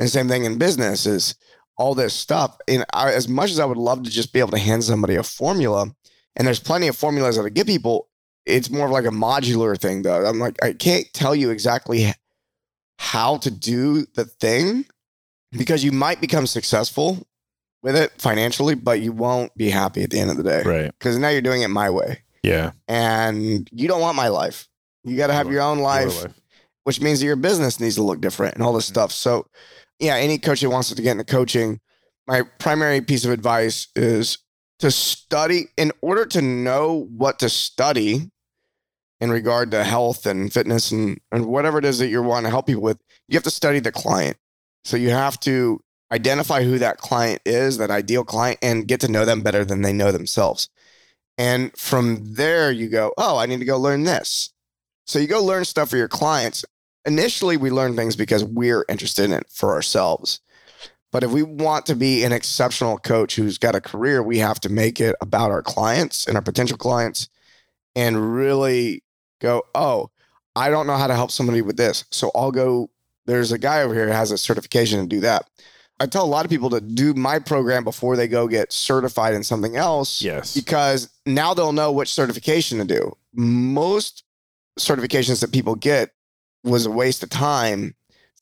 And 0.00 0.10
same 0.10 0.26
thing 0.26 0.42
in 0.44 0.58
business 0.58 1.06
is 1.06 1.36
all 1.76 1.94
this 1.94 2.12
stuff. 2.12 2.56
And 2.66 2.84
I, 2.92 3.12
as 3.12 3.28
much 3.28 3.52
as 3.52 3.60
I 3.60 3.64
would 3.64 3.78
love 3.78 4.02
to 4.02 4.10
just 4.10 4.32
be 4.32 4.40
able 4.40 4.50
to 4.50 4.58
hand 4.58 4.82
somebody 4.82 5.14
a 5.14 5.22
formula, 5.22 5.92
and 6.34 6.46
there's 6.46 6.58
plenty 6.58 6.88
of 6.88 6.96
formulas 6.96 7.36
that 7.36 7.46
I 7.46 7.50
give 7.50 7.68
people, 7.68 8.08
it's 8.46 8.68
more 8.68 8.86
of 8.86 8.92
like 8.92 9.04
a 9.04 9.10
modular 9.10 9.78
thing 9.78 10.02
though. 10.02 10.26
I'm 10.26 10.40
like, 10.40 10.56
I 10.62 10.72
can't 10.72 11.06
tell 11.12 11.36
you 11.36 11.50
exactly 11.50 12.12
how 12.98 13.36
to 13.38 13.50
do 13.52 14.06
the 14.14 14.24
thing 14.24 14.86
because 15.52 15.84
you 15.84 15.92
might 15.92 16.20
become 16.20 16.48
successful 16.48 17.24
with 17.82 17.96
it 17.96 18.12
financially, 18.18 18.74
but 18.74 19.00
you 19.00 19.12
won't 19.12 19.54
be 19.56 19.70
happy 19.70 20.02
at 20.02 20.10
the 20.10 20.18
end 20.18 20.30
of 20.30 20.36
the 20.36 20.42
day 20.42 20.62
Right. 20.64 20.92
because 20.98 21.16
now 21.18 21.28
you're 21.28 21.40
doing 21.40 21.62
it 21.62 21.68
my 21.68 21.90
way 21.90 22.22
Yeah. 22.42 22.72
and 22.88 23.68
you 23.72 23.86
don't 23.88 24.00
want 24.00 24.16
my 24.16 24.28
life. 24.28 24.68
You 25.04 25.16
got 25.16 25.28
to 25.28 25.32
have 25.32 25.50
Your- 25.50 25.62
own 25.62 25.78
Your 25.78 25.86
life, 25.86 26.26
which 26.84 27.00
means 27.00 27.20
that 27.20 27.26
your 27.26 27.36
business 27.36 27.78
needs 27.78 27.94
to 27.94 28.02
look 28.02 28.20
different 28.20 28.54
and 28.54 28.62
all 28.62 28.72
this 28.72 28.86
Mhm. 28.86 28.90
stuff. 28.94 29.12
So, 29.12 29.46
yeah, 30.00 30.16
any 30.16 30.38
coach 30.38 30.60
that 30.60 30.70
wants 30.70 30.88
to 30.92 31.00
get 31.02 31.12
into 31.12 31.24
coaching, 31.24 31.80
my 32.26 32.42
primary 32.58 33.00
piece 33.00 33.24
of 33.24 33.30
advice 33.30 33.86
is 33.96 34.38
to 34.80 34.90
study 34.90 35.68
in 35.76 35.92
order 36.02 36.24
to 36.26 36.42
know 36.42 37.08
what 37.16 37.38
to 37.40 37.48
study 37.48 38.30
in 39.20 39.30
regard 39.30 39.70
to 39.72 39.82
health 39.82 40.26
and 40.26 40.52
fitness 40.52 40.92
and, 40.92 41.20
and 41.32 41.46
whatever 41.46 41.78
it 41.78 41.84
is 41.84 41.98
that 41.98 42.06
you 42.08 42.22
want 42.22 42.44
to 42.46 42.50
help 42.50 42.66
people 42.66 42.82
with. 42.82 42.98
You 43.28 43.36
have 43.36 43.42
to 43.44 43.50
study 43.50 43.80
the 43.80 43.90
client. 43.90 44.36
So 44.84 44.96
you 44.96 45.10
have 45.10 45.40
to 45.40 45.80
identify 46.12 46.62
who 46.62 46.78
that 46.78 46.98
client 46.98 47.42
is, 47.44 47.78
that 47.78 47.90
ideal 47.90 48.24
client, 48.24 48.58
and 48.62 48.88
get 48.88 49.00
to 49.00 49.10
know 49.10 49.24
them 49.24 49.42
better 49.42 49.64
than 49.64 49.82
they 49.82 49.92
know 49.92 50.12
themselves. 50.12 50.68
And 51.36 51.76
from 51.76 52.34
there, 52.34 52.72
you 52.72 52.88
go, 52.88 53.12
oh, 53.16 53.38
I 53.38 53.46
need 53.46 53.60
to 53.60 53.64
go 53.64 53.78
learn 53.78 54.04
this. 54.04 54.52
So 55.06 55.18
you 55.18 55.26
go 55.26 55.42
learn 55.42 55.64
stuff 55.64 55.90
for 55.90 55.96
your 55.96 56.08
clients. 56.08 56.64
Initially, 57.06 57.56
we 57.56 57.70
learn 57.70 57.96
things 57.96 58.16
because 58.16 58.44
we're 58.44 58.84
interested 58.88 59.24
in 59.24 59.32
it 59.32 59.46
for 59.48 59.72
ourselves. 59.72 60.40
But 61.10 61.22
if 61.22 61.30
we 61.30 61.42
want 61.42 61.86
to 61.86 61.94
be 61.94 62.24
an 62.24 62.32
exceptional 62.32 62.98
coach 62.98 63.36
who's 63.36 63.56
got 63.56 63.74
a 63.74 63.80
career, 63.80 64.22
we 64.22 64.38
have 64.38 64.60
to 64.60 64.68
make 64.68 65.00
it 65.00 65.16
about 65.20 65.50
our 65.50 65.62
clients 65.62 66.26
and 66.26 66.36
our 66.36 66.42
potential 66.42 66.76
clients 66.76 67.28
and 67.94 68.34
really 68.34 69.02
go, 69.40 69.62
oh, 69.74 70.10
I 70.54 70.70
don't 70.70 70.86
know 70.86 70.96
how 70.96 71.06
to 71.06 71.14
help 71.14 71.30
somebody 71.30 71.62
with 71.62 71.76
this. 71.76 72.04
So 72.10 72.30
I'll 72.34 72.50
go, 72.50 72.90
there's 73.26 73.52
a 73.52 73.58
guy 73.58 73.82
over 73.82 73.94
here 73.94 74.06
who 74.06 74.12
has 74.12 74.30
a 74.30 74.38
certification 74.38 75.00
to 75.00 75.06
do 75.06 75.20
that. 75.20 75.48
I 76.00 76.06
tell 76.06 76.24
a 76.24 76.26
lot 76.28 76.44
of 76.44 76.50
people 76.50 76.70
to 76.70 76.80
do 76.80 77.12
my 77.14 77.38
program 77.40 77.82
before 77.84 78.14
they 78.16 78.28
go 78.28 78.46
get 78.46 78.72
certified 78.72 79.34
in 79.34 79.42
something 79.42 79.74
else 79.76 80.22
Yes. 80.22 80.54
because 80.54 81.08
now 81.26 81.54
they'll 81.54 81.72
know 81.72 81.90
which 81.90 82.12
certification 82.12 82.78
to 82.78 82.84
do. 82.84 83.16
Most 83.34 84.22
certifications 84.78 85.40
that 85.40 85.52
people 85.52 85.74
get 85.74 86.10
was 86.62 86.86
a 86.86 86.90
waste 86.90 87.22
of 87.22 87.30
time. 87.30 87.94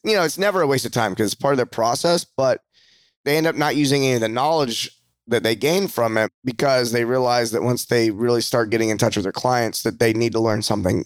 You 0.04 0.14
know, 0.16 0.22
it's 0.22 0.38
never 0.38 0.60
a 0.60 0.66
waste 0.66 0.84
of 0.86 0.92
time 0.92 1.12
because 1.12 1.26
it's 1.32 1.40
part 1.40 1.52
of 1.54 1.56
their 1.56 1.66
process, 1.66 2.24
but 2.24 2.60
they 3.24 3.36
end 3.38 3.46
up 3.46 3.56
not 3.56 3.74
using 3.74 4.04
any 4.04 4.14
of 4.14 4.20
the 4.20 4.28
knowledge 4.28 4.90
that 5.26 5.42
they 5.42 5.56
gain 5.56 5.88
from 5.88 6.16
it 6.16 6.30
because 6.44 6.92
they 6.92 7.04
realize 7.04 7.50
that 7.52 7.62
once 7.62 7.86
they 7.86 8.10
really 8.10 8.40
start 8.42 8.70
getting 8.70 8.90
in 8.90 8.98
touch 8.98 9.16
with 9.16 9.24
their 9.24 9.32
clients 9.32 9.82
that 9.82 9.98
they 9.98 10.12
need 10.12 10.32
to 10.32 10.40
learn 10.40 10.62
something 10.62 11.04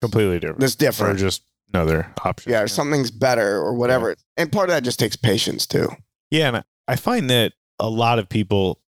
Completely 0.00 0.38
different. 0.38 0.60
that's 0.60 0.76
different. 0.76 1.16
Or 1.16 1.18
just 1.18 1.42
another 1.72 2.12
option. 2.24 2.52
yeah, 2.52 2.60
or 2.62 2.68
something's 2.68 3.10
better 3.10 3.56
or 3.56 3.74
whatever. 3.74 4.16
And 4.36 4.50
part 4.52 4.68
of 4.68 4.74
that 4.74 4.84
just 4.84 4.98
takes 4.98 5.16
patience 5.16 5.66
too. 5.66 5.88
Yeah, 6.30 6.48
and 6.48 6.56
I- 6.58 6.64
I 6.86 6.96
find 6.96 7.28
that 7.30 7.52
a 7.78 7.88
lot 7.88 8.18
of 8.18 8.28
people, 8.28 8.80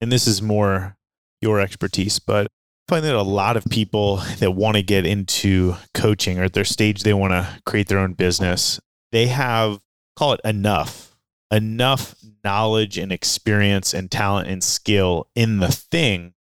and 0.00 0.12
this 0.12 0.26
is 0.26 0.40
more 0.40 0.96
your 1.42 1.60
expertise, 1.60 2.18
but 2.18 2.46
I 2.46 2.94
find 2.94 3.04
that 3.04 3.14
a 3.14 3.22
lot 3.22 3.56
of 3.56 3.64
people 3.66 4.16
that 4.38 4.52
want 4.52 4.76
to 4.76 4.82
get 4.82 5.04
into 5.06 5.74
coaching 5.94 6.38
or 6.38 6.44
at 6.44 6.52
their 6.52 6.64
stage 6.64 7.02
they 7.02 7.12
want 7.14 7.32
to 7.32 7.60
create 7.66 7.88
their 7.88 7.98
own 7.98 8.12
business, 8.14 8.80
they 9.12 9.26
have 9.26 9.80
call 10.16 10.32
it 10.32 10.40
enough, 10.44 11.16
enough 11.52 12.14
knowledge 12.44 12.96
and 12.98 13.12
experience 13.12 13.92
and 13.94 14.10
talent 14.10 14.48
and 14.48 14.62
skill 14.64 15.28
in 15.34 15.58
the 15.58 15.70
thing 15.70 16.34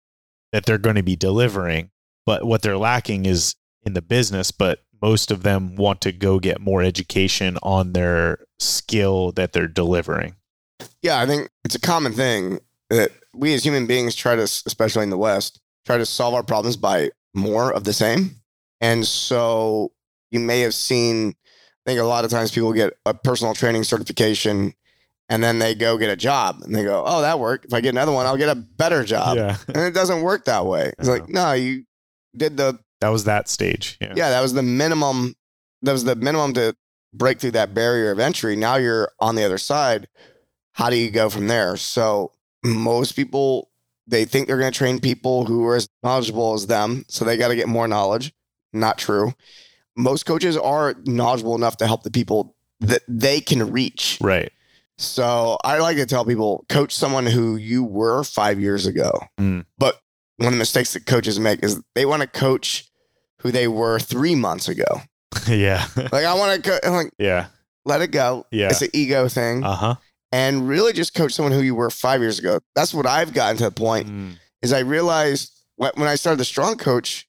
that 0.51 0.65
they're 0.65 0.77
going 0.77 0.95
to 0.95 1.03
be 1.03 1.15
delivering. 1.15 1.91
But 2.25 2.45
what 2.45 2.61
they're 2.61 2.77
lacking 2.77 3.25
is 3.25 3.55
in 3.85 3.93
the 3.93 4.01
business, 4.01 4.51
but 4.51 4.79
most 5.05 5.29
of 5.29 5.43
them 5.43 5.75
want 5.75 6.01
to 6.01 6.11
go 6.11 6.39
get 6.39 6.59
more 6.59 6.81
education 6.81 7.59
on 7.61 7.93
their 7.93 8.39
skill 8.57 9.31
that 9.33 9.53
they're 9.53 9.67
delivering. 9.67 10.35
Yeah, 11.03 11.19
I 11.21 11.27
think 11.27 11.51
it's 11.63 11.75
a 11.75 11.79
common 11.79 12.11
thing 12.11 12.59
that 12.89 13.11
we 13.31 13.53
as 13.53 13.63
human 13.63 13.85
beings 13.85 14.15
try 14.15 14.35
to, 14.35 14.41
especially 14.41 15.03
in 15.03 15.11
the 15.11 15.17
West, 15.17 15.61
try 15.85 15.99
to 15.99 16.07
solve 16.07 16.33
our 16.33 16.41
problems 16.41 16.75
by 16.75 17.11
more 17.35 17.71
of 17.71 17.83
the 17.83 17.93
same. 17.93 18.37
And 18.81 19.05
so 19.05 19.91
you 20.31 20.39
may 20.39 20.61
have 20.61 20.73
seen, 20.73 21.35
I 21.85 21.91
think 21.91 21.99
a 21.99 22.03
lot 22.03 22.25
of 22.25 22.31
times 22.31 22.51
people 22.51 22.73
get 22.73 22.97
a 23.05 23.13
personal 23.13 23.53
training 23.53 23.83
certification 23.83 24.73
and 25.29 25.43
then 25.43 25.59
they 25.59 25.75
go 25.75 25.99
get 25.99 26.09
a 26.09 26.15
job 26.15 26.61
and 26.63 26.73
they 26.73 26.83
go, 26.83 27.03
oh, 27.05 27.21
that 27.21 27.39
worked. 27.39 27.65
If 27.65 27.75
I 27.75 27.81
get 27.81 27.89
another 27.89 28.11
one, 28.11 28.25
I'll 28.25 28.37
get 28.37 28.49
a 28.49 28.55
better 28.55 29.03
job. 29.03 29.37
yeah. 29.37 29.57
And 29.67 29.77
it 29.77 29.93
doesn't 29.93 30.23
work 30.23 30.45
that 30.45 30.65
way. 30.65 30.93
It's 30.97 31.07
like, 31.07 31.29
no, 31.29 31.53
you 31.53 31.83
did 32.35 32.57
the, 32.57 32.79
That 33.05 33.11
was 33.11 33.25
that 33.25 33.47
stage. 33.47 33.99
Yeah. 34.01 34.13
yeah, 34.15 34.29
that 34.31 34.41
was 34.41 34.53
the 34.53 34.63
minimum. 34.63 35.35
That 35.83 35.91
was 35.91 36.05
the 36.05 36.15
minimum 36.15 36.53
to 36.55 36.75
break 37.13 37.39
through 37.39 37.51
that 37.51 37.75
barrier 37.75 38.09
of 38.09 38.17
entry. 38.17 38.55
Now 38.55 38.77
you're 38.77 39.11
on 39.19 39.35
the 39.35 39.43
other 39.43 39.59
side. 39.59 40.07
How 40.71 40.89
do 40.89 40.95
you 40.95 41.11
go 41.11 41.29
from 41.29 41.45
there? 41.45 41.77
So 41.77 42.31
most 42.63 43.11
people, 43.11 43.69
they 44.07 44.25
think 44.25 44.47
they're 44.47 44.57
going 44.57 44.71
to 44.71 44.75
train 44.75 44.99
people 44.99 45.45
who 45.45 45.63
are 45.67 45.75
as 45.75 45.87
knowledgeable 46.01 46.55
as 46.55 46.65
them. 46.65 47.05
So 47.07 47.23
they 47.25 47.37
got 47.37 47.49
to 47.49 47.55
get 47.55 47.67
more 47.67 47.87
knowledge. 47.87 48.33
Not 48.73 48.97
true. 48.97 49.35
Most 49.95 50.25
coaches 50.25 50.57
are 50.57 50.95
knowledgeable 51.05 51.53
enough 51.53 51.77
to 51.77 51.85
help 51.85 52.01
the 52.01 52.09
people 52.09 52.55
that 52.79 53.03
they 53.07 53.39
can 53.39 53.71
reach. 53.71 54.17
Right. 54.19 54.51
So 54.97 55.59
I 55.63 55.77
like 55.77 55.97
to 55.97 56.07
tell 56.07 56.25
people, 56.25 56.65
coach 56.69 56.91
someone 56.95 57.27
who 57.27 57.55
you 57.55 57.83
were 57.83 58.23
five 58.23 58.59
years 58.59 58.87
ago. 58.87 59.11
Mm. 59.39 59.67
But 59.77 60.01
one 60.37 60.47
of 60.47 60.53
the 60.53 60.59
mistakes 60.59 60.93
that 60.93 61.05
coaches 61.05 61.39
make 61.39 61.63
is 61.63 61.81
they 61.93 62.05
want 62.05 62.21
to 62.21 62.27
coach 62.27 62.89
who 63.45 63.51
they 63.51 63.67
were 63.67 63.99
three 63.99 64.33
months 64.33 64.67
ago. 64.67 65.01
yeah. 65.47 65.85
Like 65.95 66.25
I 66.25 66.33
want 66.33 66.63
to 66.63 66.79
co- 66.81 66.91
like 66.91 67.11
yeah. 67.19 67.45
let 67.85 68.01
it 68.01 68.07
go. 68.07 68.47
Yeah. 68.49 68.69
It's 68.69 68.81
an 68.81 68.89
ego 68.91 69.27
thing, 69.27 69.63
Uh 69.63 69.75
huh. 69.75 69.95
and 70.31 70.67
really 70.67 70.93
just 70.93 71.13
coach 71.13 71.33
someone 71.33 71.51
who 71.53 71.61
you 71.61 71.75
were 71.75 71.91
five 71.91 72.21
years 72.21 72.39
ago. 72.39 72.59
That's 72.73 72.91
what 72.91 73.05
I've 73.05 73.33
gotten 73.35 73.57
to 73.57 73.65
the 73.65 73.71
point. 73.71 74.07
Mm. 74.07 74.37
Is 74.63 74.73
I 74.73 74.79
realized 74.79 75.51
when 75.75 75.91
when 75.93 76.07
I 76.07 76.15
started 76.15 76.39
the 76.39 76.45
strong 76.45 76.75
coach, 76.75 77.27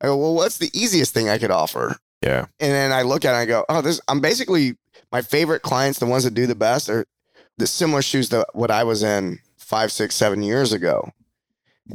I 0.00 0.06
go, 0.06 0.16
well, 0.16 0.34
what's 0.36 0.58
the 0.58 0.70
easiest 0.72 1.12
thing 1.12 1.28
I 1.28 1.38
could 1.38 1.50
offer? 1.50 1.96
Yeah. 2.22 2.42
And 2.60 2.72
then 2.72 2.92
I 2.92 3.02
look 3.02 3.24
at 3.24 3.30
it 3.30 3.32
and 3.32 3.38
I 3.38 3.46
go, 3.46 3.64
oh, 3.68 3.80
this, 3.82 4.00
I'm 4.06 4.20
basically 4.20 4.76
my 5.10 5.22
favorite 5.22 5.62
clients, 5.62 5.98
the 5.98 6.06
ones 6.06 6.22
that 6.22 6.34
do 6.34 6.46
the 6.46 6.54
best, 6.54 6.88
are 6.88 7.04
the 7.58 7.66
similar 7.66 8.00
shoes 8.02 8.28
to 8.28 8.46
what 8.52 8.70
I 8.70 8.84
was 8.84 9.02
in 9.02 9.40
five, 9.58 9.90
six, 9.90 10.14
seven 10.14 10.40
years 10.44 10.72
ago. 10.72 11.10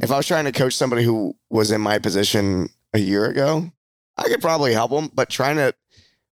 If 0.02 0.10
I 0.12 0.18
was 0.18 0.26
trying 0.26 0.44
to 0.44 0.52
coach 0.52 0.74
somebody 0.74 1.02
who 1.02 1.34
was 1.48 1.70
in 1.70 1.80
my 1.80 1.98
position 1.98 2.68
a 2.94 2.98
year 2.98 3.26
ago, 3.26 3.70
I 4.16 4.24
could 4.28 4.40
probably 4.40 4.72
help 4.72 4.90
them, 4.90 5.10
but 5.14 5.28
trying 5.28 5.56
to 5.56 5.74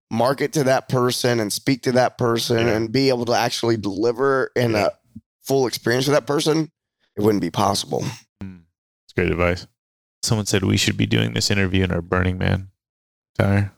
market 0.09 0.53
to 0.53 0.63
that 0.65 0.87
person 0.89 1.39
and 1.39 1.51
speak 1.51 1.83
to 1.83 1.91
that 1.93 2.17
person 2.17 2.67
Yeah. 2.67 2.75
and 2.75 2.91
be 2.91 3.09
able 3.09 3.25
to 3.25 3.33
actually 3.33 3.77
deliver 3.77 4.51
in 4.55 4.71
Yeah. 4.71 4.87
a 4.87 4.91
full 5.43 5.67
experience 5.67 6.05
to 6.05 6.11
that 6.11 6.25
person, 6.25 6.71
it 7.15 7.21
wouldn't 7.21 7.41
be 7.41 7.49
possible. 7.51 8.05
Mm. 8.41 8.61
It's 9.05 9.13
great 9.13 9.29
advice. 9.31 9.67
Someone 10.23 10.45
said 10.45 10.63
we 10.63 10.77
should 10.77 10.97
be 10.97 11.05
doing 11.05 11.33
this 11.33 11.51
interview 11.51 11.83
in 11.83 11.91
our 11.91 12.01
Burning 12.01 12.37
Man 12.37 12.69
attire. 13.37 13.71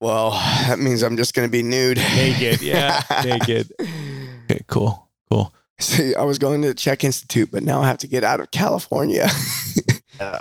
Well, 0.00 0.30
that 0.30 0.78
means 0.78 1.02
I'm 1.02 1.16
just 1.16 1.34
going 1.34 1.46
to 1.48 1.52
be 1.52 1.62
nude. 1.62 1.96
Naked, 1.98 2.62
yeah, 2.62 3.02
naked. 3.24 3.72
Okay, 3.80 4.60
cool. 4.68 5.08
Cool. 5.30 5.52
See, 5.80 6.14
I 6.14 6.22
was 6.22 6.38
going 6.38 6.62
to 6.62 6.68
the 6.68 6.74
Czech 6.74 7.04
Institute, 7.04 7.50
but 7.52 7.62
now 7.62 7.82
I 7.82 7.86
have 7.88 7.98
to 7.98 8.06
get 8.06 8.24
out 8.24 8.40
of 8.40 8.50
California. 8.50 9.28
Yeah. 10.20 10.40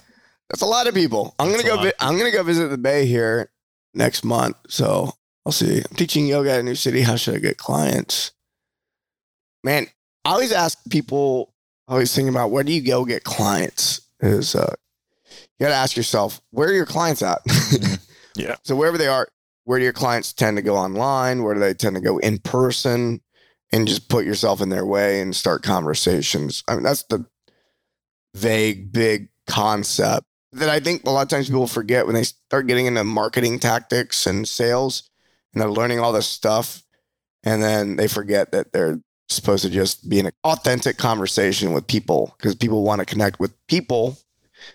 That's 0.50 0.62
a 0.62 0.66
lot 0.66 0.88
of 0.88 0.94
people. 0.94 1.36
I'm 1.40 1.52
That's 1.52 1.64
gonna 1.64 1.76
go. 1.76 1.84
Vi- 1.84 1.94
I'm 2.00 2.18
gonna 2.18 2.32
go 2.32 2.44
visit 2.44 2.70
the 2.70 2.78
Bay 2.78 3.06
here 3.06 3.52
next 3.94 4.24
month. 4.24 4.58
So 4.70 5.12
I'll 5.46 5.52
see. 5.52 5.78
I'm 5.78 5.96
teaching 5.96 6.28
yoga 6.28 6.52
at 6.52 6.60
a 6.60 6.64
new 6.64 6.76
city. 6.76 7.02
How 7.02 7.16
should 7.16 7.36
I 7.36 7.40
get 7.40 7.58
clients? 7.58 8.32
Man, 9.64 9.88
I 10.24 10.32
always 10.32 10.52
ask 10.52 10.78
people. 10.90 11.54
I 11.88 11.94
always 11.94 12.14
think 12.14 12.30
about 12.30 12.52
where 12.52 12.64
do 12.64 12.72
you 12.72 12.82
go 12.82 13.06
get 13.06 13.24
clients? 13.24 14.02
Is 14.20 14.56
uh, 14.56 14.74
you 15.30 15.66
got 15.66 15.70
to 15.70 15.76
ask 15.76 15.96
yourself 15.96 16.42
where 16.52 16.70
are 16.70 16.74
your 16.74 16.86
clients 16.86 17.22
at? 17.22 17.40
Yeah. 18.38 18.56
So 18.64 18.76
wherever 18.76 18.98
they 18.98 19.08
are, 19.08 19.28
where 19.64 19.80
do 19.80 19.84
your 19.84 19.94
clients 19.94 20.32
tend 20.32 20.58
to 20.58 20.64
go 20.64 20.76
online? 20.76 21.44
Where 21.44 21.54
do 21.54 21.60
they 21.60 21.74
tend 21.74 21.96
to 21.96 22.02
go 22.02 22.20
in 22.20 22.38
person? 22.40 23.22
And 23.74 23.86
just 23.86 24.08
put 24.08 24.26
yourself 24.26 24.62
in 24.62 24.70
their 24.70 24.86
way 24.86 25.20
and 25.20 25.36
start 25.36 25.62
conversations. 25.62 26.64
I 26.70 26.76
mean, 26.76 26.84
that's 26.84 27.04
the 27.04 27.26
vague, 28.34 28.94
big 28.94 29.28
concept 29.46 30.26
that 30.58 30.70
I 30.70 30.80
think 30.80 31.06
a 31.06 31.10
lot 31.10 31.22
of 31.24 31.30
times 31.30 31.48
people 31.48 31.68
forget 31.68 32.06
when 32.06 32.16
they 32.16 32.24
start 32.24 32.68
getting 32.68 32.86
into 32.86 33.04
marketing 33.04 33.60
tactics 33.60 34.26
and 34.26 34.48
sales 34.48 35.10
and 35.54 35.62
they're 35.62 35.70
learning 35.70 36.00
all 36.00 36.12
this 36.14 36.28
stuff. 36.28 36.84
And 37.44 37.64
then 37.64 37.96
they 37.96 38.08
forget 38.08 38.52
that 38.52 38.74
they're 38.74 39.00
supposed 39.30 39.64
to 39.64 39.70
just 39.70 40.10
be 40.10 40.20
in 40.20 40.26
an 40.28 40.34
authentic 40.44 40.98
conversation 40.98 41.74
with 41.74 41.88
people 41.88 42.36
because 42.38 42.56
people 42.56 42.84
want 42.84 43.00
to 43.00 43.06
connect 43.06 43.40
with 43.40 43.54
people 43.68 44.18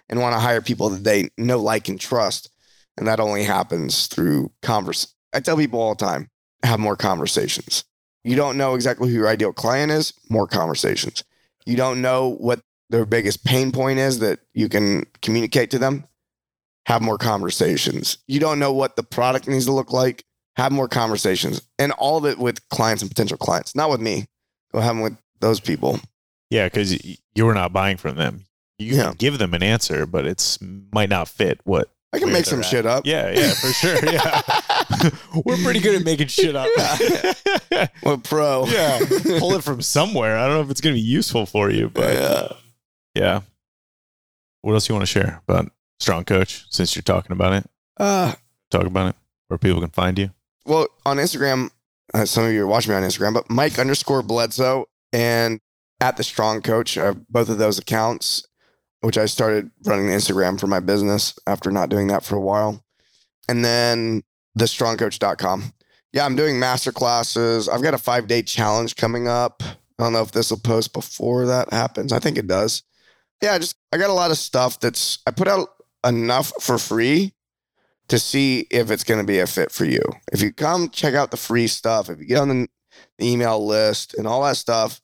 and 0.09 0.20
want 0.20 0.35
to 0.35 0.41
hire 0.41 0.61
people 0.61 0.91
that 0.91 1.05
they 1.05 1.28
know, 1.37 1.59
like, 1.59 1.89
and 1.89 2.01
trust. 2.01 2.51
And 2.97 3.07
that 3.07 3.20
only 3.20 3.45
happens 3.45 4.07
through 4.07 4.53
converse. 4.62 5.14
I 5.33 5.41
tell 5.41 5.57
people 5.57 5.80
all 5.80 5.95
the 5.95 6.05
time, 6.05 6.28
have 6.62 6.78
more 6.78 6.97
conversations. 6.97 7.85
You 8.24 8.37
don't 8.37 8.57
know 8.57 8.74
exactly 8.74 9.09
who 9.09 9.14
your 9.14 9.28
ideal 9.28 9.53
client 9.53 9.91
is, 9.91 10.12
more 10.28 10.47
conversations. 10.47 11.24
You 11.66 11.76
don't 11.76 12.01
know 12.01 12.37
what 12.39 12.61
their 12.93 13.05
biggest 13.05 13.45
pain 13.45 13.72
point 13.72 13.99
is 13.99 14.20
that 14.20 14.38
you 14.55 14.68
can 14.68 15.07
communicate 15.22 15.70
to 15.72 15.78
them, 15.78 16.05
have 16.86 17.03
more 17.03 17.18
conversations. 17.18 18.18
You 18.28 18.38
don't 18.38 18.59
know 18.61 18.72
what 18.72 18.95
the 18.97 19.03
product 19.03 19.49
needs 19.49 19.64
to 19.64 19.72
look 19.72 19.93
like, 19.93 20.24
have 20.57 20.70
more 20.72 20.88
conversations. 20.88 21.61
And 21.78 21.90
all 21.93 22.18
of 22.18 22.24
it 22.26 22.38
with 22.38 22.66
clients 22.68 23.03
and 23.03 23.11
potential 23.11 23.36
clients, 23.38 23.74
not 23.74 23.90
with 23.90 24.01
me. 24.01 24.26
Go 24.72 24.80
have 24.80 24.95
them 24.95 25.01
with 25.03 25.16
those 25.40 25.59
people. 25.61 25.99
Yeah, 26.51 26.66
because 26.66 27.03
you 27.34 27.45
were 27.47 27.55
not 27.55 27.72
buying 27.72 27.97
from 27.97 28.16
them. 28.16 28.45
You 28.78 28.97
Yeah. 28.97 29.03
can 29.09 29.14
give 29.14 29.38
them 29.38 29.55
an 29.55 29.62
answer, 29.62 30.07
but 30.07 30.26
it's 30.26 30.59
might 30.93 31.09
not 31.09 31.28
fit 31.28 31.61
what. 31.64 31.90
I 32.14 32.18
can 32.18 32.30
make 32.30 32.45
some 32.45 32.59
at. 32.61 32.66
shit 32.66 32.84
up. 32.84 33.07
Yeah, 33.07 33.30
yeah, 33.30 33.53
for 33.55 33.72
sure. 33.72 33.99
Yeah, 34.12 34.43
we're 35.47 35.57
pretty 35.57 35.80
good 35.80 35.95
at 35.95 36.05
making 36.05 36.26
shit 36.26 36.55
up. 36.55 36.68
What 38.03 38.22
pro? 38.24 38.66
yeah, 38.66 38.99
pull 39.38 39.55
it 39.55 39.64
from 39.64 39.80
somewhere. 39.80 40.36
I 40.36 40.47
don't 40.47 40.57
know 40.57 40.61
if 40.62 40.70
it's 40.70 40.80
gonna 40.82 40.95
be 40.95 41.01
useful 41.01 41.47
for 41.47 41.70
you, 41.70 41.88
but 41.88 42.14
Yeah. 42.14 42.53
Yeah. 43.15 43.41
What 44.63 44.75
else 44.75 44.89
you 44.89 44.95
want 44.95 45.03
to 45.03 45.07
share 45.13 45.43
about 45.49 45.71
Strong 46.01 46.25
Coach? 46.25 46.65
Since 46.71 46.95
you're 46.95 47.03
talking 47.03 47.33
about 47.33 47.53
it, 47.55 47.65
Uh, 47.99 48.35
talk 48.71 48.85
about 48.85 49.09
it 49.09 49.17
where 49.49 49.59
people 49.59 49.81
can 49.81 49.91
find 49.91 50.19
you. 50.19 50.31
well, 50.65 50.87
on 51.05 51.17
Instagram, 51.19 51.71
uh, 52.15 52.25
some 52.25 52.45
of 52.45 52.53
you 52.53 52.63
are 52.63 52.67
watching 52.67 52.91
me 52.93 52.97
on 52.97 53.03
Instagram, 53.03 53.35
but 53.35 53.51
Mike 53.51 53.79
underscore 53.79 54.23
Bledsoe 54.23 54.87
and 55.13 55.61
at 56.01 56.17
the 56.17 56.25
Strong 56.25 56.63
Coach, 56.63 56.97
I 56.97 57.13
both 57.29 57.49
of 57.49 57.59
those 57.59 57.79
accounts, 57.79 58.47
which 59.01 59.19
I 59.19 59.27
started 59.27 59.71
running 59.85 60.07
Instagram 60.07 60.59
for 60.59 60.67
my 60.67 60.81
business 60.81 61.35
after 61.47 61.71
not 61.71 61.89
doing 61.89 62.07
that 62.09 62.25
for 62.25 62.37
a 62.37 62.41
while. 62.41 62.85
And 63.49 63.65
then 63.65 64.23
thestrongcoach.com. 64.59 65.73
Yeah, 66.13 66.25
I'm 66.27 66.37
doing 66.37 66.59
master 66.59 66.93
classes. 66.93 67.69
I've 67.69 67.83
got 67.83 67.95
a 67.95 67.99
five 67.99 68.27
day 68.27 68.43
challenge 68.43 68.97
coming 68.97 69.27
up. 69.29 69.63
I 69.63 70.05
don't 70.05 70.13
know 70.13 70.23
if 70.23 70.33
this 70.33 70.51
will 70.51 70.59
post 70.59 70.93
before 70.93 71.47
that 71.47 71.73
happens. 71.73 72.13
I 72.13 72.19
think 72.19 72.37
it 72.39 72.47
does. 72.47 72.83
Yeah, 73.43 73.59
just 73.59 73.76
I 73.93 73.99
got 73.99 74.09
a 74.09 74.14
lot 74.14 74.30
of 74.30 74.38
stuff 74.38 74.78
that's 74.78 75.18
I 75.26 75.32
put 75.32 75.49
out 75.49 75.68
enough 76.07 76.53
for 76.61 76.78
free 76.78 77.34
to 78.07 78.18
see 78.18 78.68
if 78.70 78.90
it's 78.90 79.05
going 79.05 79.20
to 79.20 79.26
be 79.26 79.40
a 79.40 79.47
fit 79.47 79.72
for 79.72 79.84
you. 79.84 80.03
If 80.32 80.40
you 80.40 80.53
come 80.53 80.90
check 80.90 81.14
out 81.14 81.32
the 81.32 81.36
free 81.36 81.66
stuff, 81.66 82.09
if 82.09 82.20
you 82.20 82.26
get 82.26 82.38
on 82.38 82.49
the, 82.49 82.68
the 83.18 83.26
email 83.28 83.64
list 83.64 84.14
and 84.14 84.28
all 84.28 84.45
that 84.45 84.57
stuff, 84.57 85.01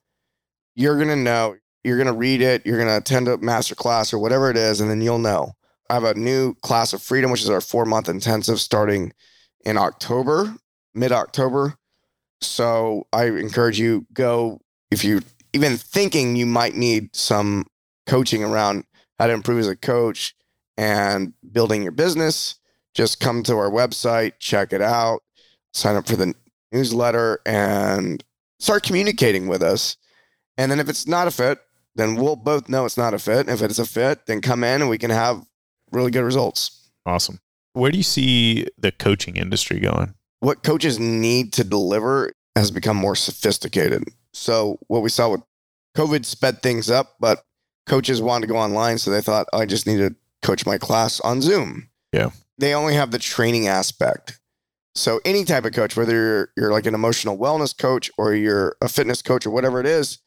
you're 0.76 0.96
going 0.96 1.08
to 1.08 1.16
know, 1.16 1.56
you're 1.82 1.96
going 1.96 2.06
to 2.06 2.12
read 2.12 2.40
it, 2.40 2.64
you're 2.64 2.76
going 2.76 2.88
to 2.88 2.96
attend 2.96 3.26
a 3.26 3.38
master 3.38 3.74
class 3.74 4.12
or 4.12 4.18
whatever 4.18 4.50
it 4.50 4.56
is, 4.56 4.80
and 4.80 4.88
then 4.88 5.00
you'll 5.00 5.18
know. 5.18 5.52
I 5.90 5.94
have 5.94 6.04
a 6.04 6.14
new 6.14 6.54
class 6.54 6.92
of 6.92 7.02
freedom, 7.02 7.30
which 7.30 7.42
is 7.42 7.50
our 7.50 7.60
four 7.60 7.84
month 7.86 8.08
intensive 8.08 8.60
starting 8.60 9.12
in 9.64 9.76
October, 9.76 10.54
mid 10.94 11.10
October. 11.10 11.74
So 12.40 13.08
I 13.12 13.24
encourage 13.24 13.80
you 13.80 14.06
go 14.12 14.60
if 14.92 15.02
you 15.02 15.22
even 15.52 15.76
thinking 15.76 16.36
you 16.36 16.46
might 16.46 16.74
need 16.74 17.16
some 17.16 17.66
coaching 18.08 18.42
around 18.42 18.84
how 19.20 19.28
to 19.28 19.32
improve 19.32 19.60
as 19.60 19.68
a 19.68 19.76
coach 19.76 20.34
and 20.76 21.32
building 21.52 21.82
your 21.82 21.92
business 21.92 22.56
just 22.98 23.20
come 23.20 23.44
to 23.44 23.56
our 23.56 23.70
website, 23.70 24.32
check 24.40 24.72
it 24.72 24.82
out, 24.82 25.20
sign 25.72 25.94
up 25.94 26.08
for 26.08 26.16
the 26.16 26.34
newsletter, 26.72 27.38
and 27.46 28.24
start 28.58 28.82
communicating 28.82 29.46
with 29.46 29.62
us. 29.62 29.96
And 30.56 30.68
then 30.68 30.80
if 30.80 30.88
it's 30.88 31.06
not 31.06 31.28
a 31.28 31.30
fit, 31.30 31.60
then 31.94 32.16
we'll 32.16 32.34
both 32.34 32.68
know 32.68 32.84
it's 32.84 32.96
not 32.96 33.14
a 33.14 33.18
fit. 33.20 33.48
If 33.48 33.62
it's 33.62 33.78
a 33.78 33.86
fit, 33.86 34.26
then 34.26 34.40
come 34.40 34.64
in 34.64 34.80
and 34.80 34.90
we 34.90 34.98
can 34.98 35.10
have 35.10 35.46
really 35.92 36.10
good 36.10 36.24
results. 36.24 36.90
Awesome. 37.06 37.38
Where 37.74 37.92
do 37.92 37.98
you 37.98 38.02
see 38.02 38.66
the 38.76 38.90
coaching 38.90 39.36
industry 39.36 39.78
going? 39.78 40.14
What 40.40 40.64
coaches 40.64 40.98
need 40.98 41.52
to 41.52 41.62
deliver 41.62 42.32
has 42.56 42.72
become 42.72 42.96
more 42.96 43.14
sophisticated. 43.14 44.02
So 44.32 44.80
what 44.88 45.02
we 45.02 45.08
saw 45.08 45.30
with 45.30 45.42
COVID 45.96 46.24
sped 46.24 46.62
things 46.62 46.90
up, 46.90 47.14
but 47.20 47.44
coaches 47.88 48.22
wanted 48.22 48.46
to 48.46 48.52
go 48.52 48.58
online, 48.58 48.98
so 48.98 49.10
they 49.10 49.20
thought 49.20 49.48
"Oh, 49.52 49.58
I 49.58 49.66
just 49.66 49.86
need 49.86 49.98
to 49.98 50.14
coach 50.42 50.66
my 50.66 50.78
class 50.78 51.20
on 51.20 51.42
Zoom. 51.42 51.88
Yeah. 52.12 52.30
They 52.58 52.74
only 52.74 52.94
have 52.94 53.10
the 53.10 53.18
training 53.18 53.66
aspect. 53.66 54.38
So 54.94 55.20
any 55.24 55.44
type 55.44 55.64
of 55.64 55.72
coach, 55.72 55.96
whether 55.96 56.14
you're 56.14 56.52
you're 56.56 56.72
like 56.72 56.86
an 56.86 56.94
emotional 56.94 57.38
wellness 57.38 57.76
coach 57.76 58.10
or 58.18 58.34
you're 58.34 58.76
a 58.80 58.88
fitness 58.88 59.22
coach 59.22 59.46
or 59.46 59.50
whatever 59.50 59.80
it 59.80 59.86
is, 59.86 60.18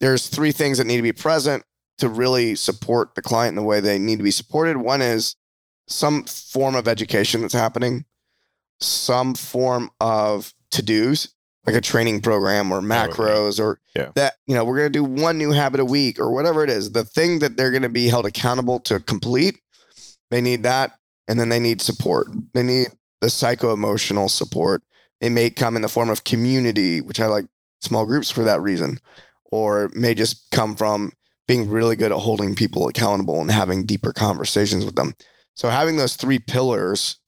there's 0.00 0.28
three 0.28 0.52
things 0.52 0.78
that 0.78 0.86
need 0.86 0.96
to 0.96 1.02
be 1.02 1.12
present 1.12 1.64
to 1.98 2.08
really 2.08 2.54
support 2.54 3.14
the 3.14 3.22
client 3.22 3.50
in 3.50 3.56
the 3.56 3.62
way 3.62 3.80
they 3.80 3.98
need 3.98 4.16
to 4.16 4.22
be 4.22 4.30
supported. 4.30 4.78
One 4.78 5.02
is 5.02 5.36
some 5.86 6.24
form 6.24 6.74
of 6.74 6.88
education 6.88 7.42
that's 7.42 7.52
happening, 7.52 8.06
some 8.80 9.34
form 9.34 9.90
of 10.00 10.54
to-dos. 10.70 11.28
Like 11.66 11.76
a 11.76 11.80
training 11.80 12.20
program 12.20 12.72
or 12.72 12.80
macros 12.80 13.60
or 13.60 13.80
Yeah. 13.94 14.10
that, 14.14 14.34
you 14.46 14.54
know, 14.54 14.64
we're 14.64 14.78
going 14.78 14.92
to 14.92 14.98
do 14.98 15.04
one 15.04 15.36
new 15.36 15.50
habit 15.50 15.80
a 15.80 15.84
week 15.84 16.18
or 16.18 16.32
whatever 16.32 16.64
it 16.64 16.70
is. 16.70 16.92
The 16.92 17.04
thing 17.04 17.40
that 17.40 17.56
they're 17.56 17.70
going 17.70 17.82
to 17.82 17.88
be 17.88 18.08
held 18.08 18.26
accountable 18.26 18.80
to 18.80 19.00
complete, 19.00 19.60
they 20.30 20.40
need 20.40 20.62
that. 20.62 20.92
And 21.28 21.38
then 21.38 21.48
they 21.48 21.60
need 21.60 21.80
support. 21.82 22.28
They 22.54 22.62
need 22.62 22.88
the 23.20 23.30
psycho 23.30 23.72
emotional 23.72 24.28
support. 24.28 24.82
It 25.20 25.30
may 25.30 25.50
come 25.50 25.76
in 25.76 25.82
the 25.82 25.88
form 25.88 26.08
of 26.08 26.24
community, 26.24 27.00
which 27.00 27.20
I 27.20 27.26
like 27.26 27.44
small 27.82 28.06
groups 28.06 28.30
for 28.30 28.42
that 28.44 28.60
reason, 28.62 28.98
or 29.52 29.84
it 29.84 29.94
may 29.94 30.14
just 30.14 30.50
come 30.50 30.74
from 30.74 31.12
being 31.46 31.68
really 31.68 31.94
good 31.94 32.10
at 32.10 32.18
holding 32.18 32.54
people 32.54 32.88
accountable 32.88 33.40
and 33.40 33.50
having 33.50 33.84
deeper 33.84 34.12
conversations 34.12 34.84
with 34.84 34.94
them. 34.96 35.14
So 35.54 35.68
having 35.68 35.98
those 35.98 36.16
three 36.16 36.38
pillars 36.38 37.18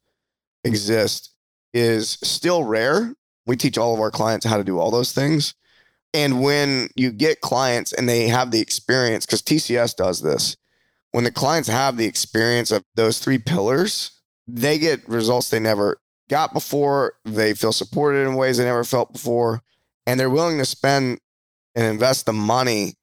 exist 0.64 1.30
is 1.74 2.18
still 2.22 2.64
rare. 2.64 3.14
We 3.46 3.56
teach 3.56 3.78
all 3.78 3.94
of 3.94 4.00
our 4.00 4.10
clients 4.10 4.46
how 4.46 4.56
to 4.56 4.64
do 4.64 4.78
all 4.78 4.90
those 4.90 5.12
things. 5.12 5.54
And 6.14 6.42
when 6.42 6.88
you 6.94 7.10
get 7.10 7.40
clients 7.40 7.92
and 7.92 8.08
they 8.08 8.28
have 8.28 8.50
the 8.50 8.60
experience, 8.60 9.24
because 9.24 9.42
TCS 9.42 9.96
does 9.96 10.20
this, 10.20 10.56
when 11.12 11.24
the 11.24 11.32
clients 11.32 11.68
have 11.68 11.96
the 11.96 12.06
experience 12.06 12.70
of 12.70 12.84
those 12.94 13.18
three 13.18 13.38
pillars, 13.38 14.10
they 14.46 14.78
get 14.78 15.08
results 15.08 15.50
they 15.50 15.60
never 15.60 16.00
got 16.28 16.52
before. 16.52 17.14
They 17.24 17.54
feel 17.54 17.72
supported 17.72 18.26
in 18.26 18.34
ways 18.34 18.58
they 18.58 18.64
never 18.64 18.84
felt 18.84 19.12
before. 19.12 19.62
And 20.06 20.18
they're 20.18 20.30
willing 20.30 20.58
to 20.58 20.64
spend 20.64 21.18
and 21.74 21.86
invest 21.86 22.26
the 22.26 22.32
money 22.32 22.94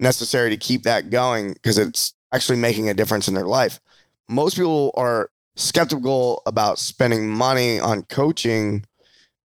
necessary 0.00 0.50
to 0.50 0.56
keep 0.56 0.82
that 0.82 1.10
going 1.10 1.54
because 1.54 1.78
it's 1.78 2.14
actually 2.32 2.58
making 2.58 2.88
a 2.88 2.94
difference 2.94 3.28
in 3.28 3.34
their 3.34 3.46
life. 3.46 3.80
Most 4.28 4.56
people 4.56 4.92
are 4.94 5.30
skeptical 5.56 6.42
about 6.46 6.78
spending 6.78 7.28
money 7.28 7.80
on 7.80 8.02
coaching 8.04 8.84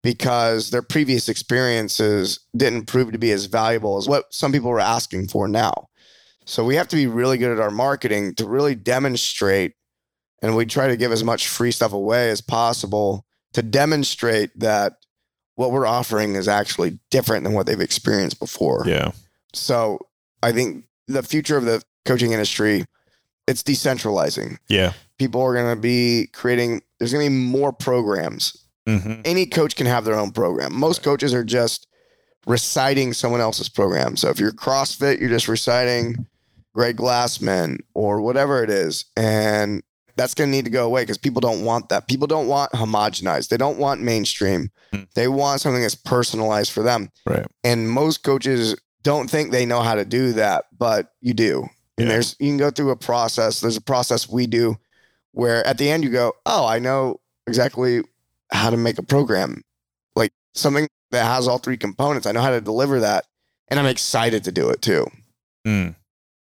because 0.04 0.68
their 0.68 0.82
previous 0.82 1.30
experiences 1.30 2.38
didn't 2.54 2.84
prove 2.84 3.10
to 3.10 3.18
be 3.18 3.32
as 3.32 3.46
valuable 3.46 3.96
as 3.96 4.06
what 4.06 4.26
some 4.30 4.52
people 4.52 4.68
were 4.68 4.78
asking 4.78 5.26
for 5.26 5.48
now. 5.48 5.88
So 6.44 6.62
we 6.62 6.76
have 6.76 6.88
to 6.88 6.96
be 6.96 7.06
really 7.06 7.38
good 7.38 7.50
at 7.50 7.58
our 7.58 7.70
marketing 7.70 8.34
to 8.34 8.46
really 8.46 8.74
demonstrate, 8.74 9.72
and 10.42 10.54
we 10.54 10.66
try 10.66 10.88
to 10.88 10.98
give 10.98 11.10
as 11.10 11.24
much 11.24 11.48
free 11.48 11.70
stuff 11.70 11.94
away 11.94 12.28
as 12.28 12.42
possible 12.42 13.24
to 13.54 13.62
demonstrate 13.62 14.50
that 14.60 14.92
what 15.54 15.72
we're 15.72 15.86
offering 15.86 16.34
is 16.34 16.48
actually 16.48 16.98
different 17.10 17.44
than 17.44 17.54
what 17.54 17.64
they've 17.64 17.80
experienced 17.80 18.38
before. 18.38 18.84
Yeah. 18.86 19.12
So 19.54 20.00
I 20.42 20.52
think 20.52 20.84
the 21.08 21.22
future 21.22 21.56
of 21.56 21.64
the 21.64 21.82
coaching 22.04 22.32
industry, 22.32 22.84
it's 23.48 23.62
decentralizing. 23.62 24.58
Yeah. 24.68 24.92
People 25.18 25.40
are 25.40 25.54
going 25.54 25.74
to 25.74 25.80
be 25.80 26.28
creating, 26.34 26.82
there's 26.98 27.14
going 27.14 27.24
to 27.24 27.30
be 27.30 27.36
more 27.36 27.72
programs. 27.72 28.63
Mm-hmm. 28.86 29.22
Any 29.24 29.46
coach 29.46 29.76
can 29.76 29.86
have 29.86 30.04
their 30.04 30.18
own 30.18 30.30
program. 30.30 30.74
Most 30.74 31.02
coaches 31.02 31.32
are 31.34 31.44
just 31.44 31.86
reciting 32.46 33.12
someone 33.12 33.40
else's 33.40 33.68
program. 33.68 34.16
So 34.16 34.28
if 34.28 34.38
you're 34.38 34.52
CrossFit, 34.52 35.20
you're 35.20 35.30
just 35.30 35.48
reciting 35.48 36.26
Greg 36.74 36.96
Glassman 36.96 37.78
or 37.94 38.20
whatever 38.20 38.62
it 38.62 38.70
is. 38.70 39.06
And 39.16 39.82
that's 40.16 40.34
going 40.34 40.50
to 40.50 40.56
need 40.56 40.66
to 40.66 40.70
go 40.70 40.84
away 40.84 41.02
because 41.02 41.18
people 41.18 41.40
don't 41.40 41.64
want 41.64 41.88
that. 41.88 42.06
People 42.06 42.26
don't 42.26 42.46
want 42.46 42.72
homogenized. 42.72 43.48
They 43.48 43.56
don't 43.56 43.78
want 43.78 44.00
mainstream. 44.02 44.70
Hmm. 44.92 45.02
They 45.14 45.28
want 45.28 45.60
something 45.60 45.82
that's 45.82 45.94
personalized 45.94 46.70
for 46.72 46.82
them. 46.82 47.10
Right. 47.26 47.46
And 47.64 47.90
most 47.90 48.22
coaches 48.22 48.76
don't 49.02 49.28
think 49.30 49.50
they 49.50 49.66
know 49.66 49.80
how 49.80 49.94
to 49.94 50.04
do 50.04 50.32
that, 50.34 50.66
but 50.76 51.08
you 51.20 51.34
do. 51.34 51.68
And 51.96 52.06
Yeah. 52.06 52.12
there's 52.14 52.36
you 52.38 52.48
can 52.50 52.58
go 52.58 52.70
through 52.70 52.90
a 52.90 52.96
process. 52.96 53.60
There's 53.60 53.76
a 53.76 53.80
process 53.82 54.28
we 54.28 54.46
do 54.46 54.76
where 55.32 55.66
at 55.66 55.78
the 55.78 55.90
end 55.90 56.04
you 56.04 56.10
go, 56.10 56.32
"Oh, 56.46 56.66
I 56.66 56.78
know 56.78 57.20
exactly 57.46 58.02
how 58.52 58.70
to 58.70 58.76
make 58.76 58.98
a 58.98 59.02
program. 59.02 59.62
Like 60.16 60.32
something 60.54 60.86
that 61.10 61.24
has 61.24 61.48
all 61.48 61.58
three 61.58 61.76
components. 61.76 62.26
I 62.26 62.32
know 62.32 62.40
how 62.42 62.50
to 62.50 62.60
deliver 62.60 63.00
that, 63.00 63.24
and 63.68 63.78
I'm 63.80 63.86
excited 63.86 64.44
to 64.44 64.52
do 64.52 64.70
it 64.70 64.82
too." 64.82 65.06
Mm. 65.66 65.94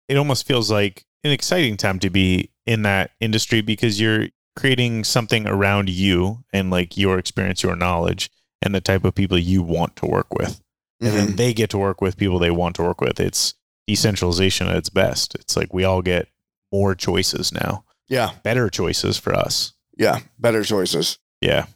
It 0.09 0.17
almost 0.17 0.47
feels 0.47 0.71
like 0.71 1.05
an 1.25 1.31
exciting 1.31 1.77
time 1.77 1.99
to 2.01 2.11
be 2.11 2.51
in 2.67 2.83
that 2.83 3.13
industry 3.21 3.61
because 3.61 4.01
you're 4.01 4.29
creating 4.57 5.05
something 5.05 5.47
around 5.47 5.89
you 5.89 6.45
and 6.53 6.71
like 6.71 6.97
your 6.97 7.19
experience, 7.19 7.63
your 7.63 7.77
knowledge, 7.77 8.31
and 8.61 8.75
the 8.75 8.81
type 8.81 9.05
of 9.05 9.15
people 9.15 9.39
you 9.39 9.63
want 9.63 9.97
to 9.97 10.07
work 10.07 10.33
with. 10.35 10.61
And 11.01 11.13
then 11.13 11.37
they 11.37 11.53
get 11.55 11.71
to 11.71 11.79
work 11.79 12.01
with 12.01 12.17
people 12.17 12.39
they 12.39 12.51
want 12.51 12.77
to 12.77 12.83
work 12.83 13.01
with. 13.01 13.19
It's 13.19 13.55
decentralization 13.89 14.69
at 14.69 14.77
its 14.77 14.89
best. 14.89 15.35
It's 15.37 15.57
like 15.57 15.73
we 15.73 15.83
all 15.85 16.03
get 16.03 16.29
more 16.71 16.95
choices 16.95 17.53
now, 17.53 17.85
Yeah, 18.09 18.31
better 18.43 18.69
choices 18.71 19.19
for 19.19 19.35
us. 19.35 19.73
yeah, 19.97 20.21
better 20.39 20.63
choices. 20.65 21.19
Yeah. 21.41 21.67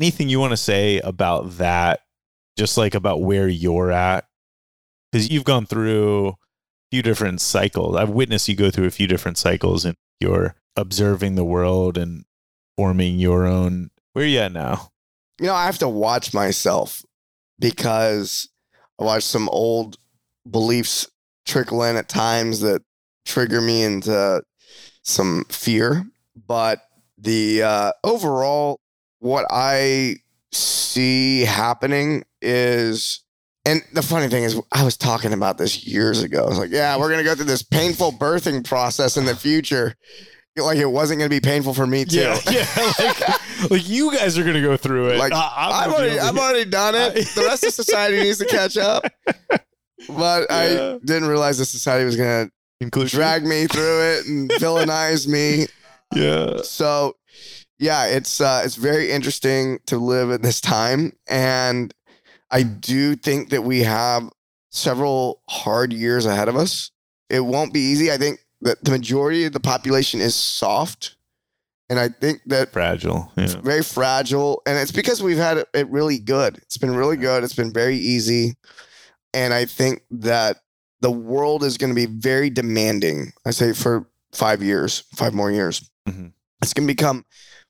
Anything 0.00 0.28
you 0.28 0.40
want 0.40 0.52
to 0.52 0.56
say 0.56 1.00
about 1.00 1.58
that? 1.58 2.00
Just 2.56 2.76
like 2.76 2.94
about 2.94 3.22
where 3.22 3.48
you're 3.48 3.92
at? 3.92 4.26
Because 5.10 5.30
you've 5.30 5.44
gone 5.44 5.66
through 5.66 6.28
a 6.28 6.34
few 6.90 7.02
different 7.02 7.40
cycles. 7.40 7.96
I've 7.96 8.10
witnessed 8.10 8.48
you 8.48 8.56
go 8.56 8.70
through 8.70 8.86
a 8.86 8.92
few 8.92 9.06
different 9.06 9.38
cycles 9.38 9.84
and 9.84 9.96
you're 10.20 10.56
observing 10.76 11.34
the 11.34 11.44
world 11.44 11.96
and 11.96 12.24
forming 12.76 13.18
your 13.18 13.46
own. 13.46 13.90
Where 14.12 14.24
are 14.24 14.28
you 14.28 14.38
at 14.38 14.52
now? 14.52 14.90
You 15.40 15.46
know, 15.46 15.54
I 15.54 15.66
have 15.66 15.78
to 15.78 15.88
watch 15.88 16.34
myself 16.34 17.04
because 17.58 18.48
I 19.00 19.04
watch 19.04 19.22
some 19.22 19.48
old 19.50 19.96
beliefs 20.48 21.08
trickle 21.46 21.82
in 21.84 21.96
at 21.96 22.08
times 22.08 22.60
that 22.60 22.82
trigger 23.24 23.60
me 23.60 23.82
into 23.82 24.42
some 25.02 25.44
fear. 25.48 26.06
But 26.46 26.80
the 27.16 27.62
uh, 27.62 27.92
overall, 28.04 28.80
what 29.20 29.46
I 29.50 30.16
see 30.52 31.40
happening 31.44 32.24
is, 32.42 33.22
and 33.64 33.82
the 33.92 34.02
funny 34.02 34.28
thing 34.28 34.44
is, 34.44 34.60
I 34.72 34.84
was 34.84 34.96
talking 34.96 35.32
about 35.32 35.58
this 35.58 35.86
years 35.86 36.22
ago. 36.22 36.44
I 36.44 36.48
was 36.48 36.58
like, 36.58 36.70
yeah, 36.70 36.96
we're 36.98 37.08
going 37.08 37.18
to 37.18 37.24
go 37.24 37.34
through 37.34 37.44
this 37.46 37.62
painful 37.62 38.12
birthing 38.12 38.64
process 38.64 39.16
in 39.16 39.24
the 39.26 39.36
future. 39.36 39.94
Like 40.56 40.78
it 40.78 40.86
wasn't 40.90 41.18
going 41.20 41.30
to 41.30 41.36
be 41.36 41.40
painful 41.40 41.72
for 41.74 41.86
me 41.86 42.04
too. 42.04 42.34
yeah. 42.50 42.66
Like, 43.60 43.70
like 43.70 43.88
you 43.88 44.12
guys 44.12 44.38
are 44.38 44.42
going 44.42 44.54
to 44.54 44.60
go 44.62 44.76
through 44.76 45.10
it. 45.10 45.18
Like, 45.18 45.32
I- 45.32 45.84
I've 45.84 45.92
already, 45.92 46.18
I've 46.18 46.36
already 46.36 46.64
done 46.68 46.94
it. 46.94 47.14
The 47.34 47.42
rest 47.42 47.64
of 47.64 47.72
society 47.72 48.16
needs 48.18 48.38
to 48.38 48.46
catch 48.46 48.76
up. 48.76 49.04
But 50.08 50.46
Yeah. 50.48 50.94
I 50.94 50.98
didn't 51.04 51.28
realize 51.28 51.58
the 51.58 51.64
society 51.64 52.04
was 52.04 52.16
going 52.16 52.50
to 52.80 53.04
drag 53.06 53.44
me 53.44 53.66
through 53.66 54.00
it 54.12 54.26
and 54.26 54.48
villainize 54.52 55.26
me. 55.28 55.66
Yeah. 56.14 56.62
So, 56.62 57.16
yeah, 57.78 58.06
it's 58.06 58.40
uh, 58.40 58.62
it's 58.64 58.76
very 58.76 59.10
interesting 59.10 59.78
to 59.86 59.98
live 59.98 60.30
at 60.30 60.42
this 60.42 60.60
time, 60.60 61.12
and 61.28 61.92
I 62.50 62.62
do 62.62 63.14
think 63.16 63.50
that 63.50 63.62
we 63.62 63.82
have 63.82 64.30
several 64.70 65.42
hard 65.48 65.92
years 65.92 66.26
ahead 66.26 66.48
of 66.48 66.56
us. 66.56 66.90
It 67.30 67.40
won't 67.40 67.72
be 67.72 67.80
easy. 67.80 68.10
I 68.12 68.16
think 68.16 68.40
that 68.62 68.82
the 68.84 68.90
majority 68.90 69.44
of 69.44 69.52
the 69.52 69.60
population 69.60 70.20
is 70.20 70.34
soft, 70.34 71.16
and 71.90 71.98
I 71.98 72.08
think 72.08 72.40
that 72.46 72.72
Fragile. 72.72 73.32
Yeah. 73.36 73.46
very 73.62 73.82
fragile 73.82 74.62
and 74.66 74.76
it's 74.78 74.92
because 74.92 75.22
we've 75.22 75.38
had 75.38 75.64
it, 75.72 75.88
really 75.88 76.18
good 76.18 76.56
it's 76.58 76.76
been 76.76 76.94
really 76.94 77.16
good 77.16 77.44
it's 77.44 77.54
been 77.54 77.72
very 77.72 77.96
easy 77.96 78.56
and 79.32 79.54
i 79.54 79.64
think 79.64 80.02
that 80.10 80.58
the 81.00 81.10
world 81.10 81.62
is 81.62 81.78
going 81.78 81.88
to 81.88 81.94
be 81.94 82.06
very 82.06 82.50
demanding 82.50 83.32
i 83.46 83.50
say 83.50 83.72
for 83.72 84.06
five 84.32 84.62
years 84.62 85.04
five 85.14 85.32
more 85.34 85.50
years 85.50 85.88
Mhm. 86.08 86.32
it's 86.62 86.74
going 86.74 86.86
to 86.86 86.92
become 86.92 87.24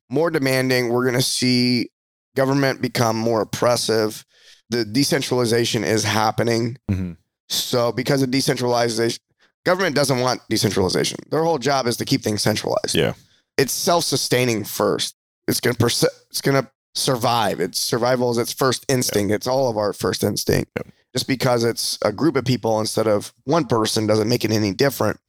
more 0.09 0.29
demanding 0.31 0.89
we're 0.89 1.03
going 1.03 1.15
to 1.15 1.21
see 1.21 1.89
government 2.35 2.81
become 2.81 3.15
more 3.17 3.41
oppressive 3.41 4.25
the 4.69 4.85
decentralization 4.85 5.83
is 5.83 6.03
happening 6.03 6.77
Mhm. 6.89 7.17
so 7.47 7.91
because 7.91 8.21
of 8.21 8.31
decentralization 8.31 9.21
government 9.65 9.95
doesn't 9.95 10.19
want 10.19 10.41
decentralization 10.49 11.17
their 11.31 11.43
whole 11.43 11.57
job 11.57 11.87
is 11.87 11.97
to 11.97 12.05
keep 12.05 12.23
things 12.23 12.41
centralized 12.41 12.95
Yeah. 12.95 13.13
it's 13.57 13.73
self-sustaining 13.73 14.63
first. 14.63 15.15
It's 15.47 15.59
gonna 15.59 15.75
perse- 15.75 16.05
it's 16.29 16.41
gonna 16.41 16.69
survive. 16.95 17.59
It's 17.59 17.79
survival 17.79 18.29
is 18.31 18.37
its 18.37 18.53
first 18.53 18.85
instinct. 18.87 19.33
It's 19.33 19.47
all 19.47 19.67
of 19.69 19.77
our 19.77 19.93
first 19.93 20.23
instinct. 20.23 20.71
Yep. 20.77 20.87
Just 21.15 21.27
because 21.27 21.63
it's 21.63 21.97
a 22.03 22.11
group 22.13 22.35
of 22.35 22.45
people 22.45 22.79
instead 22.79 23.07
of 23.07 23.33
one 23.45 23.65
person 23.65 24.05
doesn't 24.07 24.29
make 24.29 24.45
it 24.45 24.51
any 24.51 24.71
different. 24.73 25.19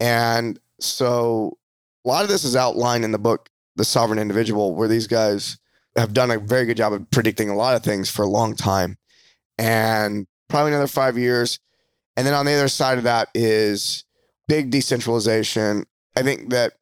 And 0.00 0.58
so 0.80 1.58
a 2.04 2.08
lot 2.08 2.22
of 2.24 2.28
this 2.30 2.44
is 2.44 2.56
outlined 2.56 3.04
in 3.04 3.12
the 3.12 3.18
book, 3.18 3.48
The 3.76 3.84
Sovereign 3.84 4.18
Individual, 4.18 4.74
where 4.74 4.88
these 4.88 5.06
guys 5.06 5.58
have 5.96 6.12
done 6.14 6.30
a 6.30 6.38
very 6.38 6.66
good 6.66 6.76
job 6.76 6.92
of 6.92 7.10
predicting 7.10 7.48
a 7.48 7.56
lot 7.56 7.76
of 7.76 7.82
things 7.82 8.10
for 8.10 8.22
a 8.22 8.28
long 8.28 8.54
time. 8.54 8.96
And 9.58 10.26
probably 10.48 10.72
another 10.72 10.86
five 10.86 11.16
years. 11.16 11.58
And 12.16 12.26
then 12.26 12.34
on 12.34 12.46
the 12.46 12.52
other 12.52 12.68
side 12.68 12.98
of 12.98 13.04
that 13.04 13.28
is 13.34 14.04
big 14.48 14.70
decentralization. 14.70 15.86
I 16.16 16.22
think 16.22 16.50
that 16.50 16.74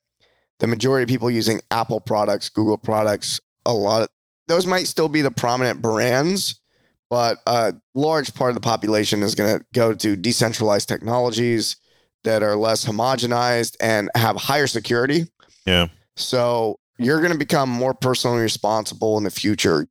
the 0.59 0.67
majority 0.67 1.05
of 1.05 1.09
people 1.09 1.31
using 1.31 1.61
Apple 1.71 2.01
products, 2.01 2.49
Google 2.49 2.79
products, 2.79 3.41
a 3.65 3.73
lot 3.73 4.03
of 4.03 4.09
those 4.49 4.67
might 4.67 4.89
still 4.89 5.09
be 5.09 5.23
the 5.23 5.31
prominent 5.31 5.81
brands, 5.81 6.61
but 7.09 7.39
a 7.47 7.75
large 7.95 8.35
part 8.35 8.51
of 8.51 8.57
the 8.57 8.61
population 8.61 9.23
is 9.23 9.37
going 9.37 9.59
to 9.59 9.65
go 9.73 9.95
to 9.95 10.17
decentralized 10.17 10.89
technologies 10.89 11.77
that 12.25 12.43
are 12.43 12.57
less 12.57 12.85
homogenized 12.85 13.77
and 13.81 14.11
have 14.17 14.35
higher 14.35 14.67
security. 14.67 15.27
Yeah. 15.65 15.87
So 16.17 16.80
you're 17.01 17.21
going 17.21 17.33
to 17.33 17.39
become 17.39 17.71
more 17.71 17.95
personally 17.95 18.43
responsible 18.43 19.17
in 19.17 19.25
the 19.25 19.31
future. 19.31 19.89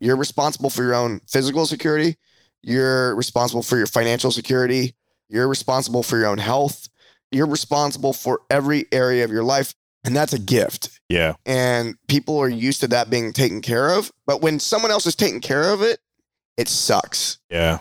You're 0.00 0.16
responsible 0.16 0.70
for 0.70 0.82
your 0.82 0.94
own 0.94 1.20
physical 1.28 1.66
security. 1.66 2.16
You're 2.62 3.14
responsible 3.14 3.62
for 3.62 3.76
your 3.76 3.86
financial 3.86 4.32
security. 4.32 4.96
You're 5.28 5.46
responsible 5.46 6.02
for 6.02 6.18
your 6.18 6.26
own 6.26 6.38
health. 6.38 6.88
You're 7.30 7.46
responsible 7.46 8.12
for 8.12 8.40
every 8.50 8.86
area 8.90 9.24
of 9.24 9.30
your 9.30 9.44
life. 9.44 9.72
And 10.04 10.16
that's 10.16 10.32
a 10.32 10.38
gift. 10.38 11.00
Yeah. 11.08 11.34
And 11.46 11.94
people 12.08 12.38
are 12.38 12.48
used 12.48 12.80
to 12.80 12.88
that 12.88 13.08
being 13.08 13.32
taken 13.32 13.60
care 13.60 13.96
of. 13.96 14.10
But 14.26 14.42
when 14.42 14.58
someone 14.58 14.90
else 14.90 15.06
is 15.06 15.14
taking 15.14 15.40
care 15.40 15.72
of 15.72 15.82
it, 15.82 16.00
it 16.56 16.68
sucks. 16.68 17.38
Yeah. 17.50 17.78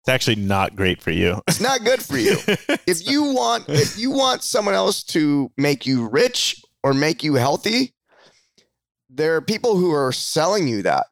It's 0.00 0.08
actually 0.08 0.36
not 0.36 0.74
great 0.74 1.02
for 1.02 1.10
you. 1.10 1.42
It's 1.48 1.60
not 1.60 1.84
good 1.84 2.00
for 2.00 2.16
you. 2.16 2.36
if 2.86 3.06
you 3.06 3.34
want 3.34 3.64
if 3.68 3.98
you 3.98 4.10
want 4.10 4.42
someone 4.42 4.74
else 4.74 5.02
to 5.04 5.50
make 5.56 5.84
you 5.84 6.08
rich 6.08 6.62
or 6.84 6.94
make 6.94 7.24
you 7.24 7.34
healthy, 7.34 7.92
there 9.08 9.36
are 9.36 9.40
people 9.40 9.76
who 9.76 9.92
are 9.92 10.12
selling 10.12 10.68
you 10.68 10.82
that. 10.82 11.06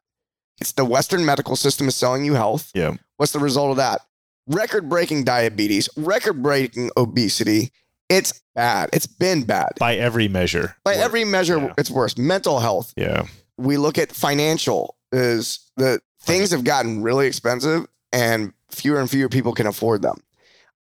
It's 0.61 0.71
the 0.71 0.85
Western 0.85 1.25
medical 1.25 1.55
system 1.55 1.87
is 1.87 1.95
selling 1.95 2.23
you 2.23 2.33
health. 2.33 2.71
Yeah. 2.73 2.95
What's 3.17 3.33
the 3.33 3.39
result 3.39 3.71
of 3.71 3.77
that? 3.77 4.01
Record 4.47 4.87
breaking 4.89 5.23
diabetes, 5.25 5.89
record 5.97 6.41
breaking 6.41 6.91
obesity. 6.95 7.71
It's 8.07 8.41
bad. 8.53 8.89
It's 8.93 9.07
been 9.07 9.43
bad. 9.43 9.73
By 9.79 9.95
every 9.95 10.27
measure. 10.27 10.75
By 10.83 10.95
every 10.95 11.25
measure, 11.25 11.57
Yeah. 11.57 11.73
it's 11.77 11.89
worse. 11.89 12.17
Mental 12.17 12.59
health. 12.59 12.93
Yeah. 12.95 13.25
We 13.57 13.77
look 13.77 13.97
at 13.97 14.11
financial 14.11 14.95
is 15.11 15.59
the 15.77 15.99
things 16.21 16.51
have 16.51 16.63
gotten 16.63 17.01
really 17.01 17.25
expensive 17.27 17.87
and 18.13 18.53
fewer 18.69 18.99
and 18.99 19.09
fewer 19.09 19.29
people 19.29 19.53
can 19.53 19.65
afford 19.67 20.01
them. 20.03 20.17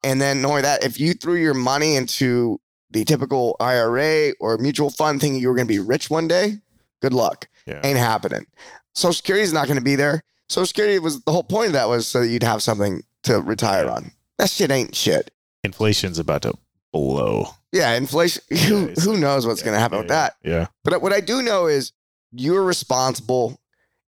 And 0.03 0.19
then 0.19 0.41
not 0.41 0.49
only 0.49 0.61
that, 0.63 0.83
if 0.83 0.99
you 0.99 1.13
threw 1.13 1.35
your 1.35 1.53
money 1.53 1.95
into 1.95 2.59
the 2.89 3.05
typical 3.05 3.55
IRA 3.59 4.31
or 4.39 4.57
mutual 4.57 4.89
fund 4.89 5.21
thinking 5.21 5.39
you 5.39 5.47
were 5.47 5.55
going 5.55 5.67
to 5.67 5.73
be 5.73 5.79
rich 5.79 6.09
one 6.09 6.27
day, 6.27 6.57
good 7.01 7.13
luck. 7.13 7.47
Yeah. 7.65 7.81
Ain't 7.83 7.97
happening. 7.99 8.45
Social 8.93 9.13
Security 9.13 9.43
is 9.43 9.53
not 9.53 9.67
going 9.67 9.77
to 9.77 9.83
be 9.83 9.95
there. 9.95 10.23
Social 10.49 10.65
Security 10.65 10.99
was 10.99 11.21
the 11.21 11.31
whole 11.31 11.43
point 11.43 11.67
of 11.67 11.73
that 11.73 11.87
was 11.89 12.07
so 12.07 12.21
that 12.21 12.27
you'd 12.27 12.43
have 12.43 12.61
something 12.63 13.03
to 13.23 13.39
retire 13.41 13.89
on. 13.89 14.11
That 14.37 14.49
shit 14.49 14.71
ain't 14.71 14.95
shit. 14.95 15.31
Inflation's 15.63 16.19
about 16.19 16.41
to 16.41 16.53
blow. 16.91 17.47
Yeah, 17.71 17.93
inflation. 17.93 18.43
Who, 18.67 18.87
who 19.01 19.17
knows 19.17 19.47
what's 19.47 19.63
going 19.63 19.75
to 19.75 19.79
happen 19.79 19.97
Yeah, 19.97 20.01
with 20.01 20.09
that? 20.09 20.33
Yeah. 20.43 20.67
But 20.83 21.01
what 21.01 21.13
I 21.13 21.21
do 21.21 21.41
know 21.41 21.67
is 21.67 21.93
you're 22.31 22.63
responsible. 22.63 23.59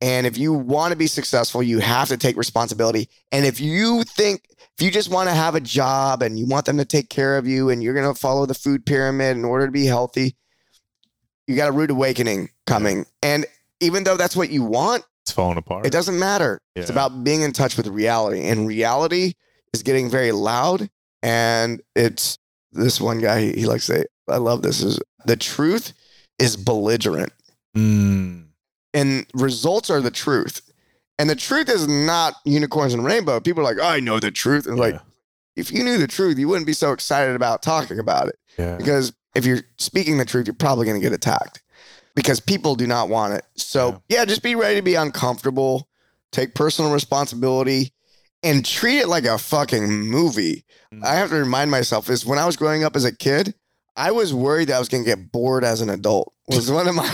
And 0.02 0.26
if 0.26 0.38
you 0.38 0.54
want 0.54 0.92
to 0.92 0.98
be 0.98 1.08
successful, 1.08 1.62
you 1.62 1.80
have 1.80 2.08
to 2.10 2.18
take 2.18 2.36
responsibility. 2.36 3.10
And 3.32 3.46
if 3.46 3.62
you 3.62 4.04
think, 4.04 4.44
if 4.78 4.84
you 4.84 4.90
just 4.92 5.12
want 5.12 5.30
to 5.30 5.36
have 5.36 5.56
a 5.56 5.62
job 5.62 6.22
and 6.24 6.38
you 6.40 6.48
want 6.48 6.66
them 6.66 6.78
to 6.78 6.86
take 6.86 7.10
care 7.10 7.38
of 7.38 7.46
you 7.48 7.70
and 7.70 7.84
you're 7.84 7.94
going 7.94 8.12
to 8.12 8.20
follow 8.20 8.46
the 8.46 8.54
food 8.54 8.86
pyramid 8.86 9.38
in 9.38 9.46
order 9.46 9.66
to 9.68 9.72
be 9.72 9.86
healthy, 9.86 10.36
you 11.48 11.56
got 11.56 11.70
a 11.70 11.74
rude 11.74 11.92
awakening 11.92 12.50
coming. 12.66 13.06
And 13.22 13.46
even 13.80 14.04
though 14.04 14.18
that's 14.18 14.36
what 14.36 14.50
you 14.50 14.64
want, 14.64 15.04
It's 15.24 15.32
falling 15.32 15.58
apart. 15.58 15.86
it 15.86 15.92
doesn't 15.92 16.18
matter. 16.18 16.60
It's 16.76 16.90
about 16.90 17.24
being 17.24 17.42
in 17.42 17.52
touch 17.52 17.78
with 17.78 17.88
reality. 17.88 18.48
And 18.48 18.68
reality 18.68 19.34
is 19.74 19.84
getting 19.84 20.10
very 20.10 20.32
loud. 20.32 20.90
And 21.22 21.82
it's 21.96 22.38
this 22.72 23.00
one 23.00 23.20
guy, 23.20 23.42
he, 23.42 23.52
he 23.54 23.66
likes 23.66 23.86
to 23.88 23.94
say, 23.96 24.06
I 24.30 24.38
love 24.38 24.62
this, 24.62 24.82
is 24.82 25.00
the 25.26 25.36
truth 25.38 25.94
is 26.40 26.56
belligerent 26.58 27.32
Mm. 27.76 28.46
and 28.94 29.26
results 29.34 29.90
are 29.90 30.00
the 30.00 30.12
truth. 30.12 30.62
And 31.18 31.28
the 31.30 31.36
truth 31.36 31.70
is 31.70 31.88
not 31.88 32.36
unicorns 32.46 32.94
and 32.94 33.04
rainbow. 33.04 33.40
People 33.40 33.62
are 33.62 33.74
like, 33.74 33.78
oh, 33.82 33.88
I 33.88 34.00
know 34.00 34.20
the 34.20 34.30
truth. 34.30 34.68
And 34.68 34.78
like, 34.78 35.00
if 35.56 35.72
you 35.72 35.84
knew 35.84 35.98
the 35.98 36.08
truth, 36.08 36.38
you 36.38 36.48
wouldn't 36.48 36.68
be 36.68 36.74
so 36.74 36.92
excited 36.92 37.36
about 37.36 37.64
talking 37.64 37.98
about 38.00 38.28
it. 38.28 38.36
yeah. 38.60 38.76
Because 38.78 39.12
if 39.34 39.46
you're 39.46 39.62
speaking 39.78 40.18
the 40.20 40.26
truth, 40.26 40.46
you're 40.46 40.54
probably 40.54 40.86
going 40.86 41.00
to 41.00 41.04
get 41.04 41.14
attacked 41.14 41.63
because 42.16 42.40
people 42.40 42.76
do 42.76 42.88
not 42.88 43.10
want 43.10 43.34
it. 43.34 43.46
So, 43.56 44.02
yeah. 44.10 44.26
just 44.26 44.44
be 44.44 44.56
ready 44.56 44.76
to 44.76 44.82
be 44.82 44.96
uncomfortable, 44.96 45.88
take 46.32 46.56
personal 46.56 46.92
responsibility, 46.92 47.94
and 48.44 48.66
treat 48.66 49.00
it 49.00 49.08
like 49.08 49.26
a 49.26 49.38
fucking 49.38 49.88
movie. 49.88 50.66
Mm. 50.94 51.04
I 51.04 51.16
have 51.16 51.30
to 51.30 51.36
remind 51.36 51.72
myself 51.72 52.10
is 52.10 52.26
when 52.26 52.40
I 52.40 52.46
was 52.46 52.58
growing 52.58 52.84
up 52.84 52.96
as 52.96 53.06
a 53.06 53.16
kid, 53.16 53.54
I 53.96 54.12
was 54.12 54.34
worried 54.34 54.70
that 54.70 54.76
I 54.76 54.80
was 54.80 54.90
going 54.90 55.04
to 55.04 55.10
get 55.10 55.32
bored 55.32 55.64
as 55.64 55.82
an 55.82 55.90
adult. 55.90 56.34
Was 56.48 56.70
one 56.70 56.88
of 56.88 56.96
my 56.96 57.04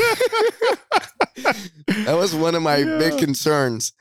that 1.43 2.15
was 2.15 2.33
one 2.33 2.55
of 2.55 2.63
my 2.63 2.83
big 2.83 3.17
concerns. 3.19 3.93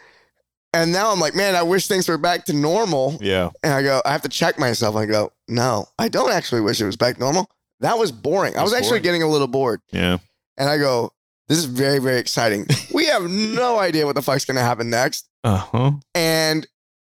And 0.72 0.92
now 0.92 1.12
I'm 1.12 1.20
like, 1.20 1.34
man, 1.34 1.56
I 1.56 1.62
wish 1.62 1.86
things 1.86 2.08
were 2.08 2.18
back 2.18 2.44
to 2.46 2.52
normal. 2.52 3.18
yeah. 3.20 3.50
And 3.62 3.72
I 3.72 3.82
go, 3.82 4.02
I 4.04 4.12
have 4.12 4.22
to 4.22 4.28
check 4.28 4.58
myself. 4.58 4.96
I 4.96 5.06
go, 5.06 5.32
no, 5.48 5.86
I 5.98 6.08
don't 6.08 6.30
actually 6.30 6.60
wish 6.60 6.80
it 6.80 6.86
was 6.86 6.96
back 6.96 7.18
normal. 7.18 7.50
That 7.80 7.98
was 7.98 8.12
boring. 8.12 8.56
I 8.56 8.62
was 8.62 8.74
actually 8.74 8.90
boring. 8.90 9.02
getting 9.02 9.22
a 9.22 9.28
little 9.28 9.46
bored. 9.46 9.80
Yeah. 9.92 10.18
And 10.58 10.68
I 10.68 10.76
go, 10.76 11.12
this 11.48 11.56
is 11.58 11.64
very, 11.64 11.98
very 11.98 12.18
exciting. 12.18 12.66
we 12.92 13.06
have 13.06 13.22
no 13.22 13.78
idea 13.78 14.04
what 14.04 14.14
the 14.16 14.22
fuck's 14.22 14.44
to 14.56 14.62
happen 14.62 14.90
next. 14.90 15.28
Uh 15.44 15.56
huh. 15.56 15.92
And 16.14 16.66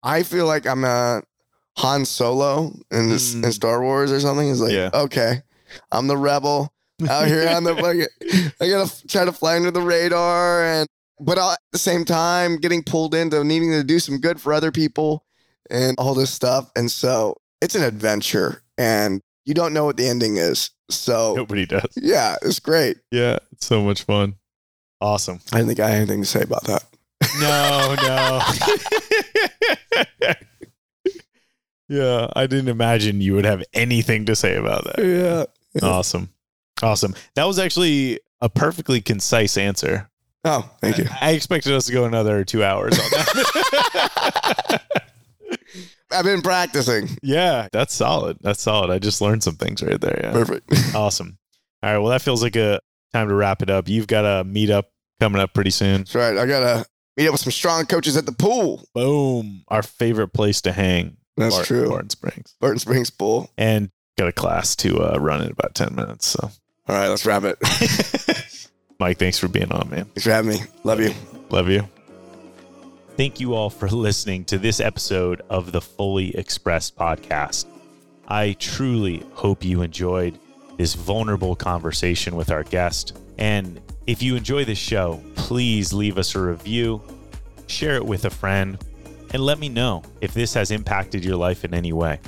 I 0.01 0.23
feel 0.23 0.47
like 0.47 0.65
I'm 0.65 0.83
a 0.83 1.21
Han 1.77 2.05
Solo 2.05 2.71
in, 2.91 3.09
this, 3.09 3.33
in 3.35 3.41
Mm. 3.41 3.53
Star 3.53 3.81
Wars 3.83 4.11
or 4.11 4.19
something. 4.19 4.49
It's 4.49 4.59
like, 4.59 4.71
Yeah. 4.71 4.89
okay, 4.93 5.41
I'm 5.91 6.07
the 6.07 6.17
rebel 6.17 6.73
out 7.09 7.27
here 7.27 7.47
on 7.49 7.63
the 7.63 7.75
fucking. 8.21 8.51
I 8.61 8.69
gotta 8.69 9.07
try 9.07 9.25
to 9.25 9.31
fly 9.31 9.55
under 9.57 9.71
the 9.71 9.81
radar, 9.81 10.63
and 10.63 10.87
but 11.19 11.37
I'll, 11.37 11.51
at 11.51 11.59
the 11.71 11.77
same 11.79 12.05
time 12.05 12.57
getting 12.57 12.83
pulled 12.83 13.13
into 13.13 13.43
needing 13.43 13.71
to 13.71 13.83
do 13.83 13.99
some 13.99 14.17
good 14.19 14.39
for 14.41 14.53
other 14.53 14.71
people 14.71 15.25
and 15.69 15.95
all 15.99 16.13
this 16.13 16.31
stuff. 16.31 16.71
And 16.75 16.89
so 16.91 17.37
it's 17.61 17.75
an 17.75 17.83
adventure, 17.83 18.61
and 18.77 19.21
you 19.45 19.53
don't 19.53 19.73
know 19.73 19.85
what 19.85 19.97
the 19.97 20.07
ending 20.07 20.37
is. 20.37 20.71
So 20.89 21.33
Nobody 21.35 21.65
does. 21.65 21.85
yeah, 21.95 22.35
it's 22.41 22.59
great. 22.59 22.97
Yeah. 23.11 23.39
It's 23.51 23.65
so 23.65 23.83
much 23.83 24.03
fun. 24.03 24.35
Awesome. 25.01 25.39
I 25.51 25.57
didn't 25.57 25.67
think 25.67 25.79
I 25.79 25.89
had 25.89 25.97
anything 25.97 26.21
to 26.21 26.27
say 26.27 26.41
about 26.41 26.63
that. 26.65 26.83
No, 27.39 27.95
no. 28.03 28.41
yeah. 31.89 32.27
I 32.35 32.47
didn't 32.47 32.69
imagine 32.69 33.21
you 33.21 33.33
would 33.35 33.45
have 33.45 33.63
anything 33.73 34.25
to 34.25 34.35
say 34.35 34.55
about 34.55 34.85
that. 34.85 34.99
Yeah. 35.03 35.45
Awesome. 35.81 36.29
Awesome. 36.81 37.15
That 37.35 37.45
was 37.45 37.59
actually 37.59 38.19
a 38.41 38.49
perfectly 38.49 39.01
concise 39.01 39.57
answer. 39.57 40.09
Oh, 40.45 40.69
thank 40.81 40.97
you. 40.97 41.05
I 41.21 41.31
expected 41.31 41.71
us 41.73 41.85
to 41.85 41.93
go 41.93 42.03
another 42.05 42.43
two 42.43 42.63
hours 42.63 42.99
on 42.99 43.09
that. 43.11 44.81
I've 46.13 46.25
been 46.25 46.41
practicing. 46.41 47.09
yeah, 47.21 47.67
that's 47.71 47.93
solid. 47.93 48.37
That's 48.41 48.61
solid. 48.61 48.89
I 48.91 48.99
just 48.99 49.21
learned 49.21 49.43
some 49.43 49.55
things 49.55 49.81
right 49.83 49.99
there. 49.99 50.19
Yeah. 50.23 50.31
Perfect. 50.31 50.71
Awesome. 50.95 51.37
All 51.81 51.91
right. 51.91 51.97
Well, 51.99 52.09
that 52.11 52.21
feels 52.21 52.41
like 52.43 52.55
a 52.55 52.79
time 53.13 53.27
to 53.27 53.33
wrap 53.35 53.61
it 53.61 53.69
up. 53.69 53.87
You've 53.89 54.07
got 54.07 54.23
a 54.25 54.43
meetup 54.45 54.83
coming 55.19 55.41
up 55.41 55.53
pretty 55.53 55.69
soon. 55.71 55.99
That's 56.01 56.15
right. 56.15 56.37
I 56.37 56.45
gotta 56.45 56.85
meet 57.17 57.27
up 57.27 57.33
with 57.33 57.41
some 57.41 57.51
strong 57.51 57.85
coaches 57.85 58.15
at 58.17 58.25
the 58.25 58.31
pool. 58.31 58.83
Boom. 58.93 59.63
Our 59.67 59.83
favorite 59.83 60.29
place 60.33 60.61
to 60.61 60.71
hang. 60.71 61.17
That's 61.37 61.55
Bart- 61.55 61.67
true. 61.67 61.89
Barton 61.89 62.09
Springs. 62.09 62.55
Barton 62.59 62.79
Springs 62.79 63.09
pool. 63.09 63.49
And 63.57 63.89
got 64.17 64.27
a 64.27 64.31
class 64.31 64.75
to 64.77 64.99
uh, 64.99 65.17
run 65.19 65.41
in 65.41 65.49
about 65.51 65.73
10 65.75 65.95
minutes. 65.95 66.27
So, 66.27 66.51
All 66.87 66.95
right, 66.95 67.07
let's 67.07 67.25
wrap 67.25 67.43
it. 67.43 67.57
Mike, 68.99 69.17
thanks 69.17 69.39
for 69.39 69.47
being 69.47 69.71
on, 69.71 69.89
man. 69.89 70.05
Thanks 70.05 70.23
for 70.23 70.31
having 70.31 70.51
me. 70.51 70.59
Love 70.83 70.99
you. 70.99 71.11
Love 71.49 71.69
you. 71.69 71.87
Thank 73.15 73.39
you 73.39 73.53
all 73.53 73.69
for 73.69 73.87
listening 73.89 74.43
to 74.45 74.57
this 74.57 74.79
episode 74.79 75.43
of 75.47 75.71
the 75.71 75.81
Fully 75.81 76.35
Expressed 76.35 76.97
podcast. 76.97 77.67
I 78.27 78.53
truly 78.53 79.23
hope 79.33 79.63
you 79.63 79.83
enjoyed 79.83 80.39
this 80.77 80.95
vulnerable 80.95 81.55
conversation 81.55 82.35
with 82.35 82.49
our 82.49 82.63
guest. 82.63 83.15
And 83.37 83.79
if 84.07 84.23
you 84.23 84.35
enjoy 84.35 84.65
this 84.65 84.79
show, 84.79 85.21
please 85.35 85.93
leave 85.93 86.17
us 86.17 86.33
a 86.33 86.39
review, 86.39 87.03
share 87.67 87.97
it 87.97 88.03
with 88.03 88.25
a 88.25 88.31
friend, 88.31 88.83
and 89.31 89.43
let 89.43 89.59
me 89.59 89.69
know 89.69 90.01
if 90.21 90.33
this 90.33 90.55
has 90.55 90.71
impacted 90.71 91.23
your 91.23 91.35
life 91.35 91.63
in 91.63 91.75
any 91.75 91.93
way. 91.93 92.19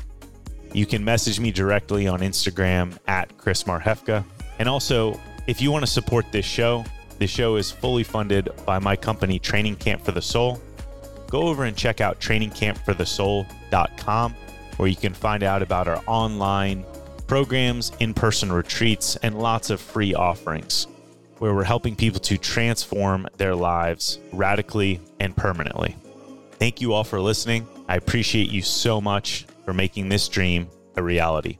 You 0.72 0.86
can 0.86 1.03
message 1.03 1.40
me 1.40 1.52
directly 1.52 2.07
on 2.07 2.20
Instagram 2.20 2.95
at 3.07 3.36
Chris 3.40 3.64
Marhefka. 3.64 4.24
And 4.60 4.70
also, 4.70 5.20
if 5.48 5.64
you 5.64 5.72
want 5.72 5.84
to 5.84 5.91
support 5.91 6.32
this 6.32 6.45
show, 6.45 6.86
the 7.18 7.26
show 7.26 7.56
is 7.56 7.72
fully 7.72 8.03
funded 8.03 8.49
by 8.68 8.78
my 8.78 8.95
company, 8.95 9.40
Training 9.40 9.78
Camp 9.78 10.06
for 10.06 10.12
the 10.12 10.22
Soul. 10.22 10.62
Go 11.36 11.49
over 11.49 11.66
and 11.66 11.76
check 11.76 11.99
out 11.99 12.22
trainingcampforthesoul.com, 12.22 14.36
where 14.78 14.88
you 14.88 14.95
can 14.95 15.14
find 15.14 15.44
out 15.44 15.62
about 15.62 15.90
our 15.90 16.02
online 16.07 16.86
programs, 17.28 17.91
in 17.99 18.14
person 18.14 18.53
retreats, 18.53 19.18
and 19.18 19.38
lots 19.38 19.70
of 19.70 19.82
free 19.82 20.14
offerings, 20.14 20.88
where 21.40 21.53
we're 21.53 21.66
helping 21.66 21.94
people 21.94 22.22
to 22.22 22.38
transform 22.38 23.28
their 23.36 23.53
lives 23.53 24.20
radically 24.32 25.02
and 25.20 25.36
permanently. 25.36 25.98
Thank 26.52 26.80
you 26.80 26.94
all 26.94 27.03
for 27.03 27.20
listening. 27.20 27.68
I 27.90 27.98
appreciate 27.98 28.49
you 28.49 28.62
so 28.62 29.02
much 29.02 29.45
for 29.66 29.74
making 29.74 30.07
this 30.07 30.30
dream 30.30 30.70
a 30.95 31.03
reality. 31.03 31.57